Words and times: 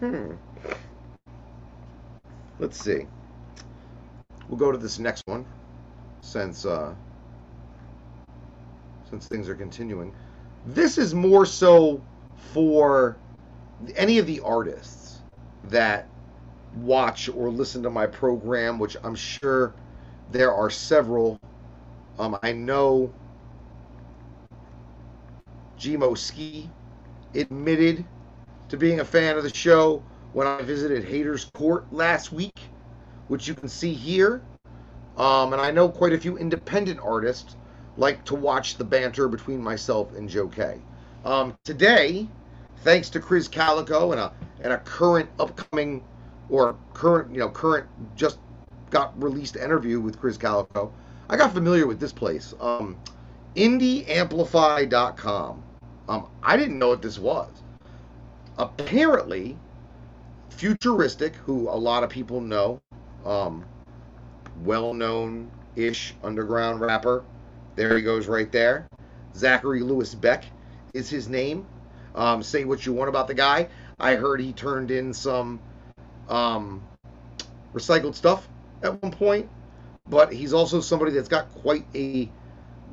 Hmm. 0.00 0.32
Let's 2.58 2.82
see. 2.82 3.06
We'll 4.48 4.58
go 4.58 4.70
to 4.70 4.78
this 4.78 4.98
next 4.98 5.22
one 5.26 5.44
since 6.20 6.64
uh, 6.64 6.94
since 9.08 9.26
things 9.26 9.48
are 9.48 9.54
continuing. 9.54 10.12
This 10.66 10.98
is 10.98 11.14
more 11.14 11.46
so 11.46 12.02
for 12.52 13.16
any 13.94 14.18
of 14.18 14.26
the 14.26 14.40
artists 14.40 15.22
that 15.64 16.08
watch 16.76 17.28
or 17.28 17.50
listen 17.50 17.82
to 17.82 17.90
my 17.90 18.06
program, 18.06 18.78
which 18.78 18.96
I'm 19.02 19.14
sure 19.14 19.74
there 20.30 20.52
are 20.52 20.70
several. 20.70 21.40
Um, 22.18 22.38
I 22.42 22.52
know 22.52 23.12
G-Mo 25.78 26.14
Skee 26.14 26.70
admitted 27.34 28.04
to 28.68 28.76
being 28.76 29.00
a 29.00 29.04
fan 29.04 29.36
of 29.36 29.42
the 29.42 29.54
show 29.54 30.02
when 30.32 30.46
I 30.46 30.62
visited 30.62 31.04
Haters 31.04 31.46
Court 31.54 31.90
last 31.92 32.32
week, 32.32 32.58
which 33.28 33.48
you 33.48 33.54
can 33.54 33.68
see 33.68 33.92
here. 33.92 34.42
Um, 35.16 35.52
and 35.52 35.62
I 35.62 35.70
know 35.70 35.88
quite 35.88 36.12
a 36.12 36.18
few 36.18 36.36
independent 36.36 37.00
artists 37.00 37.56
like 37.96 38.24
to 38.26 38.34
watch 38.34 38.76
the 38.76 38.84
banter 38.84 39.28
between 39.28 39.62
myself 39.62 40.14
and 40.14 40.28
Joe 40.28 40.48
K. 40.48 40.78
Um, 41.24 41.56
today, 41.64 42.28
thanks 42.78 43.08
to 43.10 43.20
Chris 43.20 43.48
Calico 43.48 44.12
and 44.12 44.20
a 44.20 44.32
and 44.62 44.72
a 44.72 44.78
current 44.78 45.28
upcoming 45.38 46.02
or 46.48 46.76
current 46.94 47.32
you 47.32 47.38
know 47.38 47.48
current 47.48 47.86
just 48.14 48.38
got 48.90 49.20
released 49.22 49.56
interview 49.56 50.00
with 50.00 50.20
Chris 50.20 50.36
Calico, 50.36 50.92
I 51.28 51.36
got 51.36 51.52
familiar 51.52 51.86
with 51.86 52.00
this 52.00 52.12
place. 52.12 52.54
Um, 52.60 52.96
IndieAmplify.com. 53.56 55.62
Um, 56.08 56.28
I 56.42 56.56
didn't 56.56 56.78
know 56.78 56.88
what 56.88 57.02
this 57.02 57.18
was. 57.18 57.50
Apparently, 58.58 59.56
Futuristic, 60.50 61.34
who 61.34 61.68
a 61.68 61.76
lot 61.76 62.02
of 62.02 62.08
people 62.08 62.40
know, 62.40 62.80
um, 63.24 63.64
well-known 64.64 65.50
ish 65.76 66.14
underground 66.22 66.80
rapper. 66.80 67.24
There 67.74 67.94
he 67.96 68.02
goes 68.02 68.26
right 68.26 68.50
there. 68.50 68.88
Zachary 69.34 69.82
Lewis 69.82 70.14
Beck 70.14 70.44
is 70.94 71.10
his 71.10 71.28
name. 71.28 71.66
Um, 72.14 72.42
say 72.42 72.64
what 72.64 72.86
you 72.86 72.94
want 72.94 73.10
about 73.10 73.28
the 73.28 73.34
guy. 73.34 73.68
I 74.00 74.14
heard 74.14 74.40
he 74.40 74.52
turned 74.52 74.90
in 74.90 75.12
some 75.12 75.60
um, 76.28 76.82
recycled 77.74 78.14
stuff 78.14 78.48
at 78.82 79.02
one 79.02 79.12
point, 79.12 79.50
but 80.08 80.32
he's 80.32 80.54
also 80.54 80.80
somebody 80.80 81.12
that's 81.12 81.28
got 81.28 81.50
quite 81.50 81.84
a 81.94 82.30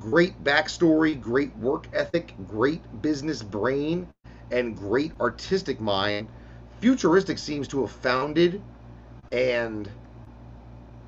great 0.01 0.43
backstory, 0.43 1.19
great 1.19 1.55
work 1.57 1.87
ethic, 1.93 2.33
great 2.49 2.81
business 3.01 3.41
brain, 3.41 4.09
and 4.53 4.77
great 4.77 5.11
artistic 5.19 5.81
mind. 5.81 6.29
Futuristic 6.79 7.39
seems 7.39 7.67
to 7.69 7.81
have 7.81 7.91
founded 7.91 8.61
and 9.31 9.89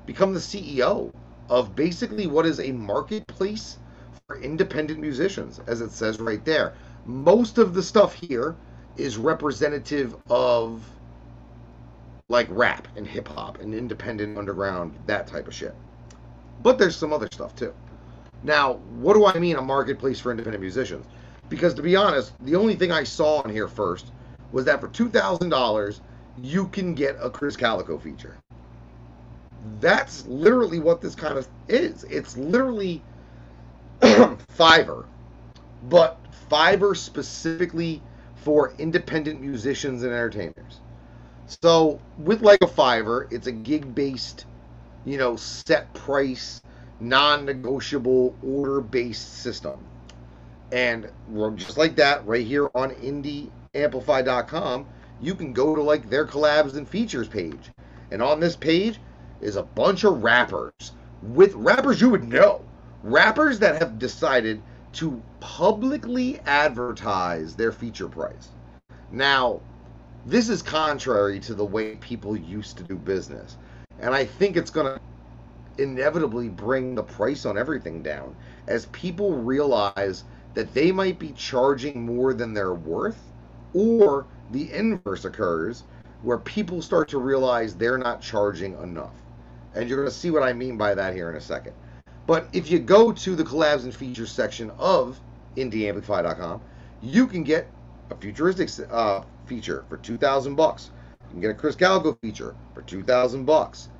become 0.04 0.34
the 0.34 0.40
CEO 0.40 1.12
of 1.48 1.76
basically 1.76 2.26
what 2.26 2.44
is 2.44 2.58
a 2.58 2.72
marketplace 2.72 3.78
for 4.26 4.40
independent 4.40 4.98
musicians, 4.98 5.60
as 5.68 5.80
it 5.80 5.92
says 5.92 6.18
right 6.18 6.44
there. 6.44 6.74
Most 7.04 7.58
of 7.58 7.72
the 7.72 7.82
stuff 7.82 8.14
here 8.14 8.56
is 8.96 9.16
representative 9.16 10.16
of 10.28 10.82
like 12.28 12.48
rap 12.50 12.88
and 12.96 13.06
hip 13.06 13.28
hop 13.28 13.60
and 13.60 13.72
independent 13.72 14.36
underground, 14.36 14.98
that 15.06 15.28
type 15.28 15.46
of 15.46 15.54
shit. 15.54 15.74
But 16.62 16.78
there's 16.78 16.96
some 16.96 17.12
other 17.12 17.28
stuff 17.30 17.54
too. 17.54 17.72
Now, 18.42 18.74
what 18.98 19.14
do 19.14 19.26
I 19.26 19.38
mean 19.38 19.56
a 19.56 19.62
marketplace 19.62 20.18
for 20.18 20.32
independent 20.32 20.60
musicians? 20.60 21.06
Because 21.48 21.74
to 21.74 21.82
be 21.82 21.96
honest, 21.96 22.32
the 22.44 22.56
only 22.56 22.74
thing 22.74 22.90
I 22.92 23.04
saw 23.04 23.42
on 23.42 23.50
here 23.50 23.68
first 23.68 24.12
was 24.52 24.64
that 24.64 24.80
for 24.80 24.88
$2,000, 24.88 26.00
you 26.42 26.68
can 26.68 26.94
get 26.94 27.16
a 27.20 27.30
Chris 27.30 27.56
Calico 27.56 27.98
feature. 27.98 28.36
That's 29.80 30.26
literally 30.26 30.78
what 30.78 31.00
this 31.00 31.14
kind 31.14 31.38
of 31.38 31.48
is. 31.68 32.04
It's 32.04 32.36
literally 32.36 33.02
Fiverr, 34.00 35.06
but 35.88 36.18
Fiverr 36.50 36.96
specifically 36.96 38.02
for 38.36 38.72
independent 38.78 39.40
musicians 39.40 40.02
and 40.02 40.12
entertainers. 40.12 40.80
So 41.62 42.00
with 42.18 42.42
like 42.42 42.60
a 42.62 42.66
Fiverr, 42.66 43.30
it's 43.32 43.46
a 43.46 43.52
gig 43.52 43.94
based, 43.94 44.46
you 45.04 45.18
know, 45.18 45.36
set 45.36 45.92
price, 45.94 46.62
non 47.00 47.44
negotiable, 47.44 48.36
order 48.42 48.80
based 48.80 49.38
system. 49.42 49.84
And 50.72 51.10
just 51.56 51.76
like 51.76 51.96
that, 51.96 52.26
right 52.26 52.46
here 52.46 52.70
on 52.74 52.90
IndieAmplify.com, 52.90 54.86
you 55.20 55.34
can 55.34 55.52
go 55.52 55.74
to 55.74 55.82
like 55.82 56.10
their 56.10 56.26
collabs 56.26 56.76
and 56.76 56.88
features 56.88 57.28
page. 57.28 57.70
And 58.10 58.22
on 58.22 58.40
this 58.40 58.56
page 58.56 59.00
is 59.40 59.56
a 59.56 59.62
bunch 59.62 60.04
of 60.04 60.22
rappers 60.22 60.92
with 61.22 61.54
rappers 61.54 62.00
you 62.00 62.10
would 62.10 62.24
know. 62.24 62.64
Rappers 63.02 63.58
that 63.60 63.80
have 63.80 63.98
decided 63.98 64.62
to 64.94 65.22
publicly 65.40 66.40
advertise 66.46 67.54
their 67.54 67.70
feature 67.70 68.08
price. 68.08 68.48
Now, 69.12 69.60
this 70.24 70.48
is 70.48 70.62
contrary 70.62 71.38
to 71.40 71.54
the 71.54 71.64
way 71.64 71.96
people 71.96 72.36
used 72.36 72.76
to 72.78 72.82
do 72.82 72.96
business. 72.96 73.56
And 74.00 74.14
I 74.14 74.24
think 74.24 74.56
it's 74.56 74.70
going 74.70 74.86
to 74.86 75.00
inevitably 75.82 76.48
bring 76.48 76.94
the 76.94 77.02
price 77.02 77.44
on 77.44 77.56
everything 77.56 78.02
down 78.02 78.34
as 78.66 78.86
people 78.86 79.36
realize 79.36 80.24
that 80.56 80.72
they 80.72 80.90
might 80.90 81.18
be 81.18 81.32
charging 81.32 82.06
more 82.06 82.32
than 82.32 82.54
they're 82.54 82.72
worth, 82.72 83.22
or 83.74 84.26
the 84.52 84.72
inverse 84.72 85.26
occurs 85.26 85.84
where 86.22 86.38
people 86.38 86.80
start 86.80 87.10
to 87.10 87.18
realize 87.18 87.74
they're 87.74 87.98
not 87.98 88.22
charging 88.22 88.72
enough. 88.82 89.12
And 89.74 89.86
you're 89.86 89.98
going 89.98 90.08
to 90.08 90.14
see 90.14 90.30
what 90.30 90.42
I 90.42 90.54
mean 90.54 90.78
by 90.78 90.94
that 90.94 91.14
here 91.14 91.28
in 91.28 91.36
a 91.36 91.40
second. 91.42 91.74
But 92.26 92.48
if 92.54 92.70
you 92.70 92.78
go 92.78 93.12
to 93.12 93.36
the 93.36 93.44
collabs 93.44 93.84
and 93.84 93.94
features 93.94 94.32
section 94.32 94.70
of 94.78 95.20
IndieAmplify.com, 95.58 96.62
you 97.02 97.26
can 97.26 97.44
get 97.44 97.70
a 98.10 98.16
futuristic 98.16 98.70
uh, 98.90 99.24
feature 99.44 99.84
for 99.90 99.98
2000 99.98 100.54
bucks. 100.54 100.90
You 101.26 101.32
can 101.32 101.40
get 101.42 101.50
a 101.50 101.54
Chris 101.54 101.76
Calico 101.76 102.14
feature 102.22 102.56
for 102.72 102.80
2000 102.80 103.44
bucks. 103.44 103.90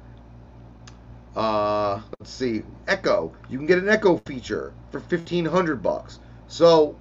Uh, 1.37 2.01
let's 2.19 2.31
see, 2.31 2.63
Ekoh. 2.87 3.31
You 3.51 3.59
can 3.59 3.67
get 3.67 3.77
an 3.77 3.85
Ekoh 3.85 4.25
feature 4.25 4.73
for 4.91 5.01
1500 5.01 5.83
bucks. 5.83 6.19
So 6.49 6.97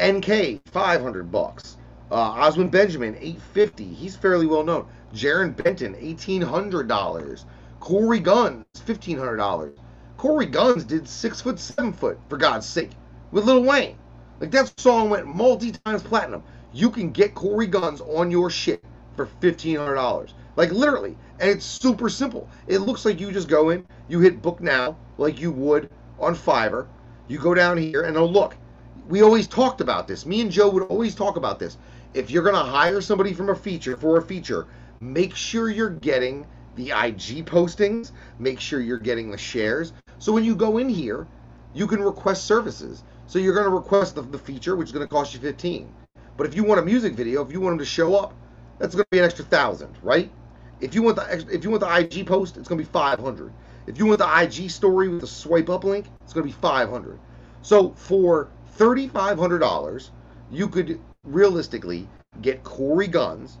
NK 0.00 0.60
500 0.66 1.30
bucks. 1.30 1.76
Uh, 2.10 2.32
Oswin 2.34 2.70
Benjamin 2.70 3.14
850. 3.16 3.84
He's 3.84 4.16
fairly 4.16 4.46
well 4.46 4.64
known. 4.64 4.86
Jarren 5.14 5.56
Benton 5.56 5.94
$1800. 5.94 7.44
Cory 7.80 8.20
Gunz 8.20 8.64
$1500. 8.74 9.76
Cory 10.16 10.46
Gunz 10.46 10.86
did 10.86 11.08
six 11.08 11.40
foot, 11.40 11.58
seven 11.58 11.92
foot, 11.92 12.18
for 12.28 12.36
God's 12.36 12.66
sake, 12.66 12.90
with 13.30 13.44
Lil 13.44 13.62
Wayne. 13.62 13.96
Like 14.40 14.50
that 14.52 14.72
song 14.80 15.10
went 15.10 15.26
multi 15.26 15.72
times 15.84 16.02
platinum. 16.02 16.42
You 16.72 16.90
can 16.90 17.10
get 17.10 17.34
Cory 17.34 17.68
Gunz 17.68 18.00
on 18.00 18.30
your 18.30 18.50
shit 18.50 18.84
for 19.16 19.26
fifteen 19.26 19.76
hundred 19.76 19.94
dollars. 19.96 20.34
Like 20.56 20.72
literally, 20.72 21.16
and 21.38 21.50
it's 21.50 21.64
super 21.64 22.08
simple. 22.08 22.48
It 22.66 22.78
looks 22.78 23.04
like 23.04 23.20
you 23.20 23.30
just 23.32 23.48
go 23.48 23.70
in, 23.70 23.86
you 24.08 24.20
hit 24.20 24.42
book 24.42 24.60
now, 24.60 24.96
like 25.18 25.40
you 25.40 25.52
would 25.52 25.90
on 26.18 26.34
Fiverr. 26.34 26.86
You 27.28 27.38
go 27.38 27.54
down 27.54 27.76
here, 27.76 28.02
and 28.02 28.16
oh 28.16 28.26
look, 28.26 28.56
we 29.08 29.22
always 29.22 29.46
talked 29.46 29.80
about 29.80 30.08
this. 30.08 30.26
Me 30.26 30.40
and 30.40 30.50
Joe 30.50 30.70
would 30.70 30.84
always 30.84 31.14
talk 31.14 31.36
about 31.36 31.58
this. 31.58 31.76
If 32.14 32.30
you're 32.30 32.42
gonna 32.42 32.64
hire 32.64 33.00
somebody 33.00 33.32
from 33.32 33.50
a 33.50 33.54
feature 33.54 33.96
for 33.96 34.18
a 34.18 34.22
feature, 34.22 34.66
make 35.00 35.34
sure 35.34 35.68
you're 35.68 35.90
getting 35.90 36.46
the 36.78 36.90
IG 36.90 37.44
postings. 37.44 38.12
Make 38.38 38.60
sure 38.60 38.80
you're 38.80 38.98
getting 38.98 39.30
the 39.30 39.36
shares. 39.36 39.92
So 40.18 40.32
when 40.32 40.44
you 40.44 40.56
go 40.56 40.78
in 40.78 40.88
here, 40.88 41.26
you 41.74 41.86
can 41.86 42.02
request 42.02 42.44
services. 42.44 43.02
So 43.26 43.38
you're 43.38 43.52
going 43.52 43.66
to 43.66 43.70
request 43.70 44.14
the, 44.14 44.22
the 44.22 44.38
feature, 44.38 44.74
which 44.74 44.86
is 44.86 44.92
going 44.92 45.06
to 45.06 45.12
cost 45.12 45.34
you 45.34 45.40
15. 45.40 45.92
But 46.36 46.46
if 46.46 46.54
you 46.54 46.64
want 46.64 46.80
a 46.80 46.84
music 46.84 47.14
video, 47.14 47.44
if 47.44 47.52
you 47.52 47.60
want 47.60 47.72
them 47.72 47.78
to 47.80 47.84
show 47.84 48.14
up, 48.14 48.32
that's 48.78 48.94
going 48.94 49.04
to 49.04 49.10
be 49.10 49.18
an 49.18 49.24
extra 49.24 49.44
thousand, 49.44 49.94
right? 50.02 50.30
If 50.80 50.94
you 50.94 51.02
want 51.02 51.16
the 51.16 51.46
if 51.52 51.64
you 51.64 51.70
want 51.70 51.80
the 51.80 51.98
IG 51.98 52.24
post, 52.26 52.56
it's 52.56 52.68
going 52.68 52.78
to 52.78 52.84
be 52.84 52.90
500. 52.90 53.52
If 53.88 53.98
you 53.98 54.04
want 54.04 54.18
the 54.18 54.42
IG 54.42 54.70
story 54.70 55.08
with 55.08 55.22
the 55.22 55.26
swipe 55.26 55.70
up 55.70 55.82
link, 55.82 56.06
it's 56.22 56.34
going 56.34 56.46
to 56.46 56.54
be 56.54 56.60
500. 56.60 57.18
So 57.62 57.90
for 57.92 58.48
$3,500, 58.76 60.10
you 60.50 60.68
could 60.68 61.00
realistically 61.24 62.06
get 62.42 62.62
Cory 62.62 63.08
Gunz, 63.08 63.56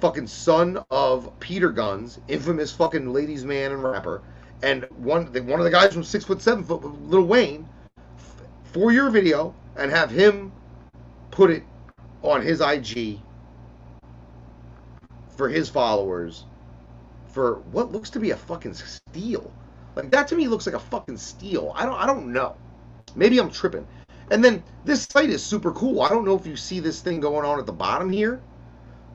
fucking 0.00 0.26
son 0.26 0.84
of 0.90 1.32
Peter 1.40 1.72
Gunz, 1.72 2.20
infamous 2.28 2.72
fucking 2.72 3.10
ladies 3.10 3.44
man 3.44 3.72
and 3.72 3.82
rapper, 3.82 4.20
and 4.62 4.86
one 4.98 5.26
one 5.46 5.60
of 5.60 5.64
the 5.64 5.70
guys 5.70 5.94
from 5.94 6.04
Six 6.04 6.26
Foot 6.26 6.42
Seven 6.42 6.62
Foot, 6.62 6.84
Lil 7.08 7.24
Wayne, 7.24 7.66
for 8.64 8.92
your 8.92 9.08
video 9.08 9.54
and 9.76 9.90
have 9.90 10.10
him 10.10 10.52
put 11.30 11.50
it 11.50 11.62
on 12.22 12.42
his 12.42 12.60
IG 12.60 13.20
for 15.36 15.48
his 15.48 15.70
followers 15.70 16.44
for 17.28 17.56
what 17.72 17.92
looks 17.92 18.10
to 18.10 18.20
be 18.20 18.30
a 18.30 18.36
fucking 18.36 18.74
steal. 18.74 19.52
Like 19.94 20.10
that 20.10 20.28
to 20.28 20.36
me 20.36 20.48
looks 20.48 20.66
like 20.66 20.74
a 20.74 20.80
fucking 20.80 21.16
steal. 21.16 21.72
I 21.74 21.84
don't 21.84 21.98
I 21.98 22.06
don't 22.06 22.32
know. 22.32 22.56
Maybe 23.14 23.38
I'm 23.38 23.50
tripping. 23.50 23.86
And 24.30 24.44
then 24.44 24.62
this 24.84 25.04
site 25.04 25.30
is 25.30 25.42
super 25.42 25.72
cool. 25.72 26.02
I 26.02 26.08
don't 26.08 26.24
know 26.24 26.36
if 26.36 26.46
you 26.46 26.56
see 26.56 26.80
this 26.80 27.00
thing 27.00 27.20
going 27.20 27.44
on 27.44 27.58
at 27.58 27.66
the 27.66 27.72
bottom 27.72 28.10
here. 28.10 28.40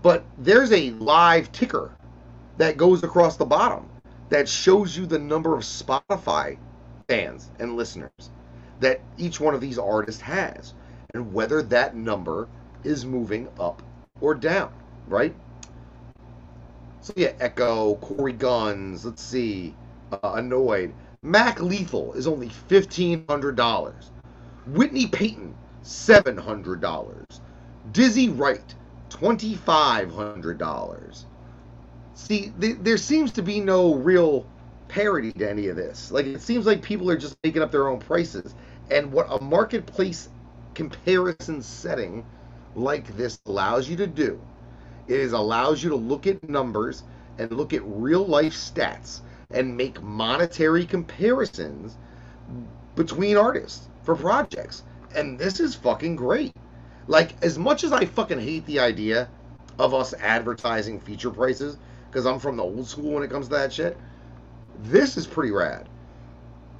But 0.02 0.26
there's 0.38 0.72
a 0.72 0.92
live 0.92 1.52
ticker 1.52 1.96
that 2.58 2.78
goes 2.78 3.04
across 3.04 3.38
the 3.38 3.46
bottom 3.46 3.90
that 4.30 4.50
shows 4.50 4.98
you 4.98 5.06
the 5.06 5.20
number 5.20 5.56
of 5.56 5.64
Spotify 5.64 6.58
fans 7.08 7.50
and 7.60 7.78
listeners 7.78 8.32
that 8.80 9.00
each 9.18 9.40
one 9.40 9.54
of 9.54 9.62
these 9.62 9.78
artists 9.80 10.22
has 10.22 10.74
and 11.14 11.34
whether 11.34 11.62
that 11.62 11.96
number 11.96 12.48
is 12.84 13.06
moving 13.06 13.48
up 13.60 13.82
or 14.20 14.34
down, 14.34 14.74
right? 15.08 15.34
So 17.04 17.14
yeah, 17.18 17.34
Ekoh, 17.34 18.00
Cory 18.00 18.32
Gunz, 18.32 19.04
let's 19.04 19.22
see, 19.22 19.76
uh, 20.14 20.38
Anoyd. 20.38 20.94
Mac 21.22 21.62
Lethal 21.62 22.14
is 22.14 22.28
only 22.28 22.48
$1,500. 22.48 23.94
Whitney 24.68 25.08
Peyton, 25.08 25.54
$700. 25.84 27.26
Dizzy 27.92 28.30
Wright, 28.30 28.74
$2,500. 29.10 31.26
See, 32.16 32.54
th- 32.62 32.78
there 32.82 32.98
seems 32.98 33.34
to 33.34 33.42
be 33.42 33.60
no 33.60 33.96
real 33.96 34.46
parity 34.88 35.34
to 35.34 35.50
any 35.50 35.68
of 35.68 35.76
this. 35.76 36.10
Like, 36.10 36.26
it 36.26 36.42
seems 36.42 36.66
like 36.66 36.82
people 36.82 37.12
are 37.12 37.18
just 37.18 37.36
making 37.44 37.64
up 37.64 37.72
their 37.72 37.90
own 37.90 38.00
prices. 38.00 38.56
And 38.90 39.12
what 39.12 39.28
a 39.30 39.44
marketplace 39.44 40.30
comparison 40.74 41.62
setting 41.62 42.24
like 42.76 43.14
this 43.18 43.42
allows 43.46 43.90
you 43.90 43.98
to 43.98 44.08
do 44.08 44.40
is 45.08 45.34
allows 45.34 45.84
you 45.84 45.90
to 45.90 45.96
look 45.96 46.28
at 46.28 46.48
numbers 46.48 47.04
and 47.38 47.52
look 47.52 47.74
at 47.74 47.82
real 47.86 48.26
life 48.26 48.54
stats 48.54 49.22
and 49.52 49.76
make 49.76 50.02
monetary 50.02 50.86
comparisons 50.86 51.98
between 52.96 53.38
artists 53.38 53.88
for 54.04 54.16
projects. 54.16 54.84
And 55.16 55.38
this 55.38 55.60
is 55.60 55.76
fucking 55.76 56.16
great. 56.16 56.54
Like, 57.08 57.34
as 57.44 57.58
much 57.58 57.84
as 57.84 57.92
I 57.92 58.06
fucking 58.06 58.40
hate 58.40 58.66
the 58.66 58.80
idea 58.80 59.30
of 59.78 59.94
us 59.94 60.14
advertising 60.14 61.00
feature 61.00 61.30
prices, 61.30 61.78
because 62.10 62.26
I'm 62.26 62.40
from 62.40 62.58
the 62.58 62.64
old 62.64 62.88
school 62.88 63.14
when 63.14 63.24
it 63.24 63.30
comes 63.30 63.48
to 63.48 63.56
that 63.56 63.74
shit, 63.74 63.98
this 64.84 65.18
is 65.18 65.28
pretty 65.28 65.52
rad. 65.52 65.88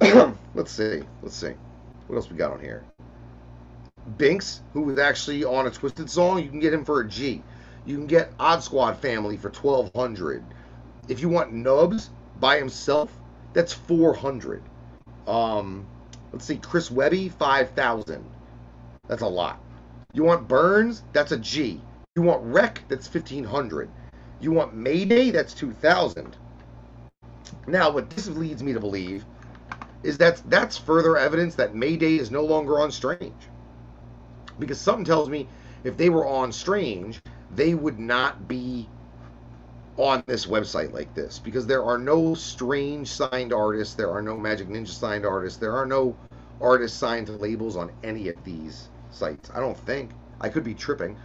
Let's 0.54 0.72
see. 0.72 1.02
Let's 1.22 1.36
see. 1.36 1.52
What 2.06 2.16
else 2.16 2.30
we 2.30 2.36
got 2.36 2.52
on 2.52 2.60
here? 2.60 2.84
Binks, 4.18 4.62
who 4.72 4.82
was 4.82 4.98
actually 4.98 5.44
on 5.44 5.66
a 5.66 5.70
Twiztid 5.70 6.08
song, 6.08 6.42
you 6.42 6.48
can 6.48 6.60
get 6.60 6.74
him 6.74 6.84
for 6.84 7.00
a 7.00 7.08
G. 7.08 7.42
You 7.86 7.96
can 7.96 8.06
get 8.06 8.32
Odd 8.38 8.62
Squad 8.62 8.98
Family 8.98 9.36
for 9.36 9.50
1200 9.50 10.42
If 11.08 11.20
you 11.20 11.28
want 11.28 11.52
Nubs 11.52 12.10
by 12.40 12.56
himself, 12.58 13.12
that's 13.52 13.72
400 13.72 14.62
Um, 15.26 15.86
let's 16.32 16.46
see, 16.46 16.56
Chris 16.56 16.90
Webby, 16.90 17.28
5000 17.28 18.24
That's 19.08 19.22
a 19.22 19.28
lot. 19.28 19.60
You 20.12 20.24
want 20.24 20.48
Burns? 20.48 21.02
That's 21.12 21.32
a 21.32 21.38
G. 21.38 21.80
You 22.16 22.22
want 22.22 22.42
Wreck? 22.44 22.82
That's 22.88 23.12
1500 23.12 23.90
You 24.40 24.52
want 24.52 24.74
Mayday? 24.74 25.30
That's 25.30 25.52
2000 25.54 26.36
Now, 27.66 27.90
what 27.90 28.08
this 28.10 28.28
leads 28.28 28.62
me 28.62 28.72
to 28.72 28.80
believe 28.80 29.24
is 30.02 30.18
that 30.18 30.42
that's 30.48 30.76
further 30.76 31.16
evidence 31.16 31.54
that 31.56 31.74
Mayday 31.74 32.16
is 32.16 32.30
no 32.30 32.44
longer 32.44 32.78
on 32.80 32.90
Strange. 32.90 33.32
Because 34.58 34.78
something 34.80 35.04
tells 35.04 35.28
me 35.28 35.48
if 35.82 35.96
they 35.96 36.10
were 36.10 36.26
on 36.26 36.52
Strange, 36.52 37.20
they 37.56 37.74
would 37.74 37.98
not 37.98 38.48
be 38.48 38.88
on 39.96 40.22
this 40.26 40.46
website 40.46 40.92
like 40.92 41.14
this 41.14 41.38
because 41.38 41.66
there 41.66 41.84
are 41.84 41.98
no 41.98 42.34
strange 42.34 43.08
signed 43.08 43.52
artists, 43.52 43.94
there 43.94 44.10
are 44.10 44.22
no 44.22 44.36
Majik 44.36 44.68
Ninja 44.68 44.88
signed 44.88 45.24
artists, 45.24 45.58
there 45.58 45.72
are 45.72 45.86
no 45.86 46.16
artists 46.60 46.98
signed 46.98 47.26
to 47.26 47.32
labels 47.32 47.76
on 47.76 47.90
any 48.02 48.28
of 48.28 48.42
these 48.44 48.88
sites. 49.10 49.50
I 49.54 49.60
don't 49.60 49.78
think. 49.78 50.10
I 50.40 50.48
could 50.48 50.64
be 50.64 50.74
tripping. 50.74 51.16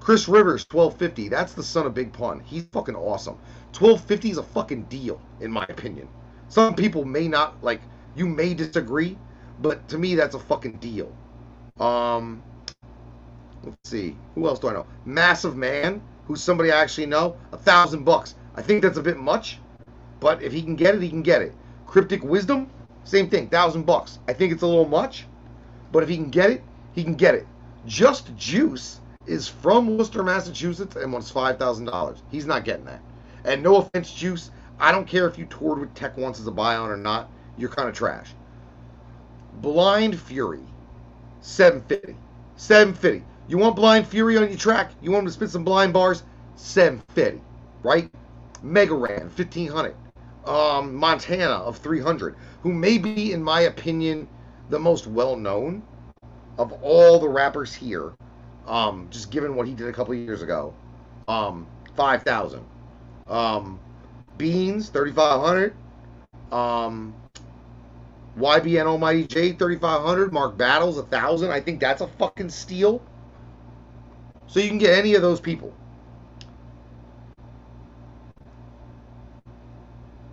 Chris 0.00 0.28
Rivers, 0.28 0.66
1250. 0.70 1.28
That's 1.28 1.52
the 1.52 1.62
son 1.62 1.86
of 1.86 1.94
Big 1.94 2.12
Pun. 2.12 2.40
He's 2.40 2.64
fucking 2.72 2.96
awesome. 2.96 3.34
1250 3.78 4.30
is 4.30 4.38
a 4.38 4.42
fucking 4.42 4.84
deal, 4.84 5.20
in 5.40 5.52
my 5.52 5.64
opinion. 5.68 6.08
Some 6.48 6.74
people 6.74 7.04
may 7.04 7.28
not 7.28 7.62
like 7.62 7.82
you 8.16 8.26
may 8.26 8.54
disagree, 8.54 9.16
but 9.60 9.86
to 9.88 9.98
me 9.98 10.14
that's 10.14 10.34
a 10.34 10.38
fucking 10.40 10.78
deal. 10.78 11.12
Um 11.78 12.42
let's 13.64 13.76
see. 13.90 14.16
Who 14.34 14.46
else 14.46 14.58
do 14.58 14.68
I 14.68 14.72
know? 14.72 14.86
Massive 15.04 15.56
Man, 15.56 16.02
who's 16.26 16.42
somebody 16.42 16.70
I 16.70 16.80
actually 16.80 17.06
know, 17.06 17.36
a 17.52 17.56
thousand 17.56 18.04
bucks. 18.04 18.34
I 18.54 18.62
think 18.62 18.82
that's 18.82 18.98
a 18.98 19.02
bit 19.02 19.18
much, 19.18 19.58
but 20.20 20.42
if 20.42 20.52
he 20.52 20.62
can 20.62 20.76
get 20.76 20.94
it, 20.94 21.02
he 21.02 21.08
can 21.08 21.22
get 21.22 21.42
it. 21.42 21.54
Cryptic 21.86 22.22
Wisdom, 22.22 22.70
same 23.04 23.28
thing, 23.28 23.48
thousand 23.48 23.86
bucks. 23.86 24.18
I 24.28 24.32
think 24.32 24.52
it's 24.52 24.62
a 24.62 24.66
little 24.66 24.88
much, 24.88 25.26
but 25.92 26.02
if 26.02 26.08
he 26.08 26.16
can 26.16 26.30
get 26.30 26.50
it, 26.50 26.62
he 26.92 27.02
can 27.04 27.14
get 27.14 27.34
it. 27.34 27.46
Just 27.86 28.34
Juice 28.36 29.00
is 29.26 29.48
from 29.48 29.96
Worcester, 29.96 30.22
Massachusetts, 30.22 30.96
and 30.96 31.12
wants 31.12 31.30
five 31.30 31.58
thousand 31.58 31.86
dollars. 31.86 32.22
He's 32.30 32.46
not 32.46 32.64
getting 32.64 32.84
that. 32.86 33.00
And 33.44 33.62
no 33.62 33.76
offense, 33.76 34.12
Juice, 34.12 34.50
I 34.78 34.92
don't 34.92 35.06
care 35.06 35.26
if 35.26 35.38
you 35.38 35.46
toured 35.46 35.78
with 35.78 35.94
Tech 35.94 36.16
once 36.16 36.40
as 36.40 36.46
a 36.46 36.50
buy 36.52 36.76
on 36.76 36.90
or 36.90 36.96
not. 36.96 37.30
You're 37.56 37.70
kind 37.70 37.88
of 37.88 37.94
trash. 37.94 38.34
Blind 39.60 40.18
Fury, 40.18 40.64
seven 41.40 41.82
fifty. 41.82 42.16
Seven 42.56 42.92
fifty. 42.92 43.24
You 43.48 43.56
want 43.56 43.76
Blind 43.76 44.06
Fury 44.06 44.36
on 44.36 44.48
your 44.48 44.58
track? 44.58 44.92
You 45.00 45.10
want 45.10 45.22
him 45.22 45.28
to 45.28 45.32
spit 45.32 45.48
some 45.50 45.64
blind 45.64 45.94
bars? 45.94 46.22
750, 46.56 47.42
right? 47.82 48.10
Mega 48.62 48.94
Ran, 48.94 49.22
1500. 49.22 49.94
Um, 50.44 50.94
Montana 50.94 51.54
of 51.54 51.78
300, 51.78 52.36
who 52.62 52.72
may 52.72 52.98
be, 52.98 53.32
in 53.32 53.42
my 53.42 53.62
opinion, 53.62 54.28
the 54.68 54.78
most 54.78 55.06
well 55.06 55.34
known 55.34 55.82
of 56.58 56.72
all 56.82 57.18
the 57.18 57.28
rappers 57.28 57.72
here. 57.72 58.12
Um, 58.66 59.08
just 59.10 59.30
given 59.30 59.54
what 59.54 59.66
he 59.66 59.72
did 59.72 59.88
a 59.88 59.92
couple 59.92 60.14
years 60.14 60.42
ago. 60.42 60.74
Um, 61.26 61.66
5,000. 61.96 62.62
Um, 63.28 63.80
Beans, 64.36 64.90
3,500. 64.90 65.74
Um, 66.52 67.14
YBN 68.38 68.84
Almighty 68.84 69.26
Jay, 69.26 69.52
3,500. 69.52 70.32
Mark 70.34 70.58
Battles, 70.58 70.96
1,000. 70.96 71.50
I 71.50 71.60
think 71.60 71.80
that's 71.80 72.02
a 72.02 72.08
fucking 72.08 72.50
steal. 72.50 73.02
So 74.48 74.60
you 74.60 74.68
can 74.68 74.78
get 74.78 74.98
any 74.98 75.14
of 75.14 75.22
those 75.22 75.40
people. 75.40 75.74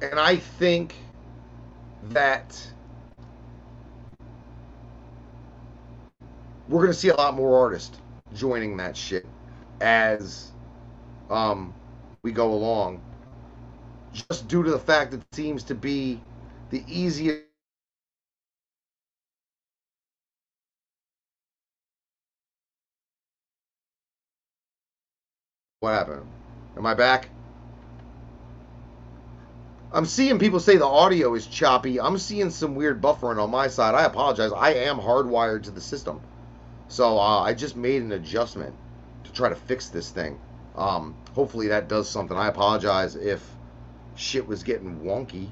And 0.01 0.19
I 0.19 0.37
think 0.37 0.95
that 2.03 2.59
we're 6.67 6.81
going 6.81 6.93
to 6.93 6.97
see 6.97 7.09
a 7.09 7.15
lot 7.15 7.35
more 7.35 7.59
artists 7.59 7.97
joining 8.33 8.77
that 8.77 8.95
shit 8.95 9.25
as 9.81 10.51
um, 11.29 11.73
we 12.23 12.31
go 12.31 12.53
along. 12.53 13.01
Just 14.13 14.47
due 14.47 14.63
to 14.63 14.71
the 14.71 14.79
fact 14.79 15.11
that 15.11 15.21
it 15.21 15.35
seems 15.35 15.63
to 15.63 15.75
be 15.75 16.21
the 16.69 16.83
easiest 16.87 17.44
What 25.85 25.93
happened? 25.93 26.25
Am 26.77 26.85
I 26.87 26.95
back? 26.95 27.29
I'm 29.93 30.07
seeing 30.07 30.39
people 30.39 30.59
say 30.59 30.77
the 30.77 30.87
audio 30.87 31.35
is 31.35 31.45
choppy. 31.45 32.01
I'm 32.01 32.17
seeing 32.17 32.49
some 32.49 32.73
weird 32.73 33.03
buffering 33.03 33.39
on 33.39 33.51
my 33.51 33.67
side. 33.67 33.93
I 33.93 34.05
apologize. 34.05 34.51
I 34.51 34.73
am 34.73 34.97
hardwired 34.97 35.61
to 35.65 35.69
the 35.69 35.79
system. 35.79 36.21
So 36.87 37.19
uh, 37.19 37.41
I 37.41 37.53
just 37.53 37.75
made 37.75 38.01
an 38.01 38.13
adjustment 38.13 38.73
to 39.25 39.31
try 39.31 39.47
to 39.47 39.55
fix 39.55 39.89
this 39.89 40.09
thing. 40.09 40.39
Um, 40.75 41.15
hopefully 41.35 41.67
that 41.67 41.87
does 41.87 42.09
something. 42.09 42.35
I 42.35 42.47
apologize 42.47 43.15
if 43.15 43.47
shit 44.15 44.47
was 44.47 44.63
getting 44.63 45.01
wonky. 45.01 45.49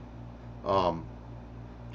Um, 0.65 1.05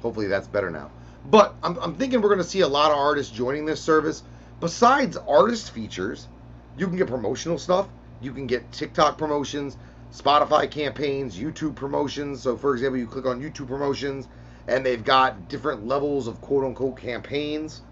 hopefully 0.00 0.28
that's 0.28 0.46
better 0.46 0.70
now. 0.70 0.92
But 1.28 1.56
I'm, 1.64 1.76
I'm 1.78 1.96
thinking 1.96 2.20
we're 2.20 2.28
going 2.28 2.38
to 2.38 2.48
see 2.48 2.60
a 2.60 2.68
lot 2.68 2.92
of 2.92 2.98
artists 2.98 3.36
joining 3.36 3.64
this 3.64 3.80
service. 3.80 4.22
Besides 4.60 5.16
artist 5.16 5.72
features, 5.72 6.28
you 6.76 6.86
can 6.86 6.96
get 6.96 7.08
promotional 7.08 7.58
stuff 7.58 7.88
you 8.20 8.32
can 8.32 8.46
get 8.46 8.70
TikTok 8.72 9.18
promotions, 9.18 9.76
Spotify 10.12 10.70
campaigns, 10.70 11.38
YouTube 11.38 11.74
promotions. 11.74 12.42
So, 12.42 12.56
for 12.56 12.74
example, 12.74 12.98
you 12.98 13.06
click 13.06 13.26
on 13.26 13.40
YouTube 13.40 13.68
promotions, 13.68 14.28
and 14.66 14.84
they've 14.84 15.04
got 15.04 15.48
different 15.48 15.86
levels 15.86 16.26
of 16.26 16.40
quote 16.40 16.64
unquote 16.64 16.96
campaigns. 16.96 17.82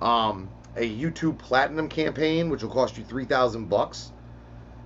Um, 0.00 0.48
a 0.76 0.88
YouTube 0.88 1.38
Platinum 1.38 1.88
campaign, 1.88 2.50
which 2.50 2.62
will 2.62 2.70
cost 2.70 2.96
you 2.98 3.04
three 3.04 3.24
thousand 3.24 3.68
bucks, 3.68 4.12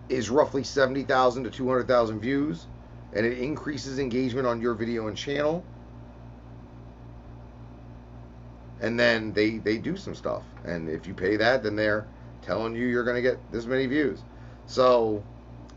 is 0.08 0.30
roughly 0.30 0.64
seventy 0.64 1.02
thousand 1.02 1.44
to 1.44 1.50
two 1.50 1.68
hundred 1.68 1.86
thousand 1.86 2.20
views, 2.20 2.66
and 3.12 3.26
it 3.26 3.38
increases 3.38 3.98
engagement 3.98 4.46
on 4.46 4.62
your 4.62 4.74
video 4.74 5.08
and 5.08 5.16
channel. 5.16 5.64
And 8.80 8.98
then 8.98 9.32
they 9.32 9.58
they 9.58 9.78
do 9.78 9.96
some 9.96 10.14
stuff, 10.14 10.44
and 10.64 10.88
if 10.88 11.06
you 11.06 11.14
pay 11.14 11.36
that, 11.36 11.62
then 11.62 11.76
they're 11.76 12.06
telling 12.40 12.74
you 12.74 12.86
you're 12.86 13.04
going 13.04 13.16
to 13.16 13.22
get 13.22 13.38
this 13.52 13.66
many 13.66 13.86
views. 13.86 14.20
So 14.66 15.22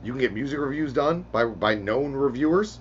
you 0.03 0.11
can 0.11 0.19
get 0.19 0.33
music 0.33 0.59
reviews 0.59 0.93
done 0.93 1.25
by 1.31 1.45
by 1.45 1.75
known 1.75 2.13
reviewers, 2.13 2.79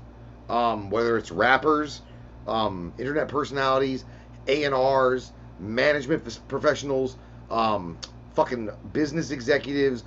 um, 0.48 0.90
whether 0.90 1.16
it's 1.16 1.30
rappers, 1.30 2.02
um, 2.46 2.92
internet 2.98 3.28
personalities, 3.28 4.04
A 4.46 4.64
and 4.64 4.74
R's, 4.74 5.32
management 5.58 6.38
professionals, 6.48 7.16
um, 7.50 7.98
fucking 8.34 8.70
business 8.92 9.30
executives, 9.30 10.04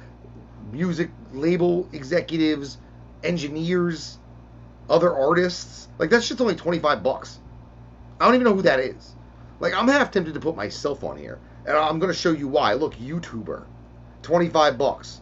music 0.71 1.09
label 1.31 1.87
executives, 1.93 2.77
engineers, 3.23 4.17
other 4.89 5.13
artists. 5.15 5.87
Like 5.97 6.09
that 6.11 6.23
shit's 6.23 6.41
only 6.41 6.55
25 6.55 7.03
bucks. 7.03 7.39
I 8.19 8.25
don't 8.25 8.35
even 8.35 8.45
know 8.45 8.53
who 8.53 8.61
that 8.63 8.79
is. 8.79 9.15
Like 9.59 9.73
I'm 9.73 9.87
half 9.87 10.11
tempted 10.11 10.33
to 10.33 10.39
put 10.39 10.55
myself 10.55 11.03
on 11.03 11.17
here, 11.17 11.39
and 11.65 11.75
I'm 11.75 11.99
gonna 11.99 12.13
show 12.13 12.31
you 12.31 12.47
why. 12.47 12.73
Look, 12.73 12.95
YouTuber, 12.95 13.63
25 14.21 14.77
bucks. 14.77 15.21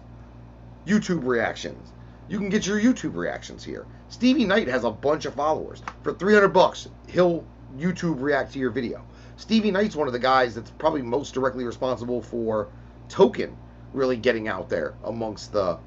YouTube 0.85 1.25
reactions. 1.25 1.91
You 2.27 2.37
can 2.39 2.49
get 2.49 2.65
your 2.65 2.79
YouTube 2.79 3.15
reactions 3.15 3.63
here. 3.63 3.85
Stevie 4.09 4.45
Knight 4.45 4.67
has 4.67 4.83
a 4.83 4.91
bunch 4.91 5.25
of 5.25 5.35
followers. 5.35 5.81
For 6.03 6.13
300 6.13 6.49
bucks, 6.49 6.89
he'll 7.07 7.43
YouTube 7.77 8.21
react 8.21 8.53
to 8.53 8.59
your 8.59 8.71
video. 8.71 9.05
Stevie 9.37 9.71
Knight's 9.71 9.95
one 9.95 10.07
of 10.07 10.13
the 10.13 10.19
guys 10.19 10.55
that's 10.55 10.71
probably 10.71 11.01
most 11.01 11.33
directly 11.33 11.65
responsible 11.65 12.21
for 12.21 12.69
Token 13.09 13.55
really 13.93 14.17
getting 14.17 14.47
out 14.47 14.69
there 14.69 14.93
amongst 15.03 15.51
the 15.51 15.77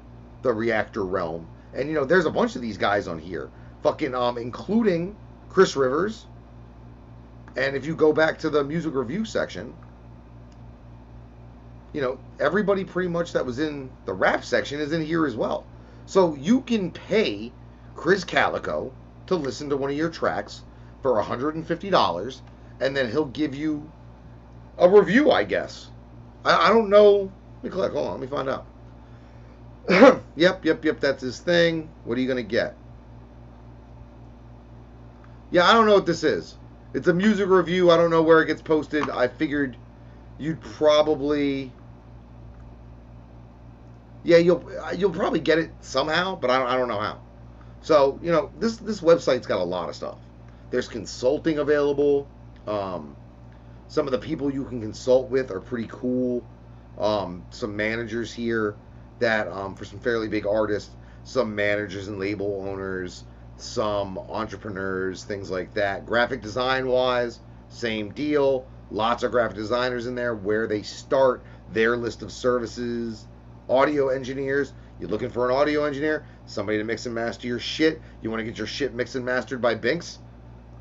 the 0.41 0.53
reactor 0.53 1.03
realm. 1.03 1.47
And 1.73 1.87
you 1.87 1.95
know, 1.95 2.05
there's 2.05 2.25
a 2.25 2.31
bunch 2.31 2.55
of 2.55 2.61
these 2.61 2.77
guys 2.77 3.07
on 3.07 3.19
here, 3.19 3.49
fucking 3.83 4.15
um, 4.15 4.37
including 4.37 5.15
Chris 5.49 5.75
Rivers. 5.75 6.25
And 7.57 7.75
if 7.75 7.85
you 7.85 7.95
go 7.95 8.13
back 8.13 8.39
to 8.39 8.49
the 8.49 8.63
music 8.63 8.93
review 8.93 9.25
section, 9.25 9.73
you 11.93 12.01
know, 12.01 12.19
everybody 12.39 12.83
pretty 12.83 13.09
much 13.09 13.33
that 13.33 13.45
was 13.45 13.59
in 13.59 13.89
the 14.05 14.13
rap 14.13 14.43
section 14.43 14.79
is 14.79 14.91
in 14.91 15.03
here 15.03 15.25
as 15.25 15.35
well. 15.35 15.65
So 16.05 16.35
you 16.35 16.61
can 16.61 16.91
pay 16.91 17.51
Chris 17.95 18.23
Calico 18.23 18.91
to 19.27 19.35
listen 19.35 19.69
to 19.69 19.77
one 19.77 19.89
of 19.89 19.97
your 19.97 20.09
tracks 20.09 20.63
for 21.01 21.13
$150, 21.21 22.41
and 22.79 22.95
then 22.95 23.11
he'll 23.11 23.25
give 23.25 23.55
you 23.55 23.89
a 24.77 24.89
review, 24.89 25.31
I 25.31 25.43
guess. 25.43 25.89
I, 26.45 26.67
I 26.67 26.69
don't 26.69 26.89
know. 26.89 27.31
Let 27.55 27.63
me 27.63 27.69
click. 27.69 27.91
Hold 27.91 28.07
on. 28.07 28.19
Let 28.19 28.21
me 28.21 28.27
find 28.27 28.49
out. 28.49 28.65
yep, 30.35 30.63
yep, 30.63 30.85
yep. 30.85 30.99
That's 30.99 31.21
his 31.21 31.39
thing. 31.39 31.89
What 32.05 32.17
are 32.17 32.21
you 32.21 32.27
going 32.27 32.37
to 32.37 32.43
get? 32.43 32.75
Yeah, 35.51 35.67
I 35.67 35.73
don't 35.73 35.85
know 35.85 35.95
what 35.95 36.05
this 36.05 36.23
is. 36.23 36.55
It's 36.93 37.07
a 37.07 37.13
music 37.13 37.49
review. 37.49 37.91
I 37.91 37.97
don't 37.97 38.11
know 38.11 38.21
where 38.21 38.41
it 38.41 38.47
gets 38.47 38.61
posted. 38.61 39.09
I 39.09 39.27
figured 39.27 39.77
you'd 40.37 40.61
probably 40.61 41.71
yeah, 44.29 44.37
you'll 44.37 44.63
you'll 44.95 45.09
probably 45.09 45.39
get 45.39 45.57
it 45.57 45.71
somehow, 45.81 46.35
but 46.35 46.51
I 46.51 46.59
don't, 46.59 46.67
I 46.67 46.77
don't 46.77 46.87
know 46.87 46.99
how. 46.99 47.19
So 47.81 48.19
you 48.21 48.31
know 48.31 48.51
this 48.59 48.77
this 48.77 49.01
website's 49.01 49.47
got 49.47 49.59
a 49.59 49.63
lot 49.63 49.89
of 49.89 49.95
stuff. 49.95 50.19
There's 50.69 50.87
consulting 50.87 51.57
available. 51.57 52.27
Um, 52.67 53.15
some 53.87 54.05
of 54.05 54.11
the 54.11 54.19
people 54.19 54.53
you 54.53 54.65
can 54.65 54.81
consult 54.81 55.31
with 55.31 55.49
are 55.49 55.59
pretty 55.59 55.87
cool. 55.89 56.45
Um, 56.99 57.43
some 57.49 57.75
managers 57.75 58.31
here 58.31 58.75
that 59.17 59.47
um, 59.47 59.73
for 59.73 59.83
some 59.83 59.99
fairly 59.99 60.27
big 60.27 60.45
artists, 60.45 60.91
some 61.23 61.55
managers 61.55 62.07
and 62.07 62.19
label 62.19 62.63
owners, 62.67 63.23
some 63.57 64.19
entrepreneurs, 64.19 65.23
things 65.23 65.49
like 65.49 65.73
that. 65.73 66.05
Graphic 66.05 66.43
design 66.43 66.87
wise, 66.87 67.39
same 67.69 68.11
deal. 68.11 68.67
Lots 68.91 69.23
of 69.23 69.31
graphic 69.31 69.57
designers 69.57 70.05
in 70.05 70.13
there 70.13 70.35
where 70.35 70.67
they 70.67 70.83
start 70.83 71.41
their 71.71 71.97
list 71.97 72.21
of 72.21 72.31
services 72.31 73.25
audio 73.69 74.09
engineers. 74.09 74.73
You're 74.99 75.09
looking 75.09 75.29
for 75.29 75.49
an 75.49 75.55
audio 75.55 75.85
engineer, 75.85 76.25
somebody 76.45 76.77
to 76.79 76.83
mix 76.83 77.05
and 77.05 77.15
master 77.15 77.47
your 77.47 77.59
shit. 77.59 78.01
You 78.21 78.29
want 78.29 78.41
to 78.41 78.43
get 78.43 78.57
your 78.57 78.67
shit 78.67 78.93
mixed 78.93 79.15
and 79.15 79.23
mastered 79.23 79.61
by 79.61 79.75
Binks? 79.75 80.19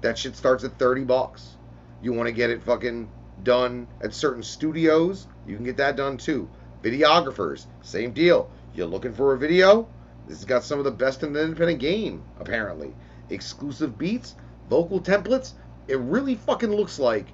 That 0.01 0.19
shit 0.19 0.35
starts 0.35 0.65
at 0.65 0.79
30 0.79 1.05
bucks. 1.05 1.57
You 2.03 2.13
want 2.13 2.27
to 2.27 2.33
get 2.33 2.51
it 2.51 2.63
fucking 2.63 3.09
done 3.43 3.87
at 4.01 4.15
certain 4.15 4.43
studios? 4.43 5.27
You 5.47 5.57
can 5.57 5.65
get 5.65 5.77
that 5.77 5.97
done 5.97 6.17
too. 6.17 6.49
Videographers, 6.83 7.67
same 7.83 8.13
deal. 8.13 8.51
You're 8.75 8.87
looking 8.87 9.13
for 9.13 9.35
a 9.35 9.39
video? 9.39 9.89
This 10.27 10.39
has 10.39 10.45
got 10.45 10.65
some 10.65 10.79
of 10.79 10.85
the 10.85 10.91
best 10.91 11.23
in 11.23 11.33
the 11.33 11.43
independent 11.43 11.81
game, 11.81 12.23
apparently. 12.39 12.95
Exclusive 13.31 13.99
beats, 13.99 14.35
vocal 14.69 15.01
templates. 15.01 15.53
It 15.89 15.99
really 15.99 16.35
fucking 16.35 16.71
looks 16.71 16.99
like 16.99 17.27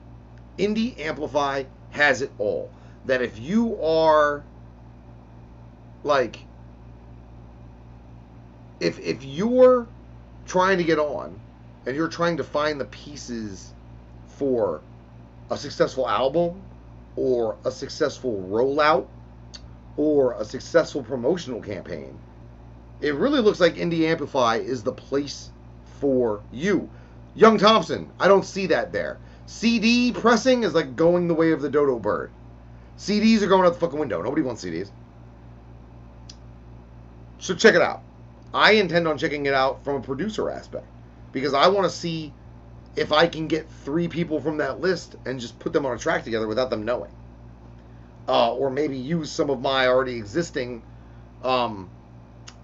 Indie 0.58 0.99
Amplify 0.99 1.64
has 1.90 2.23
it 2.23 2.30
all. 2.38 2.70
That 3.06 3.20
if 3.20 3.38
you 3.38 3.82
are 3.82 4.44
like 6.04 6.38
if 8.78 8.99
if 9.00 9.25
you're 9.25 9.87
trying 10.46 10.78
to 10.78 10.84
get 10.84 10.99
on 10.99 11.40
and 11.87 11.96
you're 11.96 12.08
trying 12.08 12.37
to 12.37 12.44
find 12.44 12.80
the 12.80 12.84
pieces 12.87 13.73
for 14.26 14.80
a 15.50 15.56
successful 15.56 16.08
album 16.08 16.62
or 17.16 17.56
a 17.64 17.70
successful 17.70 18.46
rollout 18.49 19.06
or 19.96 20.34
a 20.34 20.44
successful 20.44 21.02
promotional 21.02 21.61
campaign, 21.61 22.18
it 23.00 23.14
really 23.14 23.40
looks 23.40 23.61
like 23.61 23.76
Indie 23.76 24.08
Amplify 24.08 24.56
is 24.56 24.82
the 24.82 24.92
place 24.92 25.50
for 26.00 26.42
you. 26.52 26.88
Young 27.34 27.58
Thompson, 27.58 28.11
I 28.20 28.28
don't 28.28 28.44
see 28.44 28.66
that 28.66 28.92
there. 28.92 29.18
CD 29.46 30.12
pressing 30.12 30.62
is 30.62 30.75
like 30.75 30.96
going 30.96 31.28
the 31.28 31.34
way 31.34 31.52
of 31.52 31.62
the 31.62 31.70
dodo 31.70 31.99
bird. 31.99 32.30
CDs 32.99 33.42
are 33.42 33.46
going 33.46 33.66
out 33.66 33.75
the 33.75 33.80
fucking 33.80 33.99
window. 33.99 34.23
Nobody 34.23 34.42
wants 34.42 34.64
CDs. 34.64 34.90
So 37.38 37.55
check 37.55 37.75
it 37.75 37.83
out. 37.83 38.03
I 38.53 38.73
intend 38.73 39.09
on 39.09 39.19
checking 39.19 39.47
it 39.47 39.55
out 39.55 39.85
from 39.85 39.97
a 39.97 40.00
producer 40.00 40.50
aspect 40.50 40.87
because 41.33 41.55
I 41.55 41.69
want 41.69 41.91
to 41.91 41.91
see 41.91 42.33
if 42.97 43.12
I 43.12 43.26
can 43.26 43.49
get 43.49 43.69
three 43.85 44.09
people 44.09 44.41
from 44.41 44.59
that 44.59 44.81
list 44.81 45.17
and 45.26 45.41
just 45.41 45.59
put 45.59 45.73
them 45.73 45.85
on 45.85 45.97
a 45.97 45.99
track 45.99 46.25
together 46.25 46.47
without 46.47 46.71
them 46.71 46.85
knowing. 46.85 47.11
Uh, 48.29 48.55
or 48.55 48.71
maybe 48.71 48.97
use 48.97 49.31
some 49.31 49.50
of 49.50 49.61
my 49.61 49.88
already 49.88 50.14
existing 50.14 50.83
um, 51.43 51.91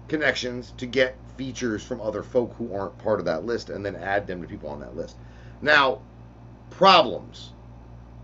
connections 0.07 0.73
to 0.77 0.85
get 0.85 1.15
features 1.37 1.83
from 1.83 2.01
other 2.01 2.23
folk 2.23 2.55
who 2.57 2.73
aren't 2.73 2.97
part 2.97 3.19
of 3.19 3.25
that 3.25 3.45
list 3.45 3.69
and 3.69 3.85
then 3.85 3.95
add 3.95 4.25
them 4.25 4.41
to 4.41 4.47
people 4.47 4.69
on 4.69 4.79
that 4.79 4.95
list. 4.95 5.15
Now, 5.61 6.01
problems. 6.69 7.51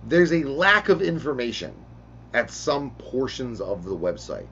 There's 0.07 0.31
a 0.31 0.43
lack 0.43 0.89
of 0.89 1.01
information 1.01 1.73
at 2.33 2.49
some 2.49 2.91
portions 2.91 3.61
of 3.61 3.83
the 3.83 3.95
website 3.95 4.47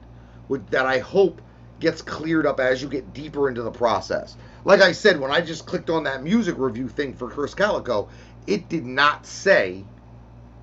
that 0.70 0.86
I 0.86 0.98
hope 0.98 1.40
gets 1.80 2.02
cleared 2.02 2.46
up 2.46 2.60
as 2.60 2.82
you 2.82 2.88
get 2.88 3.12
deeper 3.12 3.48
into 3.48 3.62
the 3.62 3.70
process. 3.70 4.36
Like 4.64 4.80
I 4.80 4.92
said, 4.92 5.20
when 5.20 5.30
I 5.30 5.40
just 5.40 5.66
clicked 5.66 5.90
on 5.90 6.04
that 6.04 6.22
music 6.22 6.56
review 6.58 6.88
thing 6.88 7.14
for 7.14 7.28
Chris 7.28 7.54
Calico, 7.54 8.08
it 8.46 8.68
did 8.68 8.86
not 8.86 9.26
say 9.26 9.84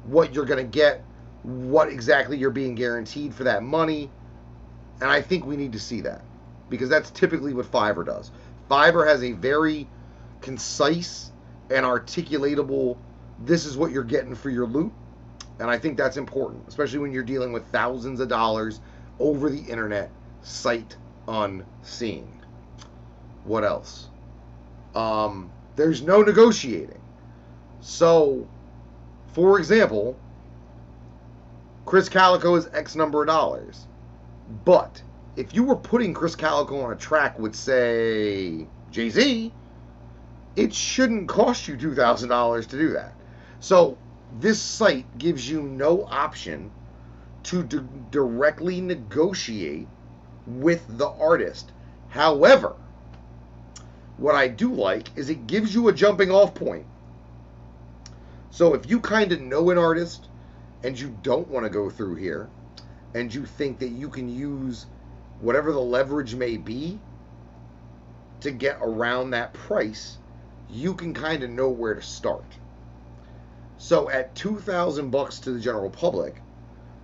what 0.05 0.33
you're 0.33 0.45
going 0.45 0.63
to 0.63 0.69
get, 0.69 1.03
what 1.43 1.89
exactly 1.89 2.37
you're 2.37 2.49
being 2.49 2.75
guaranteed 2.75 3.33
for 3.33 3.43
that 3.43 3.63
money. 3.63 4.09
And 5.01 5.09
I 5.09 5.21
think 5.21 5.45
we 5.45 5.55
need 5.55 5.71
to 5.73 5.79
see 5.79 6.01
that 6.01 6.23
because 6.69 6.89
that's 6.89 7.11
typically 7.11 7.53
what 7.53 7.71
Fiverr 7.71 8.05
does. 8.05 8.31
Fiverr 8.69 9.07
has 9.07 9.23
a 9.23 9.33
very 9.33 9.87
concise 10.41 11.31
and 11.69 11.85
articulatable 11.85 12.97
this 13.39 13.65
is 13.65 13.77
what 13.77 13.91
you're 13.91 14.03
getting 14.03 14.35
for 14.35 14.49
your 14.49 14.65
loot. 14.67 14.91
And 15.59 15.69
I 15.69 15.77
think 15.77 15.97
that's 15.97 16.17
important, 16.17 16.63
especially 16.67 16.99
when 16.99 17.11
you're 17.11 17.23
dealing 17.23 17.51
with 17.51 17.65
thousands 17.67 18.19
of 18.19 18.27
dollars 18.27 18.79
over 19.19 19.49
the 19.49 19.61
internet, 19.61 20.09
sight 20.41 20.97
unseen. 21.27 22.27
What 23.45 23.63
else? 23.63 24.09
Um, 24.95 25.51
there's 25.75 26.01
no 26.01 26.21
negotiating. 26.21 27.01
So, 27.81 28.47
for 29.33 29.59
example, 29.59 30.15
Chris 31.85 32.07
Calico 32.09 32.55
is 32.55 32.67
X 32.73 32.95
number 32.95 33.21
of 33.21 33.27
dollars. 33.27 33.85
But 34.65 35.01
if 35.35 35.53
you 35.53 35.63
were 35.63 35.75
putting 35.75 36.13
Chris 36.13 36.35
Calico 36.35 36.81
on 36.81 36.91
a 36.91 36.95
track 36.95 37.37
with, 37.39 37.55
say, 37.55 38.67
Jay 38.91 39.09
Z, 39.09 39.51
it 40.55 40.73
shouldn't 40.73 41.27
cost 41.27 41.67
you 41.67 41.75
$2,000 41.75 42.67
to 42.67 42.77
do 42.77 42.91
that. 42.91 43.13
So, 43.59 43.97
this 44.39 44.61
site 44.61 45.17
gives 45.17 45.49
you 45.49 45.61
no 45.61 46.05
option 46.05 46.71
to 47.43 47.63
d- 47.63 47.79
directly 48.11 48.81
negotiate 48.81 49.87
with 50.45 50.85
the 50.97 51.07
artist. 51.07 51.71
However, 52.09 52.75
what 54.17 54.35
I 54.35 54.47
do 54.47 54.73
like 54.73 55.15
is 55.17 55.29
it 55.29 55.47
gives 55.47 55.73
you 55.73 55.87
a 55.87 55.93
jumping 55.93 56.31
off 56.31 56.53
point. 56.53 56.85
So 58.51 58.73
if 58.73 58.89
you 58.89 58.99
kind 58.99 59.31
of 59.31 59.41
know 59.41 59.71
an 59.71 59.77
artist 59.77 60.27
and 60.83 60.99
you 60.99 61.17
don't 61.23 61.47
want 61.47 61.65
to 61.65 61.69
go 61.69 61.89
through 61.89 62.15
here 62.15 62.49
and 63.15 63.33
you 63.33 63.45
think 63.45 63.79
that 63.79 63.89
you 63.89 64.09
can 64.09 64.29
use 64.29 64.85
whatever 65.39 65.71
the 65.71 65.79
leverage 65.79 66.35
may 66.35 66.57
be 66.57 66.99
to 68.41 68.51
get 68.51 68.77
around 68.81 69.31
that 69.31 69.53
price, 69.53 70.17
you 70.69 70.93
can 70.93 71.13
kind 71.13 71.41
of 71.41 71.49
know 71.49 71.69
where 71.69 71.95
to 71.95 72.01
start. 72.01 72.45
So 73.77 74.09
at 74.09 74.35
2000 74.35 75.09
bucks 75.09 75.39
to 75.39 75.51
the 75.51 75.59
general 75.59 75.89
public, 75.89 76.35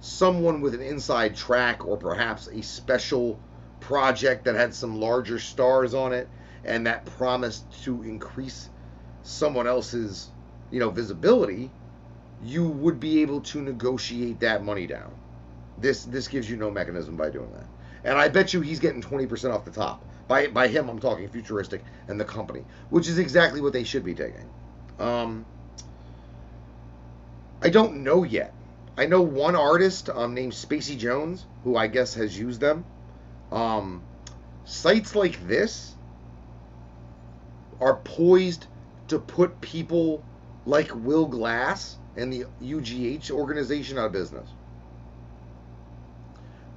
someone 0.02 0.62
with 0.62 0.74
an 0.74 0.82
inside 0.82 1.36
track 1.36 1.86
or 1.86 1.98
perhaps 1.98 2.48
a 2.48 2.62
special 2.62 3.40
project 3.80 4.46
that 4.46 4.56
had 4.56 4.74
some 4.74 5.00
larger 5.00 5.40
stars 5.40 5.94
on 5.94 6.14
it 6.14 6.28
and 6.64 6.86
that 6.88 7.06
promised 7.06 7.66
to 7.84 8.04
increase 8.04 8.70
someone 9.24 9.68
else's 9.68 10.30
you 10.72 10.80
know 10.80 10.90
visibility 10.90 11.70
you 12.44 12.68
would 12.68 13.00
be 13.00 13.22
able 13.22 13.42
to 13.42 13.62
negotiate 13.62 14.40
that 14.40 14.64
money 14.64 14.88
down 14.88 15.14
this 15.78 16.06
this 16.06 16.28
gives 16.28 16.50
you 16.50 16.56
no 16.58 16.70
mechanism 16.72 17.16
by 17.16 17.30
doing 17.30 17.52
that 17.54 17.66
and 18.04 18.18
I 18.18 18.28
bet 18.28 18.54
you 18.54 18.62
he's 18.62 18.80
getting 18.80 19.02
20% 19.02 19.54
off 19.54 19.66
the 19.66 19.72
top. 19.72 20.04
By 20.28 20.48
by 20.48 20.68
him, 20.68 20.90
I'm 20.90 21.00
talking 21.00 21.28
futuristic 21.28 21.84
and 22.08 22.20
the 22.20 22.26
company, 22.26 22.64
which 22.90 23.08
is 23.08 23.18
exactly 23.18 23.62
what 23.62 23.74
they 23.74 23.84
should 23.84 24.06
be 24.06 24.14
taking. 24.14 24.48
Um, 25.00 25.46
I 27.62 27.70
don't 27.70 28.04
know 28.04 28.24
yet. 28.24 28.54
I 29.00 29.06
know 29.06 29.22
one 29.22 29.56
artist 29.56 30.10
um, 30.10 30.34
named 30.34 30.52
Spacey 30.52 30.98
Jones 30.98 31.46
who 31.64 31.78
I 31.78 31.88
guess 31.88 32.16
has 32.16 32.38
used 32.38 32.60
them. 32.60 32.84
Um, 33.50 34.04
sites 34.66 35.16
like 35.16 35.48
this 35.48 35.96
are 37.80 37.96
poised 37.96 38.66
to 39.08 39.18
put 39.18 39.62
people 39.62 40.22
like 40.66 40.94
Will 40.94 41.28
Glass 41.28 41.98
and 42.18 42.34
the 42.34 42.44
UGH 42.62 43.32
organization 43.32 43.98
out 43.98 44.08
of 44.08 44.12
business. 44.12 44.50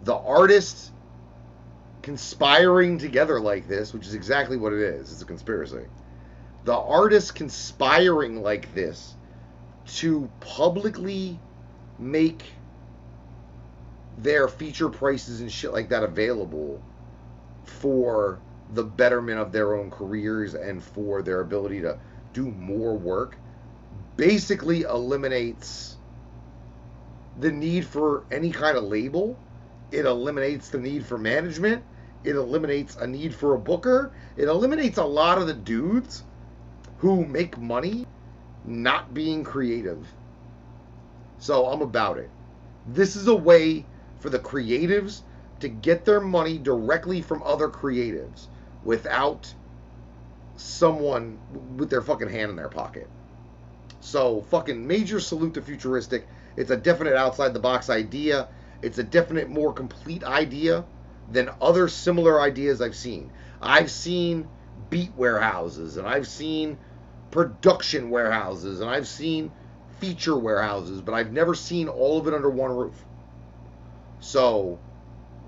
The 0.05 0.15
artists 0.15 0.93
conspiring 2.03 2.99
together 2.99 3.41
like 3.41 3.67
this, 3.67 3.93
which 3.93 4.07
is 4.07 4.15
exactly 4.15 4.57
what 4.57 4.73
it 4.73 4.79
is, 4.79 5.11
it's 5.11 5.23
a 5.23 5.25
conspiracy. 5.25 5.87
The 6.67 6.77
artists 6.77 7.33
conspiring 7.33 8.45
like 8.45 8.73
this 8.77 9.17
to 9.97 10.31
publicly 10.39 11.41
make 11.99 12.45
their 14.19 14.49
feature 14.49 14.89
prices 14.89 15.41
and 15.41 15.51
shit 15.51 15.73
like 15.73 15.89
that 15.89 16.03
available 16.03 16.81
for 17.65 18.39
the 18.75 18.83
betterment 18.83 19.39
of 19.39 19.53
their 19.53 19.75
own 19.75 19.91
careers 19.91 20.55
and 20.55 20.83
for 20.83 21.23
their 21.23 21.41
ability 21.41 21.81
to 21.81 21.99
do 22.33 22.47
more 22.47 22.97
work 22.97 23.37
basically 24.17 24.83
eliminates 24.83 25.97
the 27.41 27.51
need 27.51 27.87
for 27.87 28.25
any 28.31 28.51
kind 28.51 28.77
of 28.77 28.85
label. 28.85 29.37
It 29.91 30.07
eliminates 30.07 30.69
the 30.69 30.79
need 30.79 31.05
for 31.05 31.19
management. 31.19 31.83
It 32.25 32.37
eliminates 32.37 32.97
a 32.97 33.07
need 33.07 33.35
for 33.35 33.55
a 33.55 33.59
booker. 33.59 34.13
It 34.37 34.49
eliminates 34.49 34.99
a 34.99 35.05
lot 35.05 35.39
of 35.39 35.47
the 35.47 35.55
dudes 35.55 36.23
who 36.99 37.25
make 37.27 37.59
money 37.59 38.07
not 38.65 39.13
being 39.13 39.43
creative. 39.45 40.07
So 41.43 41.67
I'm 41.67 41.83
about 41.83 42.19
it. 42.19 42.31
This 42.87 43.17
is 43.17 43.27
a 43.27 43.35
way 43.35 43.85
for 44.21 44.31
the 44.31 44.39
creatives 44.39 45.23
to 45.59 45.69
get 45.69 46.05
their 46.05 46.21
money 46.21 46.57
directly 46.57 47.21
from 47.21 47.43
other 47.43 47.67
creatives 47.67 48.47
without 48.85 49.53
someone 50.55 51.41
with 51.77 51.91
their 51.91 52.01
fucking 52.01 52.29
hand 52.29 52.51
in 52.51 52.55
their 52.55 52.69
pocket. 52.69 53.11
So 53.99 54.43
fucking 54.43 54.87
major 54.87 55.19
salute 55.19 55.55
to 55.55 55.63
Futuristic. 55.63 56.29
It's 56.57 56.71
a 56.71 56.77
definite 56.77 57.17
outside 57.17 57.55
the 57.55 57.59
box 57.59 57.91
idea. 57.91 58.47
It's 58.81 58.99
a 58.99 59.03
definite 59.03 59.51
more 59.51 59.73
complete 59.73 60.23
idea 60.23 60.85
than 61.29 61.51
other 61.61 61.89
similar 61.89 62.41
ideas 62.41 62.81
I've 62.81 62.95
seen. 62.95 63.33
I've 63.61 63.91
seen 63.91 64.47
beat 64.91 65.13
warehouses 65.17 65.97
and 65.97 66.07
I've 66.07 66.29
seen 66.29 66.79
production 67.33 68.11
warehouses 68.11 68.81
and 68.81 68.89
I've 68.89 69.09
seen 69.09 69.51
feature 70.03 70.37
warehouses, 70.37 71.01
but 71.01 71.15
I've 71.15 71.31
never 71.31 71.55
seen 71.55 71.87
all 71.87 72.19
of 72.19 72.27
it 72.27 72.35
under 72.35 72.51
one 72.51 72.77
roof. 72.77 73.05
So, 74.19 74.81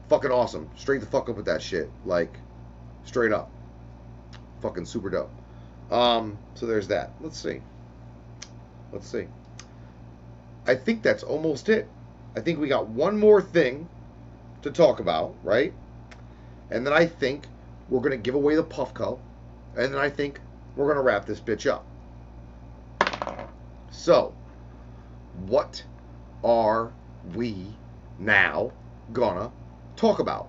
fucking 0.09 0.31
awesome. 0.31 0.71
Straight 0.77 1.01
the 1.01 1.09
fuck 1.09 1.29
up 1.29 1.35
with 1.35 1.47
that 1.47 1.61
shit. 1.61 1.91
Like, 2.05 2.39
straight 3.05 3.33
up. 3.33 3.51
Fucking 4.63 4.87
super 4.87 5.11
dope. 5.11 5.31
Um, 5.91 6.39
so 6.55 6.67
there's 6.67 6.87
that. 6.87 7.11
Let's 7.21 7.37
see. 7.37 7.63
Let's 8.93 9.09
see. 9.09 9.27
I 10.69 10.77
think 10.77 11.03
that's 11.03 11.25
almost 11.25 11.69
it. 11.69 11.89
I 12.37 12.41
think 12.41 12.61
we 12.61 12.69
got 12.69 12.87
one 12.87 13.19
more 13.19 13.43
thing 13.43 13.89
to 14.63 14.71
talk 14.71 15.01
about, 15.01 15.35
right? 15.43 15.73
And 16.71 16.87
then 16.87 16.93
I 16.93 17.07
think 17.07 17.49
we're 17.89 17.99
going 17.99 18.13
to 18.13 18.17
give 18.19 18.37
away 18.37 18.55
the 18.55 18.63
Puffco. 18.63 19.19
And 19.77 19.93
then 19.93 20.01
I 20.01 20.11
think 20.11 20.39
we're 20.77 20.87
going 20.87 20.97
to 20.97 21.03
wrap 21.03 21.27
this 21.27 21.41
bitch 21.41 21.69
up. 21.69 21.85
So, 23.91 24.33
what 25.47 25.85
are 26.43 26.93
we 27.35 27.75
now 28.19 28.73
gonna 29.13 29.51
talk 29.97 30.19
about? 30.19 30.49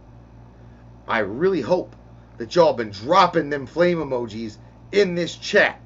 I 1.08 1.20
really 1.20 1.62
hope 1.62 1.96
that 2.38 2.56
y'all 2.56 2.74
been 2.74 2.92
dropping 2.92 3.50
them 3.50 3.66
flame 3.66 4.00
emojis 4.00 4.58
in 4.92 5.16
this 5.16 5.36
chat. 5.36 5.80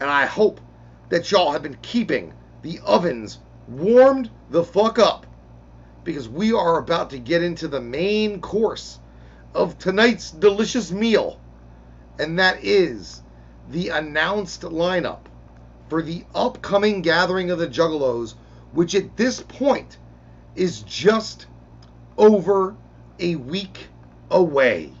And 0.00 0.10
I 0.10 0.26
hope 0.26 0.60
that 1.08 1.30
y'all 1.30 1.52
have 1.52 1.62
been 1.62 1.78
keeping 1.82 2.32
the 2.62 2.80
ovens 2.84 3.38
warmed 3.68 4.30
the 4.50 4.64
fuck 4.64 4.98
up 4.98 5.26
because 6.04 6.28
we 6.28 6.52
are 6.52 6.78
about 6.78 7.10
to 7.10 7.18
get 7.18 7.42
into 7.42 7.68
the 7.68 7.80
main 7.80 8.40
course 8.40 9.00
of 9.54 9.78
tonight's 9.78 10.30
delicious 10.30 10.92
meal, 10.92 11.40
and 12.18 12.38
that 12.38 12.62
is 12.62 13.22
the 13.70 13.88
announced 13.88 14.62
lineup 14.62 15.25
for 15.88 16.02
the 16.02 16.24
upcoming 16.34 17.02
gathering 17.02 17.50
of 17.50 17.58
the 17.58 17.68
Juggalos, 17.68 18.34
which 18.72 18.94
at 18.94 19.16
this 19.16 19.40
point 19.40 19.98
is 20.54 20.82
just 20.82 21.46
over 22.18 22.76
a 23.18 23.36
week 23.36 23.86
away. 24.30 24.92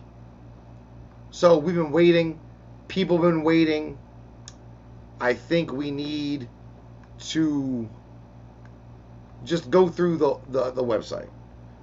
So 1.30 1.58
we've 1.58 1.74
been 1.74 1.92
waiting, 1.92 2.40
people 2.88 3.16
have 3.16 3.30
been 3.30 3.42
waiting. 3.42 3.98
I 5.20 5.34
think 5.34 5.72
we 5.72 5.90
need 5.90 6.48
to 7.18 7.88
just 9.44 9.70
go 9.70 9.88
through 9.88 10.18
the, 10.18 10.38
the, 10.48 10.70
the 10.70 10.82
website 10.82 11.28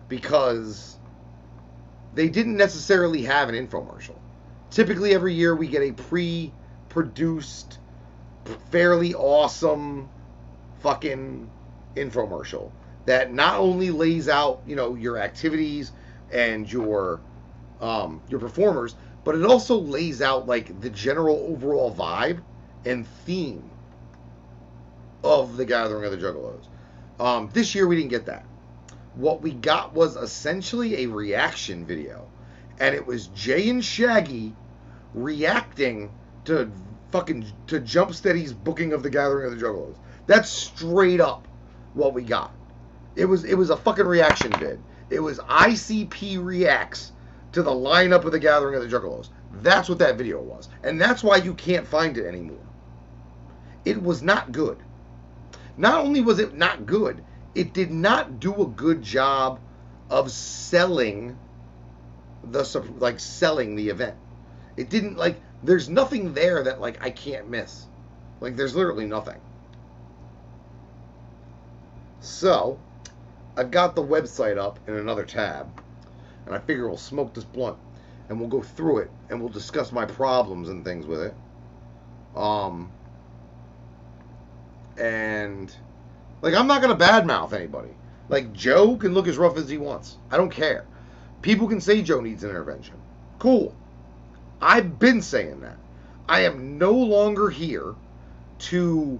because 0.08 0.98
they 2.14 2.30
didn't 2.30 2.58
necessarily 2.58 3.24
have 3.24 3.50
an 3.50 3.56
infomercial. 3.56 4.18
Typically, 4.70 5.14
every 5.14 5.34
year 5.34 5.56
we 5.56 5.68
get 5.68 5.82
a 5.82 5.92
pre 5.92 6.52
produced, 6.90 7.80
fairly 8.70 9.14
awesome 9.14 10.10
fucking 10.82 11.50
infomercial 11.96 12.72
that 13.06 13.34
not 13.34 13.60
only 13.60 13.92
lays 13.92 14.30
out, 14.30 14.62
you 14.66 14.76
know, 14.76 14.96
your 14.96 15.18
activities 15.18 15.92
and 16.32 16.72
your 16.72 17.22
um, 17.82 18.22
your 18.30 18.40
performers, 18.40 18.96
but 19.24 19.36
it 19.36 19.46
also 19.46 19.78
lays 19.78 20.22
out 20.22 20.48
like 20.48 20.80
the 20.82 20.90
general 20.90 21.38
overall 21.50 21.94
vibe 21.94 22.42
and 22.86 23.08
theme 23.26 23.70
of 25.24 25.58
the 25.58 25.66
Gathering 25.66 26.06
of 26.06 26.12
the 26.12 26.18
Juggalos. 26.18 26.68
Um, 27.20 27.50
this 27.54 27.76
year 27.76 27.88
we 27.88 27.96
didn't 27.96 28.10
get 28.10 28.26
that. 28.26 28.46
What 29.16 29.42
we 29.42 29.52
got 29.52 29.94
was 29.94 30.16
essentially 30.16 31.04
a 31.04 31.08
reaction 31.08 31.86
video, 31.86 32.28
and 32.80 32.96
it 32.96 33.06
was 33.06 33.28
Jay 33.28 33.70
and 33.70 33.84
Shaggy 33.84 34.56
reacting 35.14 36.12
to 36.46 36.72
fucking 37.14 37.46
to 37.68 37.80
Jumpsteady's 37.80 38.52
booking 38.52 38.92
of 38.92 39.04
the 39.04 39.10
Gathering 39.10 39.46
of 39.46 39.58
the 39.58 39.64
Juggalos. 39.64 39.96
That's 40.26 40.50
straight 40.50 41.22
up 41.22 41.48
what 41.94 42.16
we 42.16 42.24
got. 42.24 42.52
It 43.16 43.26
was 43.26 43.44
it 43.44 43.54
was 43.54 43.70
a 43.70 43.78
fucking 43.78 44.08
reaction 44.08 44.52
vid. 44.54 44.82
It 45.12 45.20
was 45.20 45.38
ICP 45.38 46.44
reacts 46.44 47.12
to 47.52 47.62
the 47.62 47.72
lineup 47.72 48.26
of 48.26 48.32
the 48.32 48.40
Gathering 48.40 48.74
of 48.74 48.82
the 48.82 48.88
Juggalos. 48.88 49.30
That's 49.62 49.88
what 49.88 50.00
that 50.00 50.18
video 50.18 50.42
was, 50.42 50.70
and 50.82 51.00
that's 51.00 51.24
why 51.24 51.38
you 51.38 51.54
can't 51.54 51.86
find 51.86 52.18
it 52.18 52.26
anymore. 52.26 52.66
It 53.86 54.02
was 54.02 54.24
not 54.24 54.52
good. 54.52 54.80
Not 55.78 56.04
only 56.04 56.22
was 56.22 56.40
it 56.40 56.56
not 56.56 56.88
good, 56.88 57.24
it 57.54 57.74
did 57.74 57.92
not 57.92 58.40
do 58.40 58.60
a 58.64 58.66
good 58.66 59.04
job 59.04 59.60
of 60.10 60.32
selling 60.32 61.38
the 62.44 62.64
like 62.98 63.20
selling 63.20 63.76
the 63.76 63.90
event. 63.90 64.18
It 64.78 64.90
didn't 64.90 65.16
like 65.16 65.40
there's 65.64 65.90
nothing 65.90 66.34
there 66.34 66.64
that 66.64 66.82
like 66.82 67.04
I 67.04 67.10
can't 67.10 67.50
miss. 67.50 67.86
Like 68.42 68.56
there's 68.56 68.76
literally 68.76 69.06
nothing. 69.06 69.40
So, 72.20 72.80
I've 73.58 73.72
got 73.72 73.96
the 73.96 74.04
website 74.04 74.58
up 74.58 74.80
in 74.88 74.96
another 74.96 75.26
tab, 75.26 75.68
and 76.46 76.56
I 76.56 76.60
figure 76.60 76.88
we'll 76.88 76.98
smoke 76.98 77.34
this 77.34 77.44
blunt 77.44 77.78
and 78.30 78.40
we'll 78.40 78.50
go 78.50 78.62
through 78.62 79.00
it 79.00 79.12
and 79.30 79.40
we'll 79.40 79.50
discuss 79.50 79.92
my 79.92 80.06
problems 80.06 80.70
and 80.70 80.84
things 80.84 81.06
with 81.06 81.22
it. 81.22 81.36
Um, 82.36 82.92
and 84.98 85.74
like 86.42 86.54
I'm 86.54 86.68
not 86.68 86.82
gonna 86.82 86.96
badmouth 86.96 87.54
anybody. 87.54 87.90
Like 88.30 88.54
Joe 88.54 88.96
can 88.96 89.14
look 89.14 89.28
as 89.28 89.38
rough 89.38 89.58
as 89.58 89.70
he 89.70 89.78
wants. 89.78 90.18
I 90.32 90.38
don't 90.38 90.50
care. 90.50 90.86
People 91.42 91.68
can 91.68 91.82
say 91.82 92.02
Joe 92.02 92.22
needs 92.22 92.44
an 92.44 92.50
intervention. 92.50 92.96
Cool. 93.40 93.76
I've 94.64 94.98
been 94.98 95.22
saying 95.22 95.60
that. 95.60 95.76
I 96.30 96.46
am 96.46 96.78
no 96.78 96.94
longer 96.94 97.50
here 97.50 97.96
to 98.60 99.20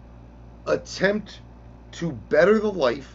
attempt 0.66 1.42
to 1.92 2.14
better 2.14 2.60
the 2.60 2.72
life 2.72 3.14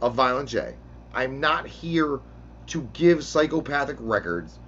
of 0.00 0.14
Violent 0.14 0.48
J. 0.48 0.74
I'm 1.14 1.40
not 1.40 1.66
here 1.66 2.20
to 2.68 2.88
give 2.94 3.22
psychopathic 3.22 3.98
records 4.00 4.58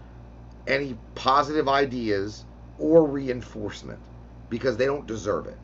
any 0.67 0.95
positive 1.15 1.71
ideas 1.71 2.45
or 2.79 3.07
reinforcement 3.07 3.99
because 4.51 4.77
they 4.77 4.85
don't 4.85 5.07
deserve 5.07 5.47
it. 5.47 5.57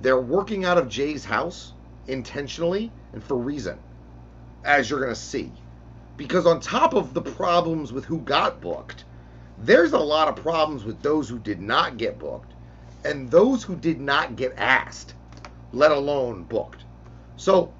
They're 0.00 0.18
working 0.18 0.64
out 0.64 0.78
of 0.78 0.88
Jay's 0.88 1.26
house 1.26 1.74
intentionally 2.08 2.90
and 3.12 3.22
for 3.22 3.36
reason, 3.36 3.78
as 4.64 4.88
you're 4.88 5.00
going 5.00 5.14
to 5.14 5.20
see. 5.20 5.52
Because 6.16 6.46
on 6.46 6.60
top 6.60 6.94
of 6.94 7.12
the 7.12 7.20
problems 7.20 7.92
with 7.92 8.06
who 8.06 8.18
got 8.20 8.62
booked, 8.62 9.04
there's 9.62 9.92
a 9.92 9.98
lot 9.98 10.28
of 10.28 10.36
problems 10.36 10.84
with 10.84 11.00
those 11.02 11.28
who 11.28 11.38
did 11.38 11.60
not 11.60 11.96
get 11.96 12.18
booked 12.18 12.52
and 13.04 13.30
those 13.30 13.62
who 13.62 13.76
did 13.76 14.00
not 14.00 14.36
get 14.36 14.54
asked, 14.56 15.14
let 15.72 15.90
alone 15.90 16.44
booked. 16.44 16.84
So 17.36 17.72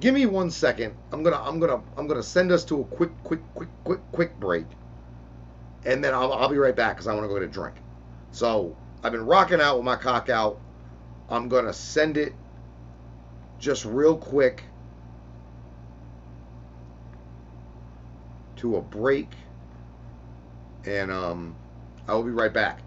give 0.00 0.14
me 0.14 0.26
one 0.26 0.50
second. 0.50 0.94
I'm 1.12 1.22
gonna 1.22 1.40
I'm 1.42 1.58
gonna 1.60 1.82
I'm 1.96 2.06
gonna 2.06 2.22
send 2.22 2.52
us 2.52 2.64
to 2.66 2.80
a 2.80 2.84
quick 2.84 3.10
quick 3.24 3.40
quick 3.54 3.68
quick 3.84 4.00
quick 4.12 4.38
break, 4.40 4.66
and 5.84 6.02
then 6.02 6.14
I'll, 6.14 6.32
I'll 6.32 6.48
be 6.48 6.58
right 6.58 6.76
back 6.76 6.96
because 6.96 7.06
I 7.06 7.14
want 7.14 7.24
to 7.24 7.28
go 7.28 7.34
get 7.34 7.42
a 7.44 7.48
drink. 7.48 7.76
So 8.30 8.74
I've 9.02 9.12
been 9.12 9.26
rocking 9.26 9.60
out 9.60 9.76
with 9.76 9.84
my 9.84 9.96
cock 9.96 10.28
out. 10.28 10.60
I'm 11.28 11.48
gonna 11.48 11.72
send 11.72 12.16
it 12.16 12.34
just 13.58 13.84
real 13.84 14.16
quick 14.16 14.64
to 18.56 18.76
a 18.76 18.80
break, 18.80 19.30
and 20.86 21.10
um, 21.10 21.56
I 22.08 22.14
will 22.14 22.22
be 22.22 22.30
right 22.30 22.52
back. 22.52 22.80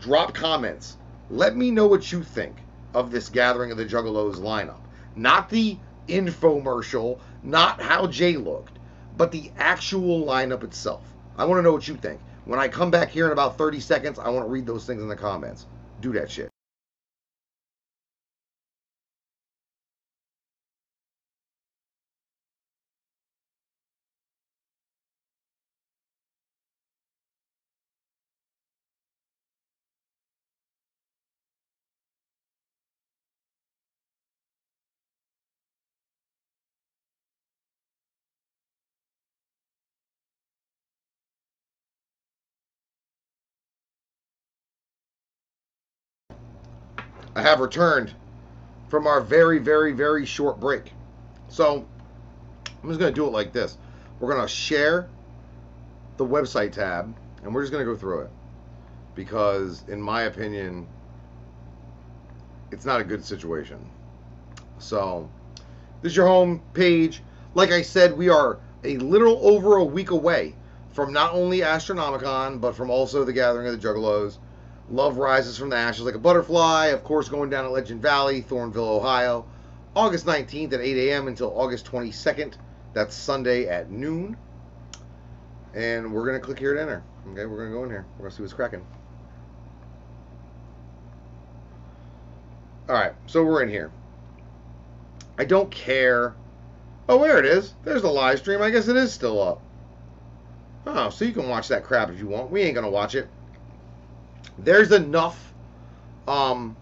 Drop 0.00 0.34
comments. 0.34 0.96
Let 1.30 1.56
me 1.56 1.70
know 1.70 1.86
what 1.86 2.12
you 2.12 2.22
think 2.22 2.56
of 2.94 3.10
this 3.10 3.28
Gathering 3.28 3.70
of 3.70 3.76
the 3.76 3.84
Juggalos 3.84 4.36
lineup. 4.36 4.80
Not 5.16 5.48
the 5.48 5.78
infomercial, 6.08 7.18
not 7.42 7.80
how 7.80 8.06
Jay 8.06 8.36
looked, 8.36 8.78
but 9.16 9.32
the 9.32 9.50
actual 9.58 10.24
lineup 10.24 10.62
itself. 10.62 11.02
I 11.36 11.44
want 11.44 11.58
to 11.58 11.62
know 11.62 11.72
what 11.72 11.88
you 11.88 11.96
think. 11.96 12.20
When 12.44 12.60
I 12.60 12.68
come 12.68 12.90
back 12.90 13.10
here 13.10 13.26
in 13.26 13.32
about 13.32 13.58
30 13.58 13.80
seconds, 13.80 14.18
I 14.18 14.28
want 14.28 14.46
to 14.46 14.50
read 14.50 14.66
those 14.66 14.86
things 14.86 15.02
in 15.02 15.08
the 15.08 15.16
comments. 15.16 15.66
Do 16.00 16.12
that 16.12 16.30
shit. 16.30 16.48
Have 47.46 47.60
returned 47.60 48.12
from 48.88 49.06
our 49.06 49.20
very, 49.20 49.58
very, 49.58 49.92
very 49.92 50.26
short 50.26 50.58
break. 50.58 50.92
So 51.48 51.86
I'm 52.82 52.88
just 52.88 52.98
going 52.98 53.12
to 53.12 53.14
do 53.14 53.26
it 53.26 53.30
like 53.30 53.52
this. 53.52 53.78
We're 54.18 54.32
going 54.32 54.42
to 54.42 54.52
share 54.52 55.08
the 56.16 56.26
website 56.26 56.72
tab 56.72 57.14
and 57.42 57.54
we're 57.54 57.62
just 57.62 57.72
going 57.72 57.86
to 57.86 57.90
go 57.90 57.96
through 57.96 58.22
it 58.22 58.30
because, 59.14 59.84
in 59.88 60.02
my 60.02 60.22
opinion, 60.22 60.88
it's 62.72 62.84
not 62.84 63.00
a 63.00 63.04
good 63.04 63.24
situation. 63.24 63.78
So 64.78 65.30
this 66.02 66.10
is 66.10 66.16
your 66.16 66.26
home 66.26 66.62
page. 66.74 67.22
Like 67.54 67.70
I 67.70 67.82
said, 67.82 68.16
we 68.16 68.28
are 68.28 68.58
a 68.82 68.96
little 68.98 69.38
over 69.46 69.76
a 69.76 69.84
week 69.84 70.10
away 70.10 70.54
from 70.92 71.12
not 71.12 71.32
only 71.32 71.60
Astronomicon, 71.60 72.60
but 72.60 72.74
from 72.74 72.90
also 72.90 73.24
the 73.24 73.32
Gathering 73.32 73.68
of 73.68 73.80
the 73.80 73.88
Juggalos. 73.88 74.38
Love 74.90 75.16
rises 75.18 75.58
from 75.58 75.70
the 75.70 75.76
ashes 75.76 76.04
like 76.04 76.14
a 76.14 76.18
butterfly. 76.18 76.86
Of 76.86 77.02
course, 77.02 77.28
going 77.28 77.50
down 77.50 77.64
at 77.64 77.72
Legend 77.72 78.00
Valley, 78.00 78.42
Thornville, 78.42 78.88
Ohio, 78.88 79.44
August 79.96 80.26
19th 80.26 80.72
at 80.74 80.80
8 80.80 81.08
a.m. 81.08 81.28
until 81.28 81.58
August 81.58 81.86
22nd. 81.86 82.54
That's 82.92 83.14
Sunday 83.14 83.66
at 83.66 83.90
noon. 83.90 84.36
And 85.74 86.12
we're 86.12 86.24
going 86.24 86.40
to 86.40 86.44
click 86.44 86.58
here 86.58 86.74
to 86.74 86.80
enter. 86.80 87.02
Okay, 87.32 87.46
we're 87.46 87.58
going 87.58 87.70
to 87.70 87.76
go 87.76 87.84
in 87.84 87.90
here. 87.90 88.06
We're 88.16 88.22
going 88.22 88.30
to 88.30 88.36
see 88.36 88.42
what's 88.42 88.54
cracking. 88.54 88.86
All 92.88 92.94
right, 92.94 93.12
so 93.26 93.42
we're 93.42 93.62
in 93.64 93.68
here. 93.68 93.90
I 95.36 95.44
don't 95.44 95.70
care. 95.70 96.34
Oh, 97.08 97.20
there 97.20 97.38
it 97.38 97.44
is. 97.44 97.74
There's 97.82 98.02
the 98.02 98.08
live 98.08 98.38
stream. 98.38 98.62
I 98.62 98.70
guess 98.70 98.86
it 98.86 98.96
is 98.96 99.12
still 99.12 99.42
up. 99.42 99.60
Oh, 100.86 101.10
so 101.10 101.24
you 101.24 101.32
can 101.32 101.48
watch 101.48 101.66
that 101.68 101.82
crap 101.82 102.10
if 102.10 102.18
you 102.20 102.28
want. 102.28 102.50
We 102.50 102.62
ain't 102.62 102.74
going 102.74 102.84
to 102.86 102.90
watch 102.90 103.16
it 103.16 103.28
there's 104.58 104.92
enough 104.92 105.52
um 106.26 106.76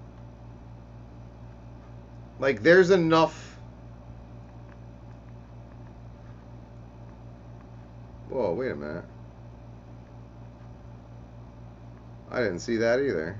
like 2.38 2.62
there's 2.62 2.90
enough 2.90 3.58
whoa 8.28 8.52
wait 8.52 8.70
a 8.70 8.76
minute. 8.76 9.04
I 12.30 12.38
didn't 12.38 12.58
see 12.60 12.76
that 12.78 12.98
either. 12.98 13.38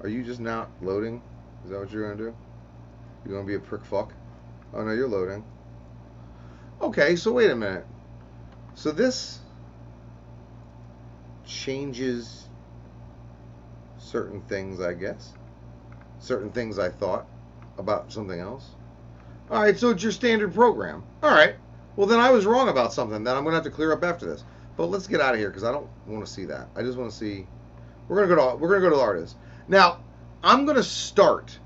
Are 0.00 0.08
you 0.08 0.22
just 0.22 0.40
not 0.40 0.70
loading? 0.80 1.20
Is 1.64 1.70
that 1.70 1.78
what 1.78 1.92
you're 1.92 2.08
gonna 2.08 2.30
do? 2.30 2.34
You're 3.24 3.34
gonna 3.34 3.46
be 3.46 3.56
a 3.56 3.60
prick 3.60 3.84
fuck? 3.84 4.14
Oh 4.72 4.82
no 4.82 4.92
you're 4.92 5.08
loading. 5.08 5.44
Okay 6.80 7.16
so 7.16 7.32
wait 7.32 7.50
a 7.50 7.56
minute. 7.56 7.86
So 8.74 8.90
this 8.90 9.40
changes 11.44 12.47
certain 14.08 14.40
things, 14.42 14.80
I 14.80 14.94
guess. 14.94 15.34
Certain 16.18 16.50
things 16.50 16.78
I 16.78 16.88
thought 16.88 17.26
about 17.76 18.10
something 18.12 18.40
else. 18.40 18.70
All 19.50 19.62
right, 19.62 19.78
so 19.78 19.90
it's 19.90 20.02
your 20.02 20.12
standard 20.12 20.52
program. 20.52 21.04
All 21.22 21.30
right. 21.30 21.54
Well, 21.96 22.06
then 22.06 22.20
I 22.20 22.30
was 22.30 22.46
wrong 22.46 22.68
about 22.68 22.92
something 22.92 23.24
that 23.24 23.36
I'm 23.36 23.44
going 23.44 23.52
to 23.52 23.56
have 23.56 23.64
to 23.64 23.70
clear 23.70 23.92
up 23.92 24.04
after 24.04 24.26
this. 24.26 24.44
But 24.76 24.86
let's 24.86 25.06
get 25.06 25.20
out 25.20 25.34
of 25.34 25.40
here 25.40 25.48
because 25.48 25.64
I 25.64 25.72
don't 25.72 25.88
want 26.06 26.24
to 26.24 26.32
see 26.32 26.44
that. 26.46 26.68
I 26.76 26.82
just 26.82 26.96
want 26.96 27.10
to 27.10 27.16
see. 27.16 27.46
We're 28.06 28.16
going 28.16 28.28
to 28.28 28.36
go 28.36 28.50
to 28.50 28.56
we're 28.56 28.68
going 28.68 28.82
to 28.82 28.86
go 28.86 28.90
to 28.90 28.96
the 28.96 29.02
artist. 29.02 29.36
Now, 29.66 30.00
I'm 30.42 30.64
going 30.64 30.76
to 30.76 30.82
start 30.82 31.58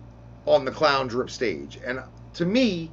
on 0.46 0.64
the 0.64 0.70
clown 0.70 1.06
drip 1.06 1.30
stage, 1.30 1.78
and 1.84 2.00
to 2.34 2.46
me, 2.46 2.90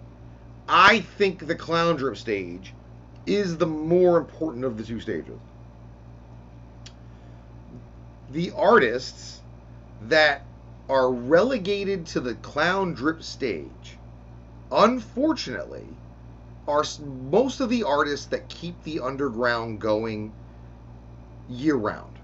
I 0.68 1.00
think 1.00 1.48
the 1.48 1.56
clown 1.56 1.96
drip 1.96 2.18
stage 2.18 2.74
is 3.26 3.58
the 3.58 3.66
more 3.66 4.18
important 4.18 4.66
of 4.66 4.78
the 4.78 4.84
two 4.84 5.00
stages. 5.00 5.40
The 8.32 8.52
artists 8.52 9.38
that 10.04 10.44
are 10.88 11.12
relegated 11.12 12.06
to 12.08 12.20
the 12.20 12.36
clown 12.36 12.94
drip 12.94 13.22
stage, 13.22 13.98
unfortunately, 14.72 15.88
are 16.68 16.84
most 17.28 17.60
of 17.60 17.70
the 17.70 17.84
artists 17.84 18.28
that 18.28 18.48
keep 18.50 18.82
the 18.84 19.00
underground 19.00 19.80
going 19.80 20.32
year 21.50 21.76
round. 21.76 22.16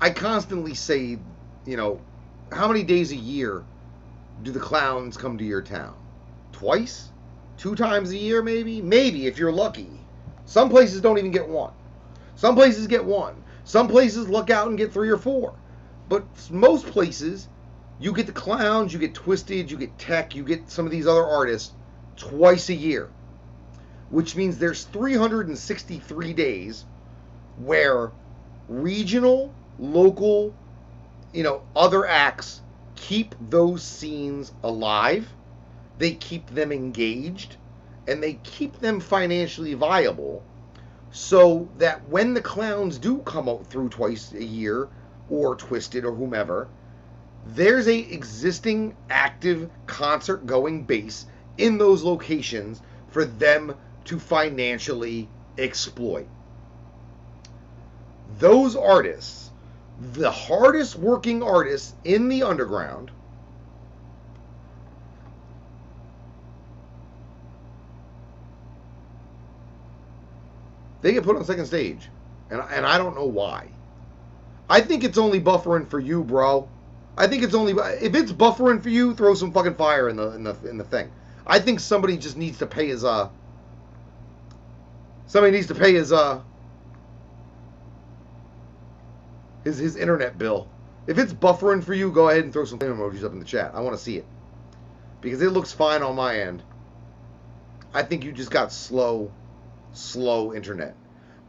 I 0.00 0.10
constantly 0.10 0.74
say, 0.74 1.18
you 1.66 1.76
know, 1.76 2.00
how 2.52 2.68
many 2.68 2.82
days 2.82 3.12
a 3.12 3.16
year 3.16 3.64
do 4.42 4.52
the 4.52 4.60
clowns 4.60 5.16
come 5.16 5.36
to 5.38 5.44
your 5.44 5.62
town? 5.62 5.96
Twice? 6.52 7.10
Two 7.56 7.74
times 7.74 8.10
a 8.10 8.16
year, 8.16 8.42
maybe? 8.42 8.80
Maybe, 8.80 9.26
if 9.26 9.38
you're 9.38 9.52
lucky. 9.52 9.90
Some 10.46 10.70
places 10.70 11.00
don't 11.00 11.18
even 11.18 11.30
get 11.30 11.46
one. 11.46 11.72
Some 12.36 12.54
places 12.54 12.86
get 12.86 13.04
one. 13.04 13.34
Some 13.64 13.88
places 13.88 14.28
look 14.28 14.48
out 14.48 14.68
and 14.68 14.78
get 14.78 14.92
three 14.92 15.10
or 15.10 15.18
four. 15.18 15.54
But 16.08 16.24
most 16.50 16.86
places, 16.86 17.48
you 18.00 18.12
get 18.12 18.26
the 18.26 18.32
clowns, 18.32 18.92
you 18.92 18.98
get 18.98 19.14
Twiztid, 19.14 19.70
you 19.70 19.76
get 19.76 19.98
Tech, 19.98 20.34
you 20.34 20.42
get 20.42 20.70
some 20.70 20.86
of 20.86 20.92
these 20.92 21.06
other 21.06 21.24
artists 21.24 21.74
twice 22.16 22.68
a 22.68 22.74
year. 22.74 23.10
Which 24.10 24.34
means 24.34 24.58
there's 24.58 24.84
363 24.84 26.32
days 26.32 26.86
where 27.58 28.10
regional, 28.68 29.52
local, 29.78 30.54
you 31.32 31.42
know, 31.42 31.62
other 31.76 32.06
acts 32.06 32.62
keep 32.96 33.34
those 33.50 33.82
scenes 33.82 34.52
alive. 34.62 35.28
They 35.98 36.12
keep 36.12 36.48
them 36.48 36.72
engaged 36.72 37.56
and 38.06 38.22
they 38.22 38.34
keep 38.44 38.78
them 38.80 39.00
financially 39.00 39.74
viable 39.74 40.42
so 41.10 41.68
that 41.78 42.08
when 42.08 42.34
the 42.34 42.40
clowns 42.40 42.98
do 42.98 43.18
come 43.18 43.48
out 43.48 43.66
through 43.66 43.88
twice 43.90 44.32
a 44.32 44.44
year, 44.44 44.88
or 45.30 45.56
Twiztid 45.56 46.04
or 46.04 46.12
whomever, 46.12 46.68
there's 47.46 47.88
a 47.88 47.98
existing 47.98 48.94
active 49.08 49.70
concert 49.86 50.46
going 50.46 50.84
base 50.84 51.26
in 51.56 51.78
those 51.78 52.02
locations 52.02 52.82
for 53.08 53.24
them 53.24 53.74
to 54.04 54.18
financially 54.18 55.28
exploit. 55.56 56.26
Those 58.38 58.76
artists, 58.76 59.50
the 60.12 60.30
hardest 60.30 60.96
working 60.96 61.42
artists 61.42 61.94
in 62.04 62.28
the 62.28 62.42
underground, 62.42 63.10
they 71.00 71.12
get 71.12 71.24
put 71.24 71.36
on 71.36 71.44
second 71.44 71.66
stage. 71.66 72.08
And, 72.50 72.62
and 72.70 72.86
I 72.86 72.98
don't 72.98 73.14
know 73.14 73.26
why. 73.26 73.68
I 74.68 74.80
think 74.80 75.04
it's 75.04 75.18
only 75.18 75.40
buffering 75.40 75.88
for 75.88 76.00
you, 76.00 76.24
bro. 76.24 76.68
I 77.16 77.26
think 77.26 77.42
it's 77.42 77.54
only 77.54 77.72
if 77.72 78.14
it's 78.14 78.32
buffering 78.32 78.82
for 78.82 78.90
you, 78.90 79.14
throw 79.14 79.34
some 79.34 79.52
fucking 79.52 79.74
fire 79.76 80.08
in 80.08 80.16
the 80.16 80.32
in 80.32 80.44
the 80.44 80.54
in 80.68 80.78
the 80.78 80.84
thing. 80.84 81.10
I 81.46 81.58
think 81.58 81.80
somebody 81.80 82.16
just 82.18 82.36
needs 82.36 82.58
to 82.58 82.66
pay 82.66 82.88
his 82.88 83.04
uh 83.04 83.30
Somebody 85.28 85.52
needs 85.52 85.66
to 85.66 85.74
pay 85.74 85.92
his 85.92 86.10
uh 86.10 86.40
his 89.62 89.76
his 89.76 89.94
internet 89.94 90.38
bill. 90.38 90.70
If 91.06 91.18
it's 91.18 91.34
buffering 91.34 91.84
for 91.84 91.92
you, 91.92 92.10
go 92.10 92.30
ahead 92.30 92.44
and 92.44 92.52
throw 92.52 92.64
some 92.64 92.78
emojis 92.78 93.24
up 93.24 93.32
in 93.32 93.38
the 93.38 93.44
chat. 93.44 93.72
I 93.74 93.80
want 93.80 93.94
to 93.94 94.02
see 94.02 94.16
it 94.16 94.26
because 95.20 95.42
it 95.42 95.50
looks 95.50 95.70
fine 95.70 96.02
on 96.02 96.16
my 96.16 96.40
end. 96.40 96.62
I 97.92 98.02
think 98.04 98.24
you 98.24 98.32
just 98.32 98.50
got 98.50 98.72
slow, 98.72 99.30
slow 99.92 100.54
internet. 100.54 100.96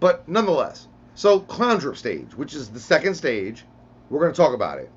But 0.02 0.28
nonetheless, 0.28 0.89
so 1.20 1.42
Clown 1.42 1.80
Drip 1.80 1.98
stage, 1.98 2.34
which 2.38 2.54
is 2.54 2.70
the 2.70 2.80
second 2.80 3.14
stage, 3.14 3.66
we're 4.10 4.22
going 4.22 4.32
to 4.32 4.38
talk 4.38 4.54
about 4.54 4.80
it. 4.80 4.90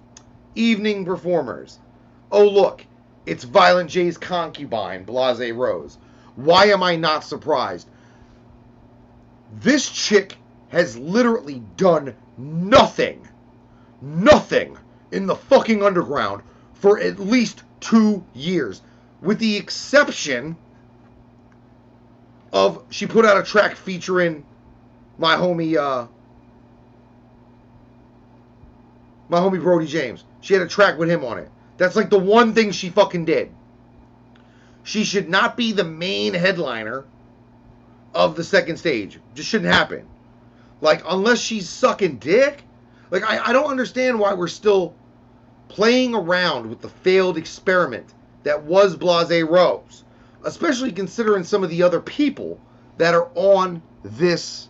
Evening 0.54 1.04
performers. 1.04 1.80
Oh, 2.30 2.46
look, 2.46 2.86
it's 3.26 3.42
Violent 3.42 3.90
J's 3.90 4.18
concubine, 4.18 5.02
Blase 5.02 5.50
Rose. 5.50 5.98
Why 6.36 6.66
am 6.66 6.80
I 6.80 6.94
not 6.94 7.24
surprised? 7.24 7.88
This 9.58 9.90
chick 9.90 10.36
has 10.68 10.96
literally 10.96 11.60
done 11.76 12.14
nothing, 12.38 13.26
nothing 14.00 14.78
in 15.10 15.26
the 15.26 15.34
fucking 15.34 15.82
underground 15.82 16.44
for 16.74 17.00
at 17.00 17.18
least 17.18 17.64
two 17.80 18.24
years, 18.32 18.80
with 19.20 19.40
the 19.40 19.56
exception 19.56 20.54
of 22.52 22.84
she 22.90 23.08
put 23.08 23.24
out 23.24 23.38
a 23.38 23.42
track 23.42 23.74
featuring 23.74 24.46
my 25.22 25.36
homie, 25.36 25.76
uh, 25.76 26.08
my 29.28 29.38
homie 29.38 29.62
Brody 29.62 29.86
James. 29.86 30.24
She 30.40 30.52
had 30.52 30.64
a 30.64 30.66
track 30.66 30.98
with 30.98 31.08
him 31.08 31.24
on 31.24 31.38
it. 31.38 31.48
That's 31.78 31.94
like 31.94 32.10
the 32.10 32.18
one 32.18 32.54
thing 32.54 32.72
she 32.72 32.90
fucking 32.90 33.24
did. 33.24 33.52
She 34.82 35.04
should 35.04 35.30
not 35.30 35.56
be 35.56 35.70
the 35.70 35.84
main 35.84 36.34
headliner 36.34 37.04
of 38.12 38.34
the 38.34 38.42
second 38.42 38.78
stage. 38.78 39.20
Just 39.34 39.48
shouldn't 39.48 39.72
happen. 39.72 40.08
Like, 40.80 41.04
unless 41.08 41.38
she's 41.38 41.68
sucking 41.68 42.16
dick. 42.16 42.64
Like, 43.12 43.22
I, 43.22 43.38
I 43.46 43.52
don't 43.52 43.70
understand 43.70 44.18
why 44.18 44.34
we're 44.34 44.48
still 44.48 44.92
playing 45.68 46.16
around 46.16 46.68
with 46.68 46.80
the 46.80 46.88
failed 46.88 47.38
experiment 47.38 48.12
that 48.42 48.64
was 48.64 48.96
Blase 48.96 49.44
Rose. 49.44 50.02
Especially 50.44 50.90
considering 50.90 51.44
some 51.44 51.62
of 51.62 51.70
the 51.70 51.84
other 51.84 52.00
people 52.00 52.58
that 52.98 53.14
are 53.14 53.30
on 53.36 53.80
this 54.02 54.68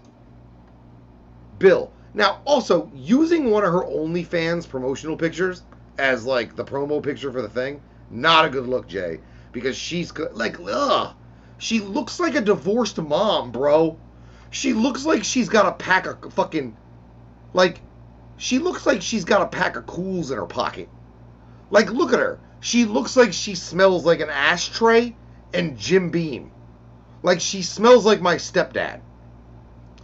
bill. 1.63 1.91
Now, 2.13 2.43
also, 2.45 2.91
using 2.95 3.51
one 3.51 3.65
of 3.65 3.73
her 3.73 3.85
OnlyFans 3.85 4.69
promotional 4.69 5.17
pictures 5.17 5.63
as 5.97 6.27
like 6.27 6.57
the 6.57 6.65
promo 6.65 7.03
picture 7.03 7.33
for 7.33 7.41
the 7.41 7.49
thing, 7.49 7.81
not 8.11 8.45
a 8.45 8.51
good 8.51 8.67
look, 8.67 8.87
Jay. 8.87 9.21
Because 9.53 9.77
she's 9.77 10.13
like, 10.33 10.59
ugh. 10.61 11.15
She 11.57 11.81
looks 11.81 12.21
like 12.21 12.35
a 12.35 12.41
divorced 12.41 12.99
mom, 12.99 13.53
bro. 13.53 13.97
She 14.51 14.73
looks 14.75 15.07
like 15.07 15.25
she's 15.25 15.49
got 15.49 15.67
a 15.67 15.73
pack 15.73 16.07
of 16.07 16.35
fucking. 16.35 16.77
Like, 17.55 17.81
she 18.37 18.59
looks 18.59 18.85
like 18.85 19.01
she's 19.01 19.25
got 19.25 19.43
a 19.43 19.47
pack 19.47 19.77
of 19.77 19.87
cools 19.87 20.31
in 20.31 20.37
her 20.37 20.47
pocket. 20.47 20.89
Like, 21.71 21.91
look 21.91 22.13
at 22.13 22.19
her. 22.19 22.41
She 22.61 22.85
looks 22.85 23.17
like 23.17 23.33
she 23.33 23.55
smells 23.55 24.05
like 24.05 24.21
an 24.21 24.31
ashtray 24.31 25.15
and 25.55 25.79
Jim 25.79 26.11
Beam. 26.11 26.51
Like, 27.23 27.41
she 27.41 27.63
smells 27.63 28.05
like 28.05 28.21
my 28.21 28.37
stepdad. 28.37 29.01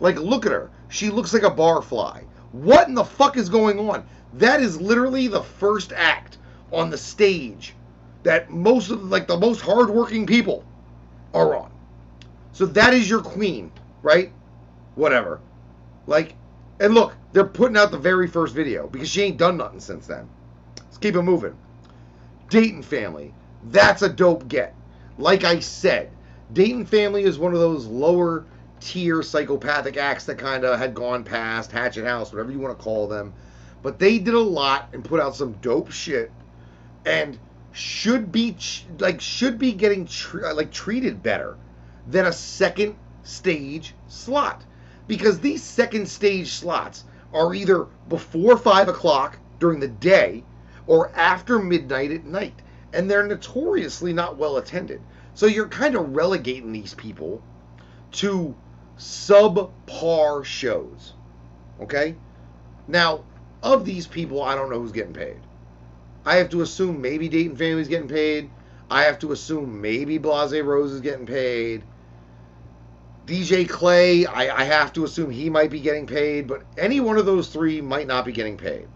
Like, 0.00 0.16
look 0.16 0.46
at 0.46 0.52
her. 0.52 0.70
She 0.88 1.10
looks 1.10 1.32
like 1.32 1.42
a 1.42 1.50
barfly. 1.50 2.24
What 2.52 2.88
in 2.88 2.94
the 2.94 3.04
fuck 3.04 3.36
is 3.36 3.48
going 3.48 3.78
on? 3.78 4.06
That 4.34 4.60
is 4.60 4.80
literally 4.80 5.28
the 5.28 5.42
first 5.42 5.92
act 5.92 6.38
on 6.72 6.90
the 6.90 6.98
stage 6.98 7.74
that 8.22 8.50
most 8.50 8.90
of 8.90 9.04
like 9.04 9.26
the 9.26 9.36
most 9.36 9.60
hardworking 9.60 10.26
people 10.26 10.64
are 11.34 11.56
on. 11.56 11.70
So 12.52 12.66
that 12.66 12.92
is 12.94 13.08
your 13.08 13.20
queen, 13.20 13.70
right? 14.02 14.32
Whatever. 14.94 15.40
Like, 16.06 16.34
and 16.80 16.94
look, 16.94 17.14
they're 17.32 17.44
putting 17.44 17.76
out 17.76 17.90
the 17.90 17.98
very 17.98 18.26
first 18.26 18.54
video 18.54 18.86
because 18.86 19.08
she 19.08 19.22
ain't 19.22 19.38
done 19.38 19.56
nothing 19.56 19.80
since 19.80 20.06
then. 20.06 20.28
Let's 20.76 20.98
keep 20.98 21.14
it 21.14 21.22
moving. 21.22 21.56
Dayton 22.48 22.82
family. 22.82 23.34
That's 23.64 24.02
a 24.02 24.08
dope 24.08 24.48
get. 24.48 24.74
Like 25.18 25.44
I 25.44 25.60
said, 25.60 26.10
Dayton 26.52 26.86
family 26.86 27.24
is 27.24 27.38
one 27.38 27.52
of 27.52 27.60
those 27.60 27.86
lower 27.86 28.46
tier 28.80 29.22
psychopathic 29.22 29.96
acts 29.96 30.24
that 30.26 30.38
kind 30.38 30.64
of 30.64 30.78
had 30.78 30.94
gone 30.94 31.24
past 31.24 31.72
Hatchet 31.72 32.04
House, 32.04 32.32
whatever 32.32 32.52
you 32.52 32.58
want 32.58 32.76
to 32.76 32.82
call 32.82 33.08
them. 33.08 33.32
But 33.82 33.98
they 33.98 34.18
did 34.18 34.34
a 34.34 34.40
lot 34.40 34.88
and 34.92 35.04
put 35.04 35.20
out 35.20 35.36
some 35.36 35.52
dope 35.60 35.90
shit, 35.90 36.30
and 37.04 37.38
should 37.72 38.32
be 38.32 38.56
like 38.98 39.20
should 39.20 39.58
be 39.58 39.72
getting 39.72 40.06
tr- 40.06 40.46
uh, 40.46 40.54
like 40.54 40.70
treated 40.70 41.22
better 41.22 41.56
than 42.06 42.26
a 42.26 42.32
second 42.32 42.96
stage 43.22 43.94
slot 44.08 44.64
because 45.06 45.38
these 45.40 45.62
second 45.62 46.08
stage 46.08 46.52
slots 46.52 47.04
are 47.32 47.54
either 47.54 47.86
before 48.08 48.56
five 48.56 48.88
o'clock 48.88 49.38
during 49.58 49.80
the 49.80 49.88
day 49.88 50.44
or 50.86 51.10
after 51.14 51.58
midnight 51.58 52.10
at 52.10 52.24
night, 52.24 52.54
and 52.92 53.10
they're 53.10 53.26
notoriously 53.26 54.12
not 54.12 54.38
well 54.38 54.56
attended. 54.56 55.00
So 55.34 55.46
you're 55.46 55.68
kind 55.68 55.94
of 55.94 56.16
relegating 56.16 56.72
these 56.72 56.94
people 56.94 57.42
to 58.12 58.54
subpar 58.98 60.44
shows. 60.44 61.14
Okay? 61.80 62.16
Now, 62.86 63.24
of 63.62 63.84
these 63.84 64.06
people, 64.06 64.42
I 64.42 64.54
don't 64.54 64.70
know 64.70 64.80
who's 64.80 64.92
getting 64.92 65.12
paid. 65.12 65.38
I 66.24 66.36
have 66.36 66.50
to 66.50 66.62
assume 66.62 67.00
maybe 67.00 67.28
Dayton 67.28 67.56
Family's 67.56 67.88
getting 67.88 68.08
paid. 68.08 68.50
I 68.90 69.02
have 69.04 69.18
to 69.20 69.32
assume 69.32 69.80
maybe 69.80 70.18
Blase 70.18 70.62
Rose 70.62 70.92
is 70.92 71.00
getting 71.00 71.26
paid. 71.26 71.82
DJ 73.26 73.68
Clay, 73.68 74.24
I, 74.24 74.60
I 74.60 74.64
have 74.64 74.92
to 74.94 75.04
assume 75.04 75.30
he 75.30 75.50
might 75.50 75.70
be 75.70 75.80
getting 75.80 76.06
paid, 76.06 76.46
but 76.46 76.62
any 76.78 77.00
one 77.00 77.18
of 77.18 77.26
those 77.26 77.48
three 77.48 77.80
might 77.80 78.06
not 78.06 78.24
be 78.24 78.32
getting 78.32 78.56
paid. 78.56 78.88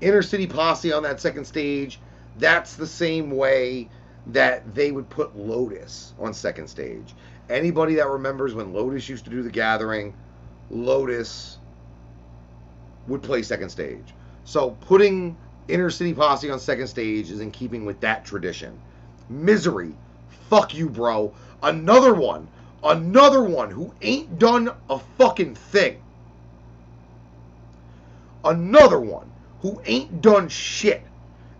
Inner 0.00 0.22
City 0.22 0.46
Posse 0.46 0.92
on 0.92 1.02
that 1.04 1.20
second 1.20 1.46
stage, 1.46 2.00
that's 2.36 2.76
the 2.76 2.86
same 2.86 3.30
way 3.30 3.88
that 4.26 4.74
they 4.74 4.92
would 4.92 5.08
put 5.08 5.36
Lotus 5.36 6.12
on 6.18 6.34
second 6.34 6.68
stage. 6.68 7.14
Anybody 7.48 7.94
that 7.94 8.08
remembers 8.08 8.54
when 8.54 8.72
Lotus 8.72 9.08
used 9.08 9.24
to 9.24 9.30
do 9.30 9.42
the 9.42 9.50
gathering, 9.50 10.14
Lotus 10.70 11.58
would 13.06 13.22
play 13.22 13.42
second 13.42 13.70
stage. 13.70 14.14
So 14.44 14.70
putting 14.80 15.36
Inner 15.68 15.90
City 15.90 16.12
Posse 16.12 16.50
on 16.50 16.60
second 16.60 16.88
stage 16.88 17.30
is 17.30 17.40
in 17.40 17.50
keeping 17.50 17.84
with 17.84 18.00
that 18.00 18.24
tradition. 18.24 18.78
Misery, 19.28 19.94
fuck 20.48 20.74
you, 20.74 20.88
bro. 20.88 21.32
Another 21.62 22.14
one, 22.14 22.48
another 22.84 23.42
one 23.42 23.70
who 23.70 23.94
ain't 24.02 24.38
done 24.38 24.70
a 24.90 24.98
fucking 25.16 25.54
thing. 25.54 26.02
Another 28.44 29.00
one 29.00 29.30
who 29.60 29.80
ain't 29.84 30.22
done 30.22 30.48
shit 30.48 31.02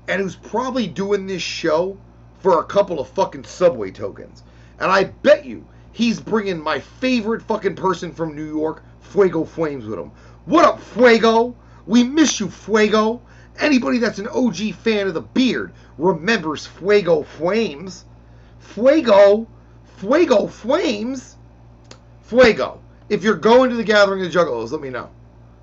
and 0.06 0.22
who's 0.22 0.36
probably 0.36 0.86
doing 0.86 1.26
this 1.26 1.42
show 1.42 1.96
for 2.38 2.60
a 2.60 2.64
couple 2.64 3.00
of 3.00 3.08
fucking 3.10 3.44
subway 3.44 3.90
tokens. 3.90 4.42
And 4.78 4.90
I 4.90 5.04
bet 5.04 5.44
you 5.44 5.66
he's 5.92 6.20
bringing 6.20 6.60
my 6.60 6.80
favorite 6.80 7.42
fucking 7.42 7.76
person 7.76 8.12
from 8.12 8.34
New 8.34 8.44
York, 8.44 8.82
Fuego 9.00 9.44
Flames, 9.44 9.86
with 9.86 9.98
him. 9.98 10.10
What 10.44 10.64
up, 10.64 10.80
Fuego? 10.80 11.56
We 11.86 12.04
miss 12.04 12.40
you, 12.40 12.50
Fuego. 12.50 13.22
Anybody 13.58 13.98
that's 13.98 14.18
an 14.18 14.28
OG 14.28 14.74
fan 14.74 15.08
of 15.08 15.14
the 15.14 15.20
beard 15.20 15.72
remembers 15.96 16.66
Fuego 16.66 17.22
Flames. 17.22 18.04
Fuego, 18.60 19.46
Fuego 19.96 20.46
Flames, 20.46 21.36
Fuego. 22.22 22.80
If 23.08 23.24
you're 23.24 23.36
going 23.36 23.70
to 23.70 23.76
the 23.76 23.84
Gathering 23.84 24.24
of 24.24 24.30
Juggalos, 24.30 24.70
let 24.70 24.80
me 24.80 24.90
know. 24.90 25.10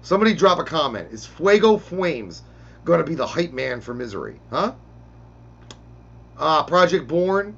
Somebody 0.01 0.33
drop 0.33 0.59
a 0.59 0.63
comment. 0.63 1.11
Is 1.11 1.25
Fuego 1.25 1.77
Flames 1.77 2.43
going 2.83 2.99
to 2.99 3.05
be 3.05 3.15
the 3.15 3.25
hype 3.25 3.53
man 3.53 3.81
for 3.81 3.93
Misery? 3.93 4.39
Huh? 4.49 4.73
Uh, 6.38 6.63
Project 6.63 7.07
Born, 7.07 7.55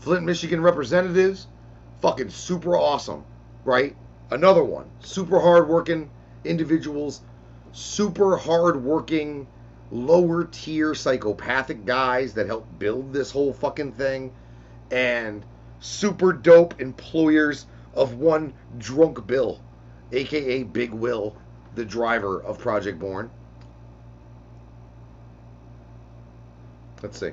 Flint, 0.00 0.24
Michigan 0.24 0.60
representatives, 0.60 1.46
fucking 2.02 2.28
super 2.28 2.76
awesome, 2.76 3.24
right? 3.64 3.96
Another 4.30 4.64
one, 4.64 4.90
super 5.00 5.40
hardworking 5.40 6.10
individuals, 6.44 7.22
super 7.72 8.36
hardworking, 8.36 9.46
lower 9.90 10.44
tier 10.44 10.94
psychopathic 10.94 11.84
guys 11.84 12.34
that 12.34 12.46
help 12.46 12.66
build 12.78 13.12
this 13.12 13.30
whole 13.30 13.52
fucking 13.52 13.92
thing, 13.92 14.32
and 14.90 15.44
super 15.80 16.32
dope 16.32 16.80
employers 16.80 17.66
of 17.94 18.14
one 18.14 18.52
drunk 18.78 19.26
Bill, 19.26 19.60
aka 20.10 20.64
Big 20.64 20.92
Will, 20.92 21.36
the 21.74 21.84
driver 21.84 22.42
of 22.42 22.58
Project 22.58 22.98
Born. 22.98 23.30
Let's 27.02 27.18
see. 27.18 27.32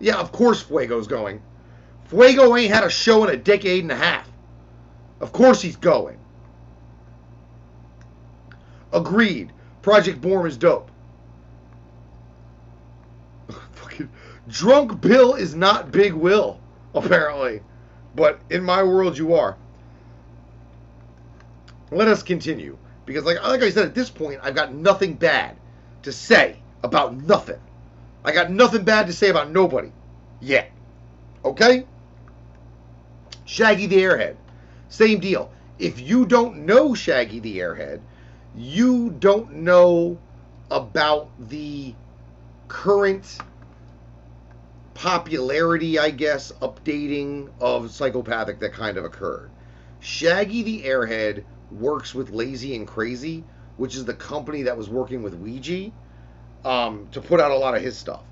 Yeah, 0.00 0.16
of 0.16 0.32
course 0.32 0.62
Fuego's 0.62 1.06
going. 1.06 1.42
Fuego 2.14 2.54
ain't 2.54 2.72
had 2.72 2.84
a 2.84 2.90
show 2.90 3.24
in 3.24 3.34
a 3.34 3.36
decade 3.36 3.82
and 3.82 3.90
a 3.90 3.96
half. 3.96 4.30
Of 5.20 5.32
course 5.32 5.60
he's 5.60 5.74
going. 5.74 6.18
Agreed. 8.92 9.52
Project 9.82 10.20
Born 10.20 10.46
is 10.46 10.56
dope. 10.56 10.90
Fucking 13.72 14.08
drunk 14.48 15.00
Bill 15.00 15.34
is 15.34 15.56
not 15.56 15.90
Big 15.90 16.12
Will, 16.12 16.60
apparently. 16.94 17.62
but 18.14 18.40
in 18.48 18.62
my 18.62 18.84
world, 18.84 19.18
you 19.18 19.34
are. 19.34 19.56
Let 21.90 22.06
us 22.06 22.22
continue 22.22 22.78
because, 23.06 23.24
like, 23.24 23.42
like 23.42 23.62
I 23.62 23.70
said, 23.70 23.86
at 23.86 23.94
this 23.94 24.08
point, 24.08 24.38
I've 24.40 24.54
got 24.54 24.72
nothing 24.72 25.14
bad 25.14 25.56
to 26.04 26.12
say 26.12 26.58
about 26.84 27.16
nothing. 27.16 27.58
I 28.24 28.32
got 28.32 28.52
nothing 28.52 28.84
bad 28.84 29.08
to 29.08 29.12
say 29.12 29.30
about 29.30 29.50
nobody 29.50 29.90
yet. 30.40 30.70
Okay? 31.44 31.86
Shaggy 33.44 33.86
the 33.86 33.98
Airhead. 33.98 34.36
Same 34.88 35.20
deal. 35.20 35.50
If 35.78 36.00
you 36.00 36.24
don't 36.24 36.66
know 36.66 36.94
Shaggy 36.94 37.40
the 37.40 37.58
Airhead, 37.58 38.00
you 38.56 39.10
don't 39.10 39.52
know 39.52 40.18
about 40.70 41.28
the 41.48 41.94
current 42.68 43.38
popularity, 44.94 45.98
I 45.98 46.10
guess, 46.10 46.52
updating 46.62 47.50
of 47.60 47.90
psychopathic 47.90 48.60
that 48.60 48.72
kind 48.72 48.96
of 48.96 49.04
occurred. 49.04 49.50
Shaggy 50.00 50.62
the 50.62 50.82
Airhead 50.84 51.44
works 51.70 52.14
with 52.14 52.30
Lazy 52.30 52.76
and 52.76 52.86
Crazy, 52.86 53.44
which 53.76 53.96
is 53.96 54.04
the 54.04 54.14
company 54.14 54.62
that 54.62 54.76
was 54.76 54.88
working 54.88 55.22
with 55.22 55.34
Ouija, 55.34 55.90
um, 56.64 57.08
to 57.10 57.20
put 57.20 57.40
out 57.40 57.50
a 57.50 57.56
lot 57.56 57.74
of 57.74 57.82
his 57.82 57.96
stuff. 57.96 58.22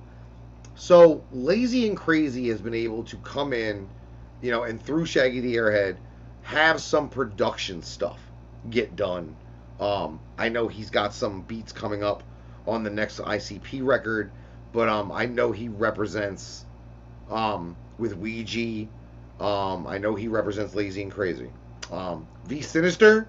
So 0.74 1.24
Lazy 1.32 1.88
and 1.88 1.96
Crazy 1.96 2.48
has 2.48 2.60
been 2.60 2.74
able 2.74 3.02
to 3.04 3.16
come 3.18 3.52
in, 3.52 3.88
you 4.42 4.50
know, 4.50 4.64
and 4.64 4.82
through 4.82 5.06
Shaggy 5.06 5.40
the 5.40 5.54
Airhead, 5.54 5.96
have 6.42 6.80
some 6.82 7.08
production 7.08 7.82
stuff 7.82 8.18
get 8.68 8.96
done. 8.96 9.34
Um, 9.80 10.20
I 10.36 10.48
know 10.48 10.68
he's 10.68 10.90
got 10.90 11.14
some 11.14 11.42
beats 11.42 11.72
coming 11.72 12.02
up 12.02 12.22
on 12.66 12.82
the 12.82 12.90
next 12.90 13.20
ICP 13.20 13.84
record, 13.84 14.30
but 14.72 14.88
um, 14.88 15.10
I 15.10 15.26
know 15.26 15.52
he 15.52 15.68
represents 15.68 16.64
um, 17.30 17.76
with 17.98 18.16
Ouija. 18.16 18.88
Um, 19.40 19.86
I 19.86 19.98
know 19.98 20.14
he 20.14 20.28
represents 20.28 20.74
Lazy 20.74 21.02
and 21.02 21.12
Crazy. 21.12 21.50
Um, 21.90 22.26
v 22.44 22.60
Sinister, 22.60 23.28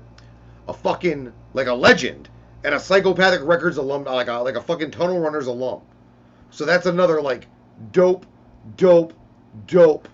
a 0.67 0.73
fucking 0.73 1.31
like 1.53 1.67
a 1.67 1.73
legend 1.73 2.29
and 2.63 2.73
a 2.73 2.79
Psychopathic 2.79 3.41
Records 3.43 3.77
alum, 3.77 4.05
like 4.05 4.27
a 4.27 4.33
like 4.33 4.55
a 4.55 4.61
fucking 4.61 4.91
Tunnel 4.91 5.19
Runners 5.19 5.47
alum. 5.47 5.81
So 6.49 6.65
that's 6.65 6.85
another 6.85 7.21
like 7.21 7.47
dope, 7.91 8.25
dope, 8.77 9.13
dope 9.67 10.07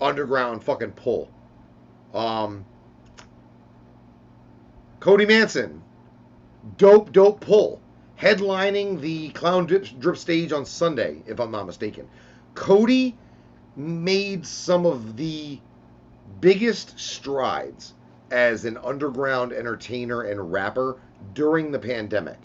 underground 0.00 0.62
fucking 0.62 0.92
pull. 0.92 1.30
Um, 2.14 2.64
Cody 5.00 5.26
Manson, 5.26 5.82
dope, 6.76 7.12
dope 7.12 7.40
pull, 7.40 7.80
headlining 8.18 9.00
the 9.00 9.30
Clown 9.30 9.66
Drip, 9.66 9.86
Drip 9.98 10.16
stage 10.16 10.52
on 10.52 10.64
Sunday, 10.64 11.22
if 11.26 11.38
I'm 11.40 11.50
not 11.50 11.66
mistaken. 11.66 12.08
Cody 12.54 13.16
made 13.76 14.44
some 14.44 14.86
of 14.86 15.16
the 15.16 15.60
biggest 16.40 16.98
strides 16.98 17.94
as 18.30 18.64
an 18.64 18.76
underground 18.78 19.52
entertainer 19.52 20.22
and 20.22 20.52
rapper 20.52 21.00
during 21.34 21.70
the 21.70 21.78
pandemic. 21.78 22.38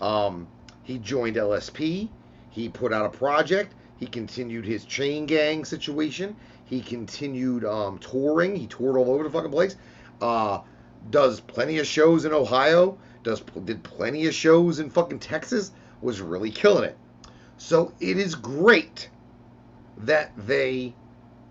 Um, 0.00 0.48
he 0.82 0.98
joined 0.98 1.36
LSP. 1.36 2.08
He 2.50 2.68
put 2.68 2.92
out 2.92 3.06
a 3.06 3.10
project. 3.10 3.74
He 3.98 4.06
continued 4.06 4.64
his 4.64 4.84
chain 4.84 5.26
gang 5.26 5.64
situation. 5.64 6.34
He 6.68 6.80
continued 6.80 7.64
um, 7.64 7.98
touring. 7.98 8.54
He 8.54 8.66
toured 8.66 8.96
all 8.96 9.10
over 9.10 9.24
the 9.24 9.30
fucking 9.30 9.50
place. 9.50 9.76
Uh, 10.20 10.60
does 11.10 11.40
plenty 11.40 11.78
of 11.78 11.86
shows 11.86 12.24
in 12.24 12.32
Ohio. 12.32 12.98
Does 13.22 13.40
did 13.64 13.82
plenty 13.82 14.26
of 14.26 14.34
shows 14.34 14.78
in 14.78 14.90
fucking 14.90 15.20
Texas. 15.20 15.72
Was 16.02 16.20
really 16.20 16.50
killing 16.50 16.84
it. 16.84 16.96
So 17.56 17.92
it 18.00 18.18
is 18.18 18.34
great 18.34 19.08
that 19.98 20.32
they 20.36 20.94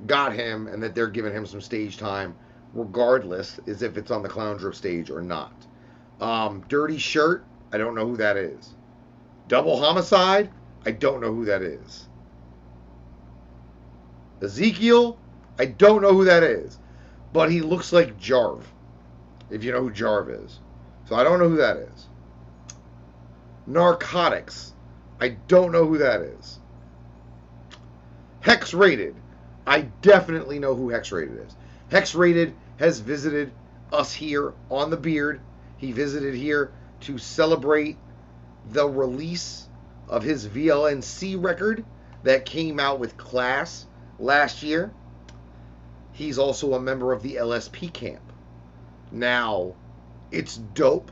got 0.06 0.34
him 0.34 0.67
and 0.67 0.82
that 0.84 0.95
they're 0.95 1.08
giving 1.08 1.34
him 1.34 1.45
some 1.45 1.62
stage 1.62 1.97
time, 1.97 2.36
regardless 2.73 3.60
as 3.67 3.82
if 3.82 3.97
it's 3.97 4.12
on 4.12 4.21
the 4.21 4.30
Clown 4.30 4.58
Drip 4.58 4.75
stage 4.75 5.10
or 5.10 5.21
not. 5.21 5.53
Um, 6.21 6.63
Dirty 6.69 6.97
Shirt, 6.97 7.43
I 7.73 7.77
don't 7.77 7.95
know 7.95 8.08
who 8.08 8.17
that 8.17 8.38
is. 8.38 8.75
Double 9.47 9.82
Homicide, 9.82 10.49
I 10.86 10.91
don't 10.91 11.21
know 11.21 11.34
who 11.34 11.45
that 11.45 11.62
is. 11.62 12.07
Ezekiel, 14.41 15.17
I 15.58 15.65
don't 15.65 16.02
know 16.02 16.13
who 16.13 16.26
that 16.26 16.43
is. 16.43 16.78
But 17.34 17.52
he 17.52 17.62
looks 17.62 17.91
like 17.91 18.19
Jarv, 18.19 18.63
if 19.50 19.63
you 19.63 19.71
know 19.71 19.82
who 19.82 19.91
Jarv 19.91 20.45
is. 20.45 20.60
So 21.08 21.15
I 21.15 21.23
don't 21.23 21.39
know 21.39 21.50
who 21.50 21.58
that 21.58 21.78
is. 21.78 22.08
Narcotics, 23.65 24.73
I 25.19 25.30
don't 25.47 25.71
know 25.71 25.86
who 25.86 25.97
that 25.97 26.21
is. 26.21 26.60
Hex 28.41 28.73
Rated, 28.73 29.15
I 29.65 29.82
definitely 30.02 30.60
know 30.60 30.73
who 30.73 30.89
Hex 30.89 31.12
Rated 31.12 31.38
is. 31.45 31.56
Hex 31.91 32.15
Rated 32.15 32.54
has 32.78 33.00
visited 33.00 33.52
us 33.91 34.13
here 34.13 34.54
on 34.69 34.89
the 34.89 34.97
Beard. 34.97 35.41
He 35.78 35.91
visited 35.91 36.34
here 36.34 36.71
to 37.02 37.17
celebrate 37.17 37.97
the 38.69 38.88
release 38.88 39.67
of 40.08 40.23
his 40.23 40.47
VLNC 40.47 41.41
record 41.43 41.86
that 42.23 42.45
came 42.45 42.80
out 42.80 43.00
with 43.00 43.17
Class 43.17 43.86
last 44.19 44.63
year. 44.63 44.91
He's 46.13 46.38
also 46.38 46.73
a 46.73 46.80
member 46.80 47.13
of 47.13 47.21
the 47.21 47.36
LSP 47.36 47.93
camp. 47.93 48.32
Now, 49.12 49.75
it's 50.32 50.58
dope 50.58 51.12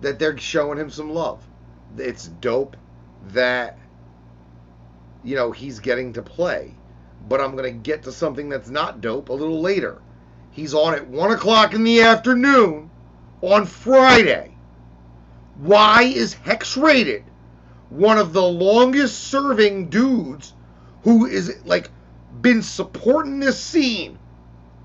that 0.00 0.18
they're 0.18 0.36
showing 0.38 0.78
him 0.78 0.90
some 0.90 1.10
love. 1.10 1.46
It's 1.96 2.26
dope 2.26 2.76
that, 3.28 3.78
you 5.22 5.36
know, 5.36 5.52
he's 5.52 5.78
getting 5.78 6.12
to 6.14 6.22
play 6.22 6.74
but 7.28 7.40
I'm 7.40 7.52
going 7.56 7.72
to 7.72 7.78
get 7.78 8.04
to 8.04 8.12
something 8.12 8.48
that's 8.48 8.70
not 8.70 9.00
dope 9.00 9.28
a 9.28 9.32
little 9.32 9.60
later. 9.60 10.00
He's 10.50 10.74
on 10.74 10.94
at 10.94 11.06
1 11.06 11.32
o'clock 11.32 11.74
in 11.74 11.84
the 11.84 12.02
afternoon 12.02 12.90
on 13.40 13.66
Friday. 13.66 14.54
Why 15.56 16.02
is 16.02 16.34
Hex 16.34 16.76
Rated 16.76 17.24
one 17.90 18.18
of 18.18 18.32
the 18.32 18.42
longest 18.42 19.18
serving 19.18 19.88
dudes 19.88 20.54
who 21.02 21.26
is 21.26 21.56
like 21.64 21.90
been 22.40 22.62
supporting 22.62 23.40
this 23.40 23.60
scene, 23.60 24.18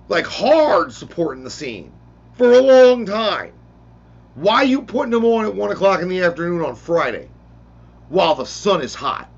like 0.09 0.25
hard 0.25 0.91
supporting 0.91 1.43
the 1.43 1.49
scene 1.49 1.91
for 2.33 2.51
a 2.51 2.61
long 2.61 3.05
time? 3.05 3.53
Why 4.35 4.63
you 4.63 4.81
putting 4.81 5.11
them 5.11 5.25
on 5.25 5.45
at 5.45 5.55
1 5.55 5.71
o'clock 5.71 6.01
in 6.01 6.09
the 6.09 6.23
afternoon 6.23 6.61
on 6.61 6.75
Friday 6.75 7.29
while 8.09 8.35
the 8.35 8.45
sun 8.45 8.81
is 8.81 8.93
hot 8.93 9.29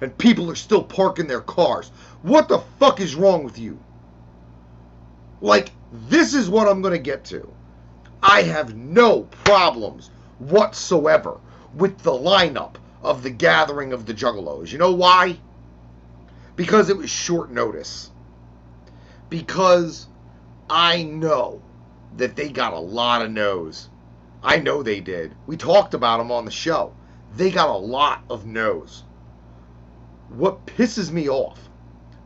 and 0.00 0.16
people 0.18 0.50
are 0.50 0.56
still 0.56 0.82
parking 0.82 1.26
their 1.26 1.40
cars? 1.40 1.90
What 2.22 2.48
the 2.48 2.62
fuck 2.78 3.00
is 3.00 3.14
wrong 3.14 3.44
with 3.44 3.58
you? 3.58 3.78
Like, 5.40 5.70
this 6.08 6.34
is 6.34 6.48
what 6.48 6.68
I'm 6.68 6.82
going 6.82 6.92
to 6.92 6.98
get 6.98 7.24
to. 7.26 7.50
I 8.22 8.42
have 8.42 8.76
no 8.76 9.22
problems 9.44 10.10
whatsoever 10.38 11.40
with 11.74 11.98
the 11.98 12.12
lineup 12.12 12.76
of 13.02 13.22
the 13.22 13.30
gathering 13.30 13.92
of 13.92 14.06
the 14.06 14.14
Juggalos. 14.14 14.70
You 14.70 14.78
know 14.78 14.92
why? 14.92 15.38
Because 16.56 16.90
it 16.90 16.96
was 16.96 17.10
short 17.10 17.50
notice. 17.50 18.10
Because 19.28 20.08
I 20.68 21.02
know 21.02 21.62
that 22.16 22.36
they 22.36 22.50
got 22.50 22.72
a 22.72 22.78
lot 22.78 23.22
of 23.22 23.30
no's. 23.30 23.88
I 24.42 24.58
know 24.58 24.82
they 24.82 25.00
did. 25.00 25.34
We 25.46 25.56
talked 25.56 25.94
about 25.94 26.18
them 26.18 26.32
on 26.32 26.44
the 26.44 26.50
show. 26.50 26.94
They 27.36 27.50
got 27.50 27.68
a 27.68 27.78
lot 27.78 28.22
of 28.28 28.44
no's. 28.44 29.04
What 30.28 30.66
pisses 30.66 31.10
me 31.10 31.28
off 31.28 31.70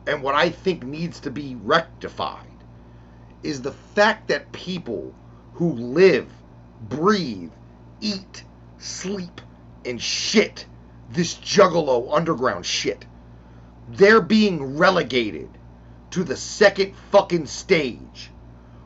and 0.07 0.23
what 0.23 0.35
I 0.35 0.51
think 0.51 0.85
needs 0.85 1.21
to 1.21 1.31
be 1.31 1.57
rectified 1.57 2.47
is 3.43 3.63
the 3.63 3.73
fact 3.73 4.29
that 4.29 4.53
people 4.53 5.15
who 5.55 5.73
live, 5.73 6.33
breathe, 6.89 7.53
eat, 8.01 8.45
sleep, 8.79 9.41
and 9.85 10.01
shit 10.01 10.67
this 11.11 11.35
juggalo 11.35 12.15
underground 12.15 12.67
shit, 12.67 13.05
they're 13.89 14.21
being 14.21 14.77
relegated 14.77 15.49
to 16.11 16.25
the 16.25 16.37
second 16.37 16.95
fucking 17.11 17.47
stage 17.47 18.31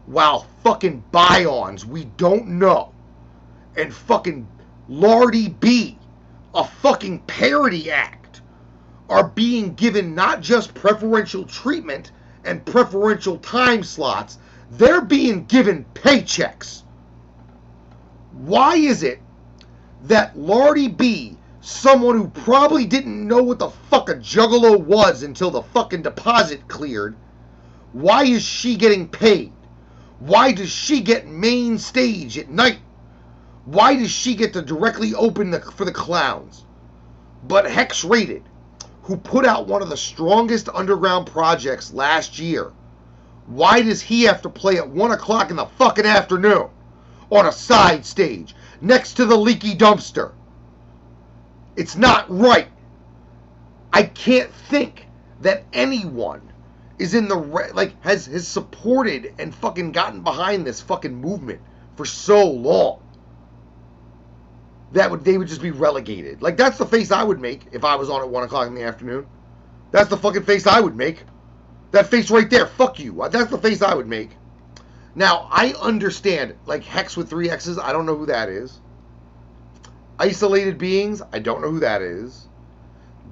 while 0.06 0.46
fucking 0.62 1.04
Bions 1.12 1.84
we 1.84 2.04
don't 2.04 2.48
know 2.48 2.92
and 3.76 3.94
fucking 3.94 4.46
Lardy 4.88 5.48
B, 5.48 5.96
a 6.54 6.64
fucking 6.64 7.20
parody 7.20 7.90
act 7.90 8.42
are 9.08 9.28
being 9.28 9.74
given 9.74 10.14
not 10.14 10.40
just 10.40 10.74
preferential 10.74 11.44
treatment 11.44 12.12
and 12.44 12.64
preferential 12.64 13.38
time 13.38 13.82
slots, 13.82 14.38
they're 14.72 15.00
being 15.00 15.44
given 15.46 15.84
paychecks. 15.94 16.82
Why 18.32 18.76
is 18.76 19.02
it 19.02 19.20
that 20.04 20.36
Lardy 20.38 20.88
B, 20.88 21.36
someone 21.60 22.16
who 22.16 22.28
probably 22.28 22.86
didn't 22.86 23.26
know 23.26 23.42
what 23.42 23.58
the 23.58 23.70
fuck 23.70 24.08
a 24.08 24.14
juggalo 24.14 24.78
was 24.78 25.22
until 25.22 25.50
the 25.50 25.62
fucking 25.62 26.02
deposit 26.02 26.68
cleared, 26.68 27.16
why 27.92 28.24
is 28.24 28.42
she 28.42 28.76
getting 28.76 29.08
paid? 29.08 29.52
Why 30.18 30.52
does 30.52 30.70
she 30.70 31.00
get 31.00 31.26
main 31.26 31.78
stage 31.78 32.38
at 32.38 32.50
night? 32.50 32.80
Why 33.64 33.96
does 33.96 34.10
she 34.10 34.34
get 34.34 34.52
to 34.54 34.62
directly 34.62 35.14
open 35.14 35.50
the, 35.50 35.60
for 35.60 35.84
the 35.84 35.92
clowns? 35.92 36.64
But 37.42 37.70
Hex 37.70 38.04
rated 38.04 38.42
who 39.02 39.16
put 39.16 39.44
out 39.44 39.66
one 39.66 39.82
of 39.82 39.88
the 39.88 39.96
strongest 39.96 40.68
underground 40.72 41.26
projects 41.26 41.92
last 41.92 42.38
year, 42.38 42.72
Why 43.46 43.82
does 43.82 44.00
he 44.00 44.22
have 44.24 44.42
to 44.42 44.48
play 44.48 44.76
at 44.76 44.88
1 44.88 45.10
o'clock 45.10 45.50
in 45.50 45.56
the 45.56 45.66
fucking 45.66 46.06
afternoon 46.06 46.68
on 47.30 47.46
a 47.46 47.52
side 47.52 48.06
stage 48.06 48.54
next 48.80 49.14
to 49.14 49.26
the 49.26 49.36
leaky 49.36 49.74
dumpster? 49.74 50.32
It's 51.76 51.96
not 51.96 52.26
right. 52.28 52.68
I 53.92 54.04
can't 54.04 54.52
think 54.52 55.06
that 55.40 55.64
anyone 55.72 56.52
is 56.98 57.14
in 57.14 57.28
the 57.28 57.36
like 57.36 58.00
has 58.02 58.26
has 58.26 58.46
supported 58.46 59.34
and 59.38 59.54
fucking 59.54 59.92
gotten 59.92 60.22
behind 60.22 60.66
this 60.66 60.80
fucking 60.80 61.14
movement 61.14 61.60
for 61.96 62.04
so 62.04 62.50
long 62.50 63.02
that 64.92 65.10
would 65.10 65.24
they 65.24 65.38
would 65.38 65.48
just 65.48 65.62
be 65.62 65.70
relegated. 65.70 66.42
Like 66.42 66.56
that's 66.56 66.78
the 66.78 66.86
face 66.86 67.10
I 67.10 67.22
would 67.22 67.40
make 67.40 67.66
if 67.72 67.84
I 67.84 67.96
was 67.96 68.10
on 68.10 68.20
at 68.20 68.28
one 68.28 68.42
o'clock 68.42 68.66
in 68.66 68.74
the 68.74 68.82
afternoon. 68.82 69.26
That's 69.90 70.08
the 70.08 70.16
fucking 70.16 70.44
face 70.44 70.66
I 70.66 70.80
would 70.80 70.96
make. 70.96 71.24
That 71.92 72.06
face 72.06 72.30
right 72.30 72.48
there, 72.48 72.66
fuck 72.66 73.00
you. 73.00 73.22
Uh, 73.22 73.28
that's 73.28 73.50
the 73.50 73.58
face 73.58 73.82
I 73.82 73.94
would 73.94 74.06
make. 74.06 74.30
Now 75.14 75.48
I 75.50 75.74
understand, 75.80 76.54
like 76.66 76.84
Hex 76.84 77.16
with 77.16 77.28
three 77.28 77.50
X's. 77.50 77.78
I 77.78 77.92
don't 77.92 78.06
know 78.06 78.16
who 78.16 78.26
that 78.26 78.48
is. 78.48 78.80
Isolated 80.20 80.76
beings. 80.76 81.22
I 81.32 81.38
don't 81.38 81.62
know 81.62 81.70
who 81.70 81.80
that 81.80 82.02
is. 82.02 82.46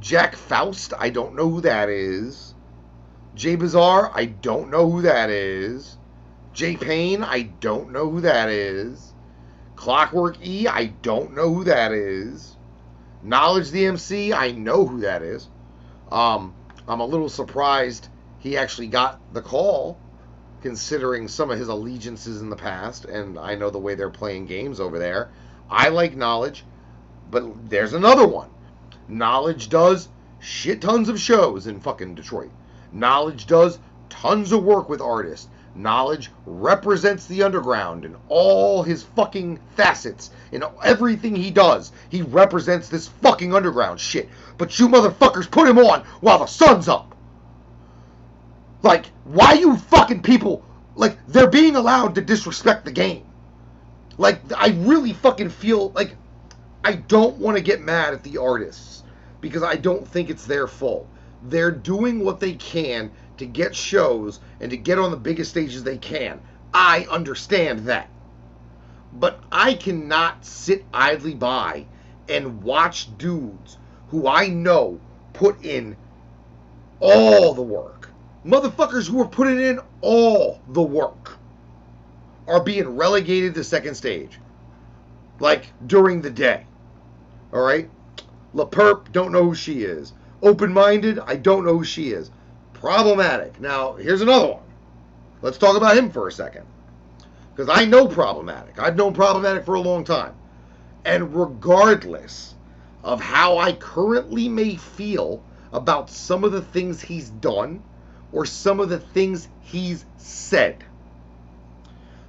Jack 0.00 0.34
Faust. 0.34 0.94
I 0.98 1.10
don't 1.10 1.36
know 1.36 1.50
who 1.50 1.60
that 1.60 1.90
is. 1.90 2.54
Jay 3.34 3.56
Bizarre. 3.56 4.10
I 4.14 4.24
don't 4.24 4.70
know 4.70 4.90
who 4.90 5.02
that 5.02 5.28
is. 5.28 5.98
Jay 6.54 6.76
Payne. 6.76 7.22
I 7.22 7.42
don't 7.42 7.92
know 7.92 8.08
who 8.08 8.22
that 8.22 8.48
is. 8.48 9.12
Clockwork 9.76 10.44
E, 10.44 10.66
I 10.66 10.86
don't 11.02 11.34
know 11.34 11.54
who 11.54 11.64
that 11.64 11.92
is. 11.92 12.56
Knowledge 13.22 13.70
DMC, 13.70 14.32
I 14.32 14.50
know 14.50 14.84
who 14.86 15.02
that 15.02 15.22
is. 15.22 15.46
Um, 16.10 16.52
I'm 16.88 17.00
a 17.00 17.06
little 17.06 17.28
surprised 17.28 18.08
he 18.38 18.56
actually 18.56 18.88
got 18.88 19.20
the 19.32 19.42
call, 19.42 19.96
considering 20.62 21.28
some 21.28 21.50
of 21.50 21.58
his 21.58 21.68
allegiances 21.68 22.40
in 22.40 22.50
the 22.50 22.56
past, 22.56 23.04
and 23.04 23.38
I 23.38 23.54
know 23.54 23.70
the 23.70 23.78
way 23.78 23.94
they're 23.94 24.10
playing 24.10 24.46
games 24.46 24.80
over 24.80 24.98
there. 24.98 25.30
I 25.70 25.90
like 25.90 26.16
Knowledge, 26.16 26.64
but 27.30 27.68
there's 27.68 27.92
another 27.92 28.26
one. 28.26 28.50
Knowledge 29.08 29.68
does 29.68 30.08
shit 30.40 30.80
tons 30.80 31.08
of 31.08 31.20
shows 31.20 31.66
in 31.66 31.80
fucking 31.80 32.14
Detroit. 32.14 32.50
Knowledge 32.92 33.46
does 33.46 33.78
tons 34.08 34.52
of 34.52 34.62
work 34.64 34.88
with 34.88 35.00
artists. 35.00 35.48
Knowledge 35.74 36.30
represents 36.44 37.26
the 37.26 37.42
underground 37.42 38.04
in 38.04 38.16
all 38.28 38.82
his 38.82 39.02
fucking 39.02 39.60
facets. 39.76 40.30
In 40.50 40.64
everything 40.82 41.36
he 41.36 41.50
does, 41.50 41.92
he 42.08 42.22
represents 42.22 42.88
this 42.88 43.08
fucking 43.08 43.54
underground 43.54 44.00
shit. 44.00 44.28
But 44.56 44.78
you 44.78 44.88
motherfuckers 44.88 45.50
put 45.50 45.68
him 45.68 45.78
on 45.78 46.02
while 46.20 46.40
the 46.40 46.46
sun's 46.46 46.88
up. 46.88 47.14
Like, 48.82 49.06
why 49.24 49.52
you 49.54 49.76
fucking 49.76 50.22
people, 50.22 50.64
like, 50.96 51.16
they're 51.28 51.48
being 51.48 51.76
allowed 51.76 52.14
to 52.14 52.22
disrespect 52.22 52.84
the 52.84 52.92
game. 52.92 53.24
Like, 54.16 54.40
I 54.56 54.70
really 54.80 55.12
fucking 55.12 55.50
feel 55.50 55.90
like 55.90 56.16
I 56.88 56.94
don't 56.94 57.36
want 57.36 57.54
to 57.58 57.62
get 57.62 57.82
mad 57.82 58.14
at 58.14 58.22
the 58.22 58.38
artists 58.38 59.02
because 59.42 59.62
I 59.62 59.76
don't 59.76 60.08
think 60.08 60.30
it's 60.30 60.46
their 60.46 60.66
fault. 60.66 61.06
They're 61.42 61.70
doing 61.70 62.24
what 62.24 62.40
they 62.40 62.54
can 62.54 63.12
to 63.36 63.44
get 63.44 63.76
shows 63.76 64.40
and 64.58 64.70
to 64.70 64.78
get 64.78 64.98
on 64.98 65.10
the 65.10 65.18
biggest 65.18 65.50
stages 65.50 65.84
they 65.84 65.98
can. 65.98 66.40
I 66.72 67.06
understand 67.10 67.80
that. 67.80 68.08
But 69.12 69.38
I 69.52 69.74
cannot 69.74 70.46
sit 70.46 70.86
idly 70.94 71.34
by 71.34 71.84
and 72.26 72.62
watch 72.62 73.18
dudes 73.18 73.76
who 74.08 74.26
I 74.26 74.46
know 74.48 74.98
put 75.34 75.62
in 75.62 75.94
all 77.00 77.52
the 77.52 77.60
work. 77.60 78.08
Motherfuckers 78.46 79.06
who 79.06 79.20
are 79.20 79.28
putting 79.28 79.60
in 79.60 79.78
all 80.00 80.62
the 80.68 80.80
work 80.80 81.36
are 82.46 82.64
being 82.64 82.96
relegated 82.96 83.52
to 83.56 83.62
second 83.62 83.94
stage. 83.94 84.40
Like 85.38 85.66
during 85.86 86.22
the 86.22 86.30
day. 86.30 86.64
Alright? 87.52 87.90
La 88.54 88.64
Perp, 88.64 89.12
don't 89.12 89.32
know 89.32 89.44
who 89.44 89.54
she 89.54 89.82
is. 89.82 90.12
Open 90.42 90.72
minded, 90.72 91.18
I 91.18 91.36
don't 91.36 91.64
know 91.64 91.78
who 91.78 91.84
she 91.84 92.10
is. 92.10 92.30
Problematic. 92.72 93.60
Now, 93.60 93.94
here's 93.94 94.20
another 94.20 94.48
one. 94.48 94.62
Let's 95.42 95.58
talk 95.58 95.76
about 95.76 95.96
him 95.96 96.10
for 96.10 96.28
a 96.28 96.32
second. 96.32 96.66
Because 97.54 97.68
I 97.68 97.84
know 97.84 98.06
Problematic. 98.06 98.78
I've 98.78 98.96
known 98.96 99.14
Problematic 99.14 99.64
for 99.64 99.74
a 99.74 99.80
long 99.80 100.04
time. 100.04 100.34
And 101.04 101.34
regardless 101.34 102.54
of 103.02 103.20
how 103.20 103.58
I 103.58 103.72
currently 103.72 104.48
may 104.48 104.76
feel 104.76 105.42
about 105.72 106.10
some 106.10 106.44
of 106.44 106.52
the 106.52 106.62
things 106.62 107.00
he's 107.00 107.30
done 107.30 107.82
or 108.32 108.44
some 108.44 108.80
of 108.80 108.88
the 108.88 108.98
things 108.98 109.48
he's 109.60 110.04
said, 110.16 110.84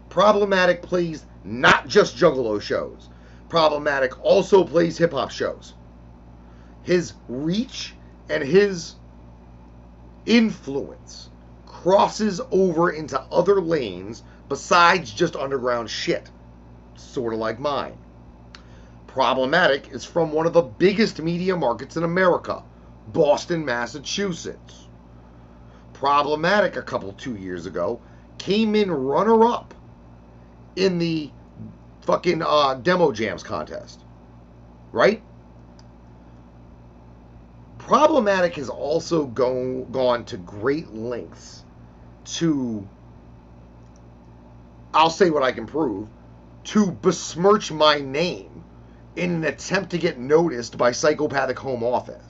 Problematic 0.09 0.81
plays 0.81 1.25
not 1.43 1.87
just 1.87 2.17
Juggalo 2.17 2.59
shows. 2.61 3.09
Problematic 3.49 4.23
also 4.23 4.63
plays 4.63 4.97
hip 4.97 5.11
hop 5.11 5.31
shows. 5.31 5.73
His 6.83 7.13
reach 7.27 7.95
and 8.29 8.43
his 8.43 8.95
influence 10.25 11.29
crosses 11.65 12.39
over 12.51 12.91
into 12.91 13.19
other 13.31 13.59
lanes 13.59 14.23
besides 14.47 15.11
just 15.11 15.35
underground 15.35 15.89
shit, 15.89 16.29
sort 16.95 17.33
of 17.33 17.39
like 17.39 17.59
mine. 17.59 17.97
Problematic 19.07 19.89
is 19.89 20.05
from 20.05 20.31
one 20.31 20.45
of 20.45 20.53
the 20.53 20.61
biggest 20.61 21.19
media 21.19 21.55
markets 21.55 21.97
in 21.97 22.03
America, 22.03 22.63
Boston, 23.07 23.65
Massachusetts. 23.65 24.87
Problematic 25.93 26.75
a 26.75 26.81
couple 26.81 27.11
two 27.13 27.35
years 27.35 27.65
ago 27.65 27.99
came 28.37 28.75
in 28.75 28.91
runner 28.91 29.45
up 29.45 29.73
in 30.75 30.99
the 30.99 31.31
fucking 32.09 32.41
uh, 32.41 32.73
demo 32.73 33.11
jams 33.11 33.43
contest, 33.43 33.99
right? 34.91 35.21
Problematic 37.77 38.55
has 38.55 38.67
also 38.67 39.27
go, 39.27 39.85
gone 39.91 40.25
to 40.25 40.37
great 40.37 40.91
lengths 40.91 41.63
to, 42.25 42.87
I'll 44.91 45.11
say 45.11 45.29
what 45.29 45.43
I 45.43 45.51
can 45.51 45.67
prove, 45.67 46.07
to 46.63 46.91
besmirch 46.91 47.71
my 47.71 47.99
name 47.99 48.63
in 49.15 49.29
an 49.29 49.43
attempt 49.43 49.91
to 49.91 49.99
get 49.99 50.17
noticed 50.17 50.79
by 50.79 50.91
Psychopathic 50.91 51.59
Home 51.59 51.83
Office. 51.83 52.25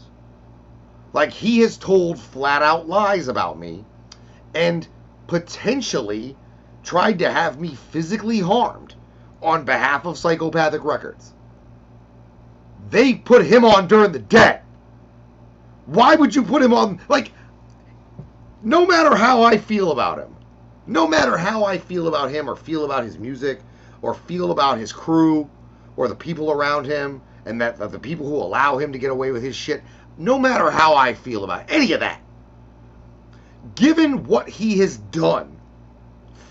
Like, 1.13 1.31
he 1.31 1.59
has 1.59 1.77
told 1.77 2.19
flat 2.19 2.61
out 2.61 2.89
lies 2.89 3.29
about 3.29 3.57
me 3.57 3.85
and 4.53 4.85
potentially 5.27 6.35
tried 6.83 7.19
to 7.19 7.31
have 7.31 7.61
me 7.61 7.75
physically 7.75 8.41
harmed 8.41 8.95
on 9.41 9.65
behalf 9.65 10.05
of 10.05 10.17
Psychopathic 10.17 10.83
Records. 10.83 11.33
They 12.89 13.13
put 13.13 13.45
him 13.45 13.65
on 13.65 13.87
during 13.87 14.11
the 14.11 14.19
day. 14.19 14.61
Why 15.85 16.15
would 16.15 16.35
you 16.35 16.43
put 16.43 16.61
him 16.61 16.73
on? 16.73 16.99
Like, 17.07 17.31
no 18.63 18.85
matter 18.85 19.15
how 19.15 19.43
I 19.43 19.57
feel 19.57 19.91
about 19.91 20.19
him, 20.19 20.35
no 20.85 21.07
matter 21.07 21.37
how 21.37 21.63
I 21.63 21.77
feel 21.77 22.07
about 22.07 22.31
him 22.31 22.49
or 22.49 22.55
feel 22.55 22.85
about 22.85 23.03
his 23.03 23.17
music 23.17 23.61
or 24.01 24.13
feel 24.13 24.51
about 24.51 24.77
his 24.77 24.91
crew 24.91 25.49
or 25.95 26.07
the 26.07 26.15
people 26.15 26.51
around 26.51 26.85
him 26.85 27.21
and 27.45 27.61
that 27.61 27.77
the 27.77 27.99
people 27.99 28.27
who 28.27 28.35
allow 28.35 28.77
him 28.77 28.91
to 28.93 28.99
get 28.99 29.11
away 29.11 29.31
with 29.31 29.43
his 29.43 29.55
shit, 29.55 29.83
no 30.17 30.37
matter 30.37 30.69
how 30.69 30.95
I 30.95 31.13
feel 31.13 31.43
about 31.43 31.65
any 31.69 31.93
of 31.93 31.99
that, 32.01 32.21
given 33.75 34.23
what 34.25 34.49
he 34.49 34.79
has 34.79 34.97
done 34.97 35.57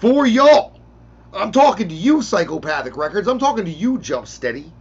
for 0.01 0.27
y'all, 0.27 0.78
I'm 1.39 1.53
talking 1.53 1.89
to 1.89 1.95
you, 1.95 2.23
Psychopathic 2.23 2.97
Records. 2.97 3.29
I'm 3.29 3.39
talking 3.39 3.65
to 3.65 3.71
you, 3.71 3.99
Jump 3.99 4.27
Steady 4.27 4.73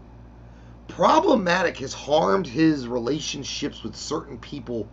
problematic 0.88 1.78
has 1.78 1.94
harmed 1.94 2.48
his 2.48 2.88
relationships 2.88 3.84
with 3.84 3.96
certain 3.96 4.38
people 4.40 4.88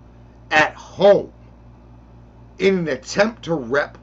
at 0.51 0.75
home 0.75 1.33
in 2.59 2.79
an 2.79 2.89
attempt 2.89 3.45
to 3.45 3.55
rep 3.55 3.97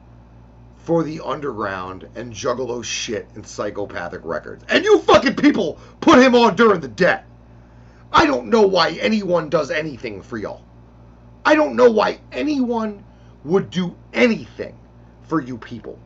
for 0.76 1.04
the 1.04 1.20
underground 1.24 2.08
and 2.16 2.32
juggalo 2.32 2.82
shit 2.82 3.28
and 3.34 3.46
psychopathic 3.46 4.20
records. 4.24 4.64
And 4.68 4.84
you 4.84 4.98
fucking 5.00 5.36
people 5.36 5.78
put 6.00 6.18
him 6.18 6.34
on 6.34 6.56
during 6.56 6.80
the 6.80 6.88
debt. 6.88 7.24
I 8.12 8.26
don't 8.26 8.48
know 8.48 8.62
why 8.66 8.90
anyone 9.00 9.48
does 9.48 9.70
anything 9.70 10.22
for 10.22 10.36
y'all. 10.36 10.64
I 11.44 11.54
don't 11.54 11.76
know 11.76 11.90
why 11.90 12.18
anyone 12.32 13.04
would 13.44 13.70
do 13.70 13.96
anything 14.12 14.76
for 15.22 15.40
you 15.40 15.56
people. 15.56 15.98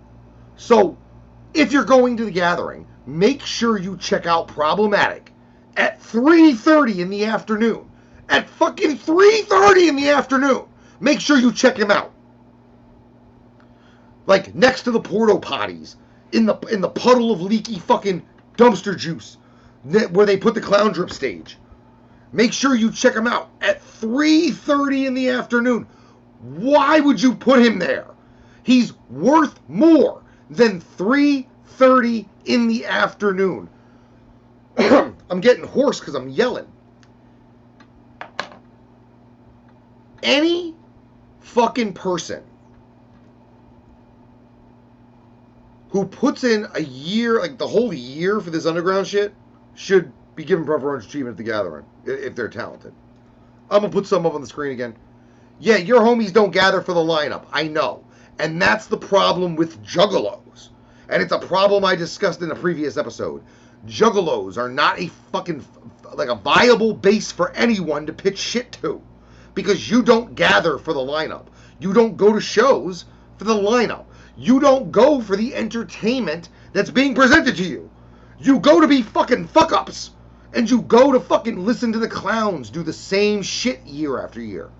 So, 0.56 0.96
if 1.56 1.72
you're 1.72 1.84
going 1.84 2.18
to 2.18 2.26
the 2.26 2.30
gathering, 2.30 2.86
make 3.06 3.40
sure 3.40 3.78
you 3.78 3.96
check 3.96 4.26
out 4.26 4.48
Problematic 4.48 5.32
at 5.76 6.00
3.30 6.00 6.98
in 6.98 7.10
the 7.10 7.24
afternoon. 7.24 7.90
At 8.28 8.48
fucking 8.50 8.98
3.30 8.98 9.88
in 9.88 9.96
the 9.96 10.10
afternoon. 10.10 10.64
Make 11.00 11.20
sure 11.20 11.38
you 11.38 11.52
check 11.52 11.78
him 11.78 11.90
out. 11.90 12.12
Like 14.26 14.54
next 14.54 14.82
to 14.82 14.90
the 14.90 15.00
porto 15.00 15.38
potties. 15.38 15.96
In 16.32 16.44
the 16.44 16.56
in 16.72 16.80
the 16.80 16.88
puddle 16.88 17.30
of 17.30 17.40
leaky 17.40 17.78
fucking 17.78 18.22
dumpster 18.56 18.96
juice. 18.96 19.38
Where 19.84 20.26
they 20.26 20.36
put 20.36 20.54
the 20.54 20.60
clown 20.60 20.92
drip 20.92 21.10
stage. 21.10 21.56
Make 22.32 22.52
sure 22.52 22.74
you 22.74 22.90
check 22.90 23.14
him 23.14 23.26
out 23.26 23.50
at 23.60 23.80
3.30 24.00 25.06
in 25.06 25.14
the 25.14 25.30
afternoon. 25.30 25.86
Why 26.40 27.00
would 27.00 27.22
you 27.22 27.34
put 27.34 27.64
him 27.64 27.78
there? 27.78 28.06
He's 28.64 28.92
worth 29.08 29.58
more 29.68 30.22
than 30.50 30.80
3:30 30.80 32.26
in 32.44 32.68
the 32.68 32.86
afternoon. 32.86 33.68
I'm 34.78 35.40
getting 35.40 35.64
hoarse 35.64 36.00
because 36.00 36.14
I'm 36.14 36.28
yelling. 36.28 36.66
Any 40.22 40.74
fucking 41.40 41.92
person 41.94 42.42
who 45.90 46.04
puts 46.04 46.44
in 46.44 46.66
a 46.74 46.82
year, 46.82 47.40
like 47.40 47.58
the 47.58 47.66
whole 47.66 47.92
year 47.92 48.40
for 48.40 48.50
this 48.50 48.66
underground 48.66 49.06
shit, 49.06 49.34
should 49.74 50.12
be 50.34 50.44
given 50.44 50.64
preferential 50.64 51.10
treatment 51.10 51.34
at 51.34 51.38
the 51.38 51.44
gathering 51.44 51.84
if 52.04 52.34
they're 52.34 52.48
talented. 52.48 52.92
I'm 53.70 53.80
gonna 53.80 53.92
put 53.92 54.06
some 54.06 54.26
up 54.26 54.34
on 54.34 54.40
the 54.40 54.46
screen 54.46 54.72
again. 54.72 54.94
Yeah, 55.58 55.76
your 55.76 56.00
homies 56.00 56.32
don't 56.32 56.50
gather 56.50 56.82
for 56.82 56.92
the 56.92 57.00
lineup. 57.00 57.46
I 57.52 57.68
know. 57.68 58.04
And 58.38 58.60
that's 58.60 58.86
the 58.86 58.98
problem 58.98 59.56
with 59.56 59.82
juggalos. 59.82 60.68
And 61.08 61.22
it's 61.22 61.32
a 61.32 61.38
problem 61.38 61.84
I 61.84 61.94
discussed 61.94 62.42
in 62.42 62.50
a 62.50 62.56
previous 62.56 62.96
episode. 62.96 63.42
Juggalos 63.86 64.56
are 64.58 64.68
not 64.68 64.98
a 65.00 65.08
fucking 65.32 65.64
like 66.14 66.28
a 66.28 66.34
viable 66.34 66.94
base 66.94 67.30
for 67.32 67.52
anyone 67.52 68.06
to 68.06 68.12
pitch 68.12 68.38
shit 68.38 68.72
to 68.80 69.02
because 69.54 69.90
you 69.90 70.02
don't 70.02 70.34
gather 70.34 70.78
for 70.78 70.92
the 70.92 71.00
lineup. 71.00 71.46
You 71.78 71.92
don't 71.92 72.16
go 72.16 72.32
to 72.32 72.40
shows 72.40 73.04
for 73.38 73.44
the 73.44 73.54
lineup. 73.54 74.06
You 74.36 74.60
don't 74.60 74.92
go 74.92 75.20
for 75.20 75.36
the 75.36 75.54
entertainment 75.54 76.48
that's 76.72 76.90
being 76.90 77.14
presented 77.14 77.56
to 77.56 77.64
you. 77.64 77.90
You 78.38 78.60
go 78.60 78.80
to 78.80 78.88
be 78.88 79.02
fucking 79.02 79.48
fuck 79.48 79.72
ups. 79.72 80.10
And 80.52 80.70
you 80.70 80.82
go 80.82 81.12
to 81.12 81.20
fucking 81.20 81.64
listen 81.64 81.92
to 81.92 81.98
the 81.98 82.08
clowns 82.08 82.70
do 82.70 82.82
the 82.82 82.92
same 82.92 83.42
shit 83.42 83.84
year 83.84 84.22
after 84.22 84.40
year. 84.40 84.70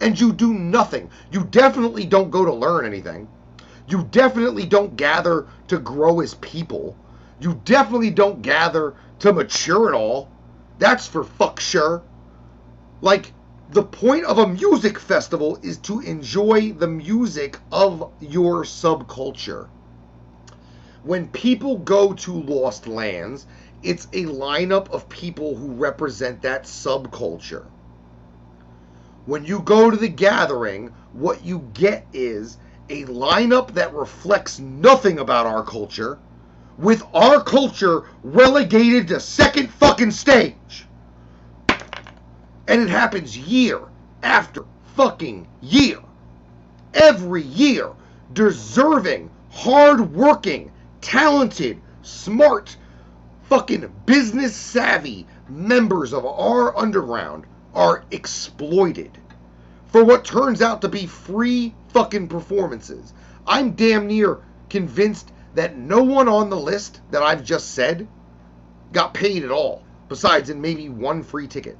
And 0.00 0.18
you 0.18 0.32
do 0.32 0.54
nothing. 0.54 1.10
You 1.30 1.44
definitely 1.44 2.04
don't 2.04 2.30
go 2.30 2.44
to 2.44 2.52
learn 2.52 2.84
anything. 2.86 3.28
You 3.88 4.04
definitely 4.10 4.66
don't 4.66 4.96
gather 4.96 5.46
to 5.68 5.78
grow 5.78 6.20
as 6.20 6.34
people. 6.34 6.96
You 7.40 7.60
definitely 7.64 8.10
don't 8.10 8.42
gather 8.42 8.94
to 9.20 9.32
mature 9.32 9.88
at 9.88 9.94
all. 9.94 10.30
That's 10.78 11.06
for 11.06 11.24
fuck 11.24 11.60
sure. 11.60 12.02
Like, 13.00 13.32
the 13.70 13.82
point 13.82 14.24
of 14.26 14.38
a 14.38 14.46
music 14.46 14.98
festival 14.98 15.58
is 15.62 15.78
to 15.78 16.00
enjoy 16.00 16.72
the 16.72 16.88
music 16.88 17.58
of 17.70 18.12
your 18.20 18.64
subculture. 18.64 19.68
When 21.02 21.28
people 21.28 21.78
go 21.78 22.12
to 22.12 22.32
Lost 22.32 22.86
Lands, 22.86 23.46
it's 23.82 24.06
a 24.12 24.26
lineup 24.26 24.90
of 24.90 25.08
people 25.08 25.56
who 25.56 25.72
represent 25.72 26.42
that 26.42 26.64
subculture. 26.64 27.64
When 29.24 29.44
you 29.44 29.60
go 29.60 29.88
to 29.88 29.96
the 29.96 30.08
gathering, 30.08 30.92
what 31.12 31.44
you 31.44 31.70
get 31.74 32.06
is 32.12 32.58
a 32.88 33.04
lineup 33.04 33.72
that 33.74 33.94
reflects 33.94 34.58
nothing 34.58 35.20
about 35.20 35.46
our 35.46 35.62
culture, 35.62 36.18
with 36.76 37.04
our 37.14 37.40
culture 37.40 38.02
relegated 38.24 39.06
to 39.08 39.20
second 39.20 39.70
fucking 39.70 40.10
stage. 40.10 40.86
And 42.66 42.80
it 42.80 42.88
happens 42.88 43.38
year 43.38 43.80
after 44.24 44.64
fucking 44.96 45.46
year. 45.60 46.00
Every 46.92 47.42
year, 47.42 47.90
deserving, 48.32 49.30
hard-working, 49.50 50.72
talented, 51.00 51.80
smart, 52.02 52.76
fucking 53.44 53.92
business 54.04 54.56
savvy 54.56 55.28
members 55.48 56.12
of 56.12 56.26
our 56.26 56.76
underground 56.76 57.46
are 57.74 58.04
exploited 58.10 59.18
for 59.86 60.04
what 60.04 60.24
turns 60.24 60.62
out 60.62 60.80
to 60.82 60.88
be 60.88 61.06
free 61.06 61.74
fucking 61.88 62.28
performances. 62.28 63.12
I'm 63.46 63.72
damn 63.72 64.06
near 64.06 64.40
convinced 64.70 65.32
that 65.54 65.76
no 65.76 66.02
one 66.02 66.28
on 66.28 66.48
the 66.48 66.58
list 66.58 67.00
that 67.10 67.22
I've 67.22 67.44
just 67.44 67.72
said 67.72 68.08
got 68.92 69.14
paid 69.14 69.44
at 69.44 69.50
all, 69.50 69.84
besides 70.08 70.50
in 70.50 70.60
maybe 70.60 70.88
one 70.88 71.22
free 71.22 71.46
ticket. 71.46 71.78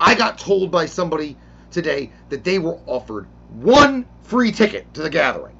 I 0.00 0.14
got 0.14 0.38
told 0.38 0.70
by 0.70 0.86
somebody 0.86 1.36
today 1.70 2.10
that 2.30 2.44
they 2.44 2.58
were 2.58 2.78
offered 2.86 3.26
one 3.50 4.06
free 4.22 4.52
ticket 4.52 4.92
to 4.94 5.02
the 5.02 5.10
gathering. 5.10 5.56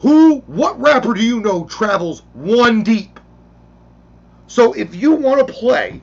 Who, 0.00 0.40
what 0.46 0.80
rapper 0.80 1.14
do 1.14 1.22
you 1.22 1.40
know 1.40 1.64
travels 1.64 2.22
one 2.32 2.82
deep? 2.82 3.18
So 4.46 4.72
if 4.72 4.94
you 4.94 5.12
want 5.12 5.46
to 5.46 5.52
play, 5.52 6.00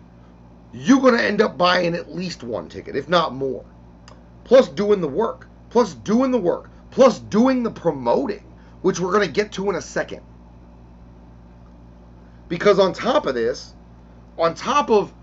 you're 0.77 0.99
going 0.99 1.15
to 1.15 1.23
end 1.23 1.41
up 1.41 1.57
buying 1.57 1.95
at 1.95 2.13
least 2.13 2.43
one 2.43 2.67
ticket, 2.67 2.97
if 2.97 3.07
not 3.07 3.33
more. 3.33 3.63
Plus 4.43 4.67
doing 4.67 4.99
the 4.99 5.07
work, 5.07 5.47
plus 5.69 5.93
doing 5.93 6.31
the 6.31 6.37
work, 6.37 6.69
plus 6.91 7.19
doing 7.19 7.63
the 7.63 7.71
promoting, 7.71 8.43
which 8.81 8.99
we're 8.99 9.13
going 9.13 9.25
to 9.25 9.31
get 9.31 9.53
to 9.53 9.69
in 9.69 9.75
a 9.75 9.81
second. 9.81 10.21
Because 12.49 12.77
on 12.77 12.91
top 12.91 13.25
of 13.25 13.35
this, 13.35 13.73
on 14.37 14.53
top 14.53 14.89
of 14.89 15.13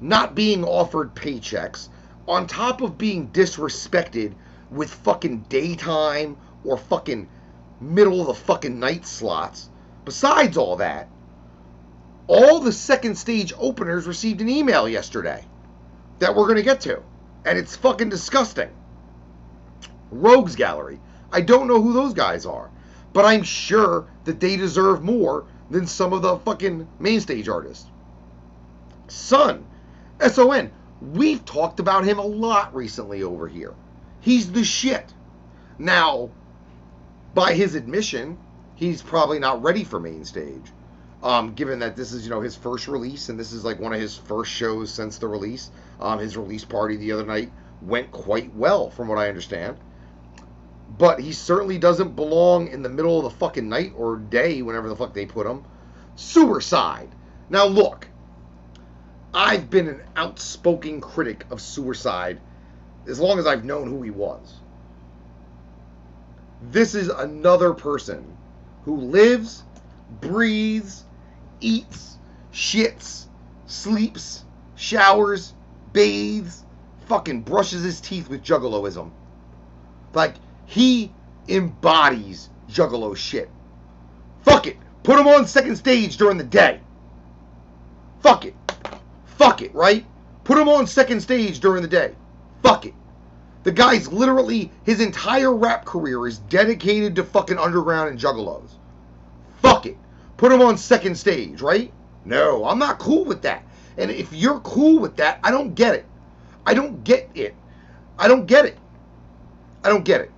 not 0.00 0.34
being 0.34 0.64
offered 0.64 1.14
paychecks, 1.14 1.90
on 2.26 2.46
top 2.46 2.80
of 2.80 2.96
being 2.96 3.28
disrespected 3.28 4.34
with 4.70 4.92
fucking 4.92 5.44
daytime 5.50 6.38
or 6.64 6.78
fucking 6.78 7.28
middle 7.80 8.22
of 8.22 8.28
the 8.28 8.34
fucking 8.34 8.80
night 8.80 9.06
slots, 9.06 9.68
besides 10.06 10.56
all 10.56 10.76
that, 10.76 11.08
all 12.32 12.60
the 12.60 12.72
second 12.72 13.16
stage 13.16 13.52
openers 13.58 14.06
received 14.06 14.40
an 14.40 14.48
email 14.48 14.88
yesterday 14.88 15.44
that 16.18 16.34
we're 16.34 16.46
going 16.46 16.56
to 16.56 16.62
get 16.62 16.80
to. 16.80 17.02
And 17.44 17.58
it's 17.58 17.76
fucking 17.76 18.08
disgusting. 18.08 18.70
Rogues 20.10 20.56
Gallery. 20.56 20.98
I 21.30 21.42
don't 21.42 21.68
know 21.68 21.82
who 21.82 21.92
those 21.92 22.14
guys 22.14 22.46
are, 22.46 22.70
but 23.12 23.26
I'm 23.26 23.42
sure 23.42 24.06
that 24.24 24.40
they 24.40 24.56
deserve 24.56 25.02
more 25.02 25.44
than 25.70 25.86
some 25.86 26.14
of 26.14 26.22
the 26.22 26.38
fucking 26.38 26.88
main 26.98 27.20
stage 27.20 27.48
artists. 27.48 27.86
Son 29.08 29.66
S-O-N. 30.20 30.70
We've 31.02 31.44
talked 31.44 31.80
about 31.80 32.04
him 32.04 32.18
a 32.18 32.24
lot 32.24 32.74
recently 32.74 33.22
over 33.22 33.46
here. 33.46 33.74
He's 34.20 34.50
the 34.52 34.64
shit. 34.64 35.12
Now, 35.78 36.30
by 37.34 37.52
his 37.54 37.74
admission, 37.74 38.38
he's 38.76 39.02
probably 39.02 39.38
not 39.38 39.62
ready 39.62 39.84
for 39.84 40.00
main 40.00 40.24
stage. 40.24 40.72
Um, 41.22 41.54
given 41.54 41.78
that 41.78 41.94
this 41.94 42.12
is, 42.12 42.24
you 42.24 42.30
know, 42.30 42.40
his 42.40 42.56
first 42.56 42.88
release 42.88 43.28
and 43.28 43.38
this 43.38 43.52
is 43.52 43.64
like 43.64 43.78
one 43.78 43.92
of 43.92 44.00
his 44.00 44.16
first 44.16 44.50
shows 44.50 44.92
since 44.92 45.18
the 45.18 45.28
release. 45.28 45.70
Um, 46.00 46.18
his 46.18 46.36
release 46.36 46.64
party 46.64 46.96
the 46.96 47.12
other 47.12 47.24
night 47.24 47.52
went 47.80 48.10
quite 48.10 48.52
well, 48.54 48.90
from 48.90 49.08
what 49.08 49.18
I 49.18 49.28
understand. 49.28 49.76
But 50.98 51.20
he 51.20 51.32
certainly 51.32 51.78
doesn't 51.78 52.16
belong 52.16 52.68
in 52.68 52.82
the 52.82 52.88
middle 52.88 53.18
of 53.18 53.24
the 53.24 53.38
fucking 53.38 53.68
night 53.68 53.92
or 53.96 54.16
day, 54.16 54.62
whenever 54.62 54.88
the 54.88 54.96
fuck 54.96 55.14
they 55.14 55.26
put 55.26 55.46
him. 55.46 55.64
Suicide. 56.16 57.08
Now, 57.48 57.66
look, 57.66 58.08
I've 59.32 59.70
been 59.70 59.88
an 59.88 60.02
outspoken 60.16 61.00
critic 61.00 61.46
of 61.50 61.60
suicide 61.60 62.40
as 63.06 63.18
long 63.18 63.38
as 63.38 63.46
I've 63.46 63.64
known 63.64 63.88
who 63.88 64.02
he 64.02 64.10
was. 64.10 64.60
This 66.70 66.94
is 66.94 67.08
another 67.08 67.72
person 67.72 68.36
who 68.84 68.96
lives, 68.96 69.64
breathes, 70.20 71.04
eats, 71.62 72.18
shits, 72.52 73.26
sleeps, 73.66 74.44
showers, 74.76 75.54
bathes, 75.92 76.64
fucking 77.06 77.42
brushes 77.42 77.82
his 77.82 78.00
teeth 78.00 78.28
with 78.28 78.42
juggaloism. 78.42 79.10
Like, 80.14 80.34
he 80.66 81.12
embodies 81.48 82.50
juggalo 82.68 83.16
shit. 83.16 83.50
Fuck 84.42 84.66
it. 84.66 84.76
Put 85.02 85.18
him 85.18 85.26
on 85.28 85.46
second 85.46 85.76
stage 85.76 86.16
during 86.16 86.38
the 86.38 86.44
day. 86.44 86.80
Fuck 88.20 88.44
it. 88.44 88.54
Fuck 89.24 89.62
it, 89.62 89.74
right? 89.74 90.04
Put 90.44 90.58
him 90.58 90.68
on 90.68 90.86
second 90.86 91.20
stage 91.20 91.60
during 91.60 91.82
the 91.82 91.88
day. 91.88 92.14
Fuck 92.62 92.86
it. 92.86 92.94
The 93.64 93.72
guy's 93.72 94.12
literally, 94.12 94.70
his 94.84 95.00
entire 95.00 95.54
rap 95.54 95.84
career 95.84 96.26
is 96.26 96.38
dedicated 96.38 97.16
to 97.16 97.24
fucking 97.24 97.58
underground 97.58 98.10
and 98.10 98.18
juggalos. 98.18 98.71
Put 100.36 100.52
him 100.52 100.60
on 100.62 100.76
second 100.76 101.16
stage, 101.16 101.60
right? 101.60 101.92
No, 102.24 102.64
I'm 102.64 102.78
not 102.78 102.98
cool 102.98 103.24
with 103.24 103.42
that. 103.42 103.64
And 103.96 104.10
if 104.10 104.32
you're 104.32 104.60
cool 104.60 104.98
with 104.98 105.16
that, 105.16 105.38
I 105.42 105.50
don't 105.50 105.74
get 105.74 105.94
it. 105.94 106.06
I 106.66 106.74
don't 106.74 107.04
get 107.04 107.30
it. 107.34 107.54
I 108.18 108.28
don't 108.28 108.46
get 108.46 108.64
it. 108.64 108.78
I 109.84 109.88
don't 109.88 110.04
get 110.04 110.20
it. 110.20 110.30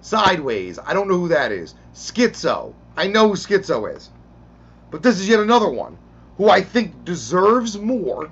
Sideways. 0.00 0.78
I 0.78 0.92
don't 0.92 1.08
know 1.08 1.18
who 1.18 1.28
that 1.28 1.52
is. 1.52 1.74
Schizo. 1.94 2.74
I 2.96 3.06
know 3.06 3.28
who 3.28 3.34
Schizo 3.34 3.94
is. 3.94 4.10
But 4.90 5.02
this 5.02 5.18
is 5.18 5.28
yet 5.28 5.40
another 5.40 5.68
one 5.68 5.98
who 6.36 6.48
I 6.48 6.62
think 6.62 7.04
deserves 7.04 7.76
more, 7.76 8.30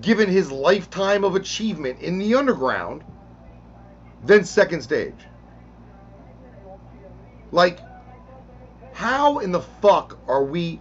given 0.00 0.28
his 0.28 0.52
lifetime 0.52 1.24
of 1.24 1.34
achievement 1.34 2.00
in 2.00 2.18
the 2.18 2.34
underground, 2.34 3.02
than 4.24 4.44
second 4.44 4.82
stage. 4.82 5.14
Like, 7.50 7.80
how 8.98 9.38
in 9.38 9.52
the 9.52 9.60
fuck 9.60 10.18
are 10.26 10.42
we? 10.42 10.80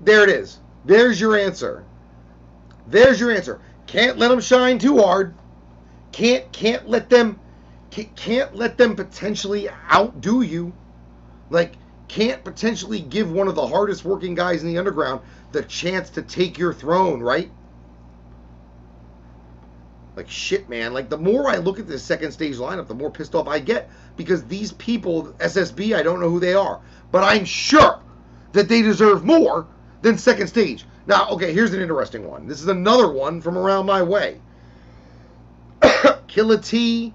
There 0.00 0.24
it 0.24 0.28
is. 0.28 0.58
There's 0.84 1.20
your 1.20 1.38
answer. 1.38 1.84
There's 2.88 3.20
your 3.20 3.30
answer. 3.30 3.60
Can't 3.86 4.18
let 4.18 4.26
them 4.26 4.40
shine 4.40 4.80
too 4.80 4.98
hard. 4.98 5.36
Can't 6.10 6.50
can't 6.50 6.88
let 6.88 7.08
them 7.08 7.38
can't 7.92 8.56
let 8.56 8.76
them 8.76 8.96
potentially 8.96 9.68
outdo 9.70 10.42
you. 10.42 10.72
Like, 11.48 11.74
can't 12.08 12.42
potentially 12.42 13.00
give 13.00 13.30
one 13.30 13.46
of 13.46 13.54
the 13.54 13.68
hardest 13.68 14.04
working 14.04 14.34
guys 14.34 14.64
in 14.64 14.68
the 14.68 14.78
underground 14.78 15.20
the 15.52 15.62
chance 15.62 16.10
to 16.10 16.22
take 16.22 16.58
your 16.58 16.74
throne, 16.74 17.20
right? 17.20 17.52
Like 20.16 20.30
shit, 20.30 20.68
man. 20.68 20.92
Like 20.94 21.08
the 21.08 21.18
more 21.18 21.48
I 21.48 21.56
look 21.56 21.78
at 21.78 21.88
this 21.88 22.02
second 22.02 22.32
stage 22.32 22.56
lineup, 22.56 22.86
the 22.86 22.94
more 22.94 23.10
pissed 23.10 23.34
off 23.34 23.48
I 23.48 23.58
get 23.58 23.90
because 24.16 24.44
these 24.44 24.72
people, 24.72 25.34
SSB, 25.38 25.96
I 25.96 26.02
don't 26.02 26.20
know 26.20 26.30
who 26.30 26.40
they 26.40 26.54
are, 26.54 26.80
but 27.10 27.24
I'm 27.24 27.44
sure 27.44 28.00
that 28.52 28.68
they 28.68 28.82
deserve 28.82 29.24
more 29.24 29.66
than 30.02 30.16
second 30.16 30.46
stage. 30.46 30.84
Now, 31.06 31.28
okay, 31.30 31.52
here's 31.52 31.74
an 31.74 31.80
interesting 31.80 32.26
one. 32.26 32.46
This 32.46 32.62
is 32.62 32.68
another 32.68 33.10
one 33.12 33.40
from 33.40 33.58
around 33.58 33.86
my 33.86 34.02
way. 34.02 34.40
Killa 36.28 36.58
T, 36.58 37.12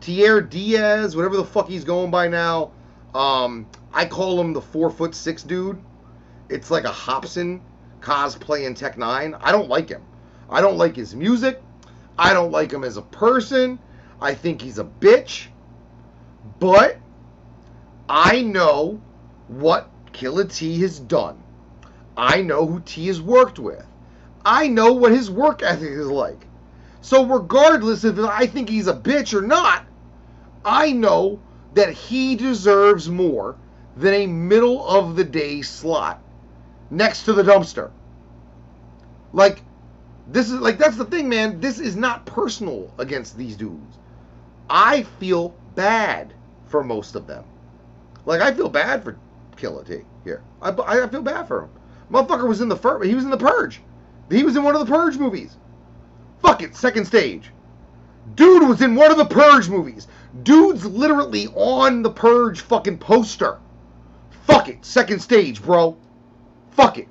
Tier 0.00 0.40
Diaz, 0.40 1.14
whatever 1.14 1.36
the 1.36 1.44
fuck 1.44 1.68
he's 1.68 1.84
going 1.84 2.10
by 2.10 2.28
now. 2.28 2.72
Um, 3.14 3.66
I 3.92 4.06
call 4.06 4.40
him 4.40 4.52
the 4.52 4.60
four 4.60 4.90
foot 4.90 5.14
six 5.14 5.42
dude. 5.42 5.80
It's 6.48 6.70
like 6.70 6.84
a 6.84 6.90
Hobson 6.90 7.60
cosplaying 8.00 8.74
Tech 8.74 8.96
N9ne. 8.96 9.38
I 9.42 9.52
don't 9.52 9.68
like 9.68 9.88
him. 9.88 10.02
I 10.48 10.60
don't 10.60 10.78
like 10.78 10.96
his 10.96 11.14
music. 11.14 11.62
I 12.18 12.32
don't 12.32 12.50
like 12.50 12.72
him 12.72 12.84
as 12.84 12.96
a 12.96 13.02
person. 13.02 13.78
I 14.20 14.34
think 14.34 14.60
he's 14.60 14.78
a 14.78 14.84
bitch. 14.84 15.46
But 16.58 16.98
I 18.08 18.42
know 18.42 19.00
what 19.46 19.88
Killa 20.12 20.44
T 20.44 20.80
has 20.80 20.98
done. 20.98 21.42
I 22.16 22.42
know 22.42 22.66
who 22.66 22.80
T 22.80 23.06
has 23.06 23.22
worked 23.22 23.58
with. 23.58 23.86
I 24.44 24.66
know 24.66 24.92
what 24.94 25.12
his 25.12 25.30
work 25.30 25.62
ethic 25.62 25.90
is 25.90 26.08
like. 26.08 26.46
So 27.00 27.24
regardless 27.24 28.04
if 28.04 28.18
I 28.18 28.46
think 28.46 28.68
he's 28.68 28.88
a 28.88 28.94
bitch 28.94 29.32
or 29.32 29.42
not, 29.42 29.84
I 30.64 30.92
know 30.92 31.40
that 31.74 31.92
he 31.92 32.34
deserves 32.34 33.08
more 33.08 33.56
than 33.96 34.14
a 34.14 34.26
middle 34.26 34.86
of 34.86 35.16
the 35.16 35.24
day 35.24 35.62
slot 35.62 36.20
next 36.90 37.24
to 37.24 37.32
the 37.32 37.42
dumpster. 37.42 37.90
Like 39.32 39.62
this 40.30 40.50
is 40.50 40.60
like 40.60 40.78
that's 40.78 40.96
the 40.96 41.04
thing, 41.04 41.28
man. 41.28 41.60
This 41.60 41.80
is 41.80 41.96
not 41.96 42.26
personal 42.26 42.92
against 42.98 43.36
these 43.36 43.56
dudes. 43.56 43.98
I 44.68 45.04
feel 45.18 45.54
bad 45.74 46.34
for 46.66 46.84
most 46.84 47.14
of 47.14 47.26
them. 47.26 47.44
Like 48.26 48.42
I 48.42 48.52
feel 48.52 48.68
bad 48.68 49.02
for 49.02 49.18
Killa 49.56 49.84
T 49.84 50.02
here. 50.24 50.42
I, 50.60 50.70
I 50.70 51.08
feel 51.08 51.22
bad 51.22 51.48
for 51.48 51.62
him. 51.62 51.70
Motherfucker 52.12 52.46
was 52.46 52.60
in 52.60 52.68
the 52.68 52.76
fir- 52.76 53.02
he 53.04 53.14
was 53.14 53.24
in 53.24 53.30
the 53.30 53.38
Purge. 53.38 53.80
He 54.30 54.42
was 54.42 54.56
in 54.56 54.62
one 54.62 54.74
of 54.74 54.86
the 54.86 54.92
Purge 54.92 55.16
movies. 55.16 55.56
Fuck 56.42 56.62
it, 56.62 56.76
second 56.76 57.06
stage. 57.06 57.50
Dude 58.34 58.68
was 58.68 58.82
in 58.82 58.94
one 58.94 59.10
of 59.10 59.16
the 59.16 59.24
Purge 59.24 59.70
movies. 59.70 60.06
Dude's 60.42 60.84
literally 60.84 61.46
on 61.48 62.02
the 62.02 62.10
Purge 62.10 62.60
fucking 62.60 62.98
poster. 62.98 63.58
Fuck 64.46 64.68
it, 64.68 64.84
second 64.84 65.20
stage, 65.20 65.62
bro. 65.62 65.96
Fuck 66.72 66.98
it. 66.98 67.08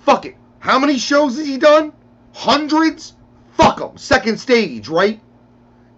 Fuck 0.00 0.26
it. 0.26 0.36
How 0.58 0.78
many 0.78 0.98
shows 0.98 1.36
has 1.36 1.46
he 1.46 1.58
done? 1.58 1.92
Hundreds? 2.34 3.14
Fuck 3.52 3.80
him. 3.80 3.96
Second 3.96 4.38
stage, 4.38 4.88
right? 4.88 5.20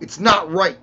It's 0.00 0.18
not 0.18 0.50
right. 0.50 0.78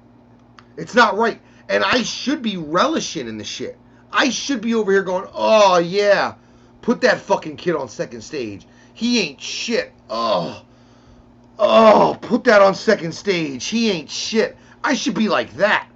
It's 0.78 0.96
not 0.96 1.18
right. 1.18 1.40
And 1.70 1.84
I 1.84 2.04
should 2.04 2.42
be 2.42 2.58
relishing 2.58 3.28
in 3.28 3.38
the 3.38 3.44
shit. 3.44 3.78
I 4.12 4.30
should 4.30 4.62
be 4.62 4.74
over 4.74 4.92
here 4.92 5.04
going, 5.04 5.28
oh 5.34 5.80
yeah, 5.80 6.36
put 6.82 7.02
that 7.02 7.20
fucking 7.20 7.58
kid 7.58 7.76
on 7.76 7.90
second 7.90 8.22
stage. 8.22 8.66
He 8.94 9.20
ain't 9.20 9.42
shit. 9.42 9.92
Oh, 10.10 10.64
oh, 11.60 12.18
put 12.22 12.46
that 12.46 12.62
on 12.62 12.74
second 12.74 13.14
stage. 13.14 13.66
He 13.66 13.92
ain't 13.92 14.10
shit. 14.10 14.58
I 14.84 14.94
should 14.94 15.16
be 15.16 15.28
like 15.28 15.54
that. 15.56 15.88